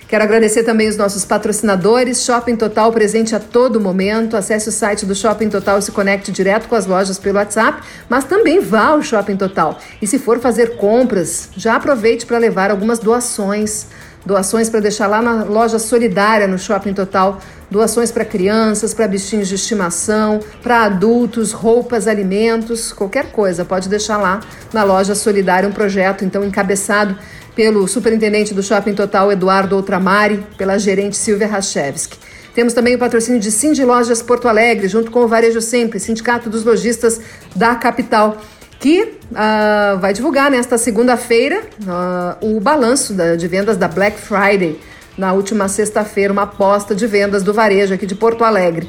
Quero 0.08 0.24
agradecer 0.24 0.64
também 0.64 0.88
os 0.88 0.96
nossos 0.96 1.26
patrocinadores, 1.26 2.24
Shopping 2.24 2.56
Total 2.56 2.90
presente 2.94 3.36
a 3.36 3.42
todo 3.42 3.78
momento. 3.78 4.38
Acesse 4.38 4.70
o 4.70 4.72
site 4.72 5.06
do 5.06 5.14
Shopping 5.14 5.50
Total 5.50 5.78
e 5.80 5.82
se 5.82 5.92
conecte 5.92 6.32
direto 6.32 6.70
com 6.70 6.76
as 6.76 6.86
lojas 6.86 7.20
pelo 7.20 7.38
WhatsApp, 7.38 7.82
mas 8.08 8.24
também 8.24 8.62
vá 8.62 8.86
ao 8.86 9.02
Shopping 9.02 9.36
Total. 9.36 9.78
E 10.02 10.08
se 10.08 10.18
for 10.18 10.40
fazer 10.40 10.78
compras, 10.78 11.50
já 11.58 11.76
aproveite 11.76 12.26
para 12.26 12.38
levar 12.38 12.72
algumas 12.72 13.00
doações. 13.00 13.88
Doações 14.26 14.70
para 14.70 14.80
deixar 14.80 15.08
lá 15.08 15.22
na 15.22 15.44
loja 15.44 15.78
solidária 15.78 16.48
no 16.48 16.58
Shopping 16.58 16.94
Total. 16.94 17.40
Doações 17.70 18.10
para 18.10 18.24
crianças, 18.24 18.94
para 18.94 19.10
bichinhos 19.10 19.50
de 19.50 19.56
estimação, 19.56 20.40
para 20.64 20.84
adultos, 20.84 21.52
roupas, 21.52 22.08
alimentos, 22.08 22.94
qualquer 22.94 23.34
coisa. 23.34 23.66
Pode 23.66 23.90
deixar 23.90 24.16
lá 24.16 24.40
na 24.72 24.86
loja 24.86 25.14
solidária 25.16 25.68
um 25.68 25.74
projeto 25.74 26.24
então 26.24 26.46
encabeçado 26.46 27.18
pelo 27.58 27.88
superintendente 27.88 28.54
do 28.54 28.62
Shopping 28.62 28.94
Total, 28.94 29.32
Eduardo 29.32 29.76
Outramari, 29.76 30.46
pela 30.60 30.78
gerente 30.78 31.18
Silvia 31.18 31.48
Rachevski. 31.48 32.16
Temos 32.54 32.72
também 32.72 32.94
o 32.94 33.00
patrocínio 33.00 33.40
de 33.40 33.50
Cindy 33.50 33.84
Lojas 33.84 34.22
Porto 34.22 34.48
Alegre, 34.48 34.88
junto 34.88 35.10
com 35.10 35.22
o 35.22 35.28
Varejo 35.28 35.60
Sempre, 35.60 36.00
Sindicato 36.00 36.52
dos 36.52 36.64
Lojistas 36.64 37.20
da 37.56 37.74
capital, 37.74 38.38
que 38.80 39.02
uh, 39.32 39.98
vai 40.00 40.14
divulgar 40.14 40.52
nesta 40.52 40.78
segunda-feira 40.78 41.64
uh, 41.82 42.48
o 42.48 42.60
balanço 42.60 43.14
da, 43.14 43.36
de 43.36 43.48
vendas 43.48 43.76
da 43.76 43.88
Black 43.88 44.20
Friday, 44.20 44.80
na 45.18 45.34
última 45.34 45.68
sexta-feira, 45.68 46.32
uma 46.32 46.44
aposta 46.44 46.94
de 46.94 47.08
vendas 47.08 47.42
do 47.42 47.56
varejo 47.56 47.92
aqui 47.92 48.06
de 48.06 48.14
Porto 48.14 48.44
Alegre. 48.44 48.88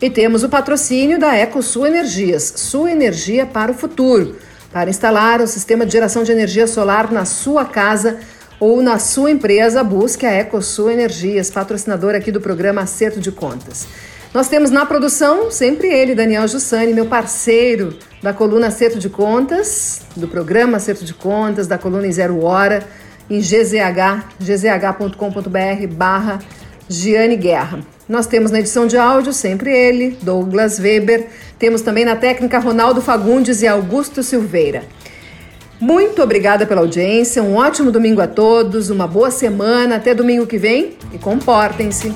E 0.00 0.08
temos 0.08 0.42
o 0.42 0.48
patrocínio 0.48 1.18
da 1.18 1.36
EcoSul 1.36 1.86
Energias, 1.86 2.54
sua 2.56 2.90
energia 2.90 3.44
para 3.44 3.72
o 3.72 3.74
futuro. 3.74 4.36
Para 4.76 4.90
instalar 4.90 5.40
o 5.40 5.46
sistema 5.46 5.86
de 5.86 5.92
geração 5.92 6.22
de 6.22 6.30
energia 6.30 6.66
solar 6.66 7.10
na 7.10 7.24
sua 7.24 7.64
casa 7.64 8.18
ou 8.60 8.82
na 8.82 8.98
sua 8.98 9.30
empresa, 9.30 9.82
busque 9.82 10.26
a 10.26 10.32
EcoSul 10.34 10.90
Energias, 10.90 11.50
patrocinador 11.50 12.14
aqui 12.14 12.30
do 12.30 12.42
programa 12.42 12.82
Acerto 12.82 13.18
de 13.18 13.32
Contas. 13.32 13.88
Nós 14.34 14.50
temos 14.50 14.70
na 14.70 14.84
produção 14.84 15.50
sempre 15.50 15.88
ele, 15.88 16.14
Daniel 16.14 16.46
Jussani, 16.46 16.92
meu 16.92 17.06
parceiro 17.06 17.96
da 18.22 18.34
coluna 18.34 18.66
Acerto 18.66 18.98
de 18.98 19.08
Contas, 19.08 20.02
do 20.14 20.28
programa 20.28 20.76
Acerto 20.76 21.06
de 21.06 21.14
Contas, 21.14 21.66
da 21.66 21.78
coluna 21.78 22.06
em 22.06 22.12
Zero 22.12 22.44
Hora, 22.44 22.86
em 23.30 23.40
GZH, 23.40 24.26
gzh.com.br 24.38 25.86
barra 25.94 26.38
Giane 26.88 27.36
Guerra. 27.36 27.80
Nós 28.08 28.26
temos 28.26 28.50
na 28.50 28.60
edição 28.60 28.86
de 28.86 28.96
áudio 28.96 29.32
sempre 29.32 29.70
ele, 29.70 30.16
Douglas 30.22 30.78
Weber. 30.78 31.26
Temos 31.58 31.82
também 31.82 32.04
na 32.04 32.14
técnica 32.14 32.58
Ronaldo 32.58 33.00
Fagundes 33.00 33.62
e 33.62 33.66
Augusto 33.66 34.22
Silveira. 34.22 34.84
Muito 35.80 36.22
obrigada 36.22 36.64
pela 36.64 36.80
audiência, 36.80 37.42
um 37.42 37.56
ótimo 37.56 37.90
domingo 37.90 38.20
a 38.20 38.26
todos, 38.26 38.88
uma 38.88 39.06
boa 39.06 39.30
semana, 39.30 39.96
até 39.96 40.14
domingo 40.14 40.46
que 40.46 40.56
vem 40.56 40.96
e 41.12 41.18
comportem-se. 41.18 42.14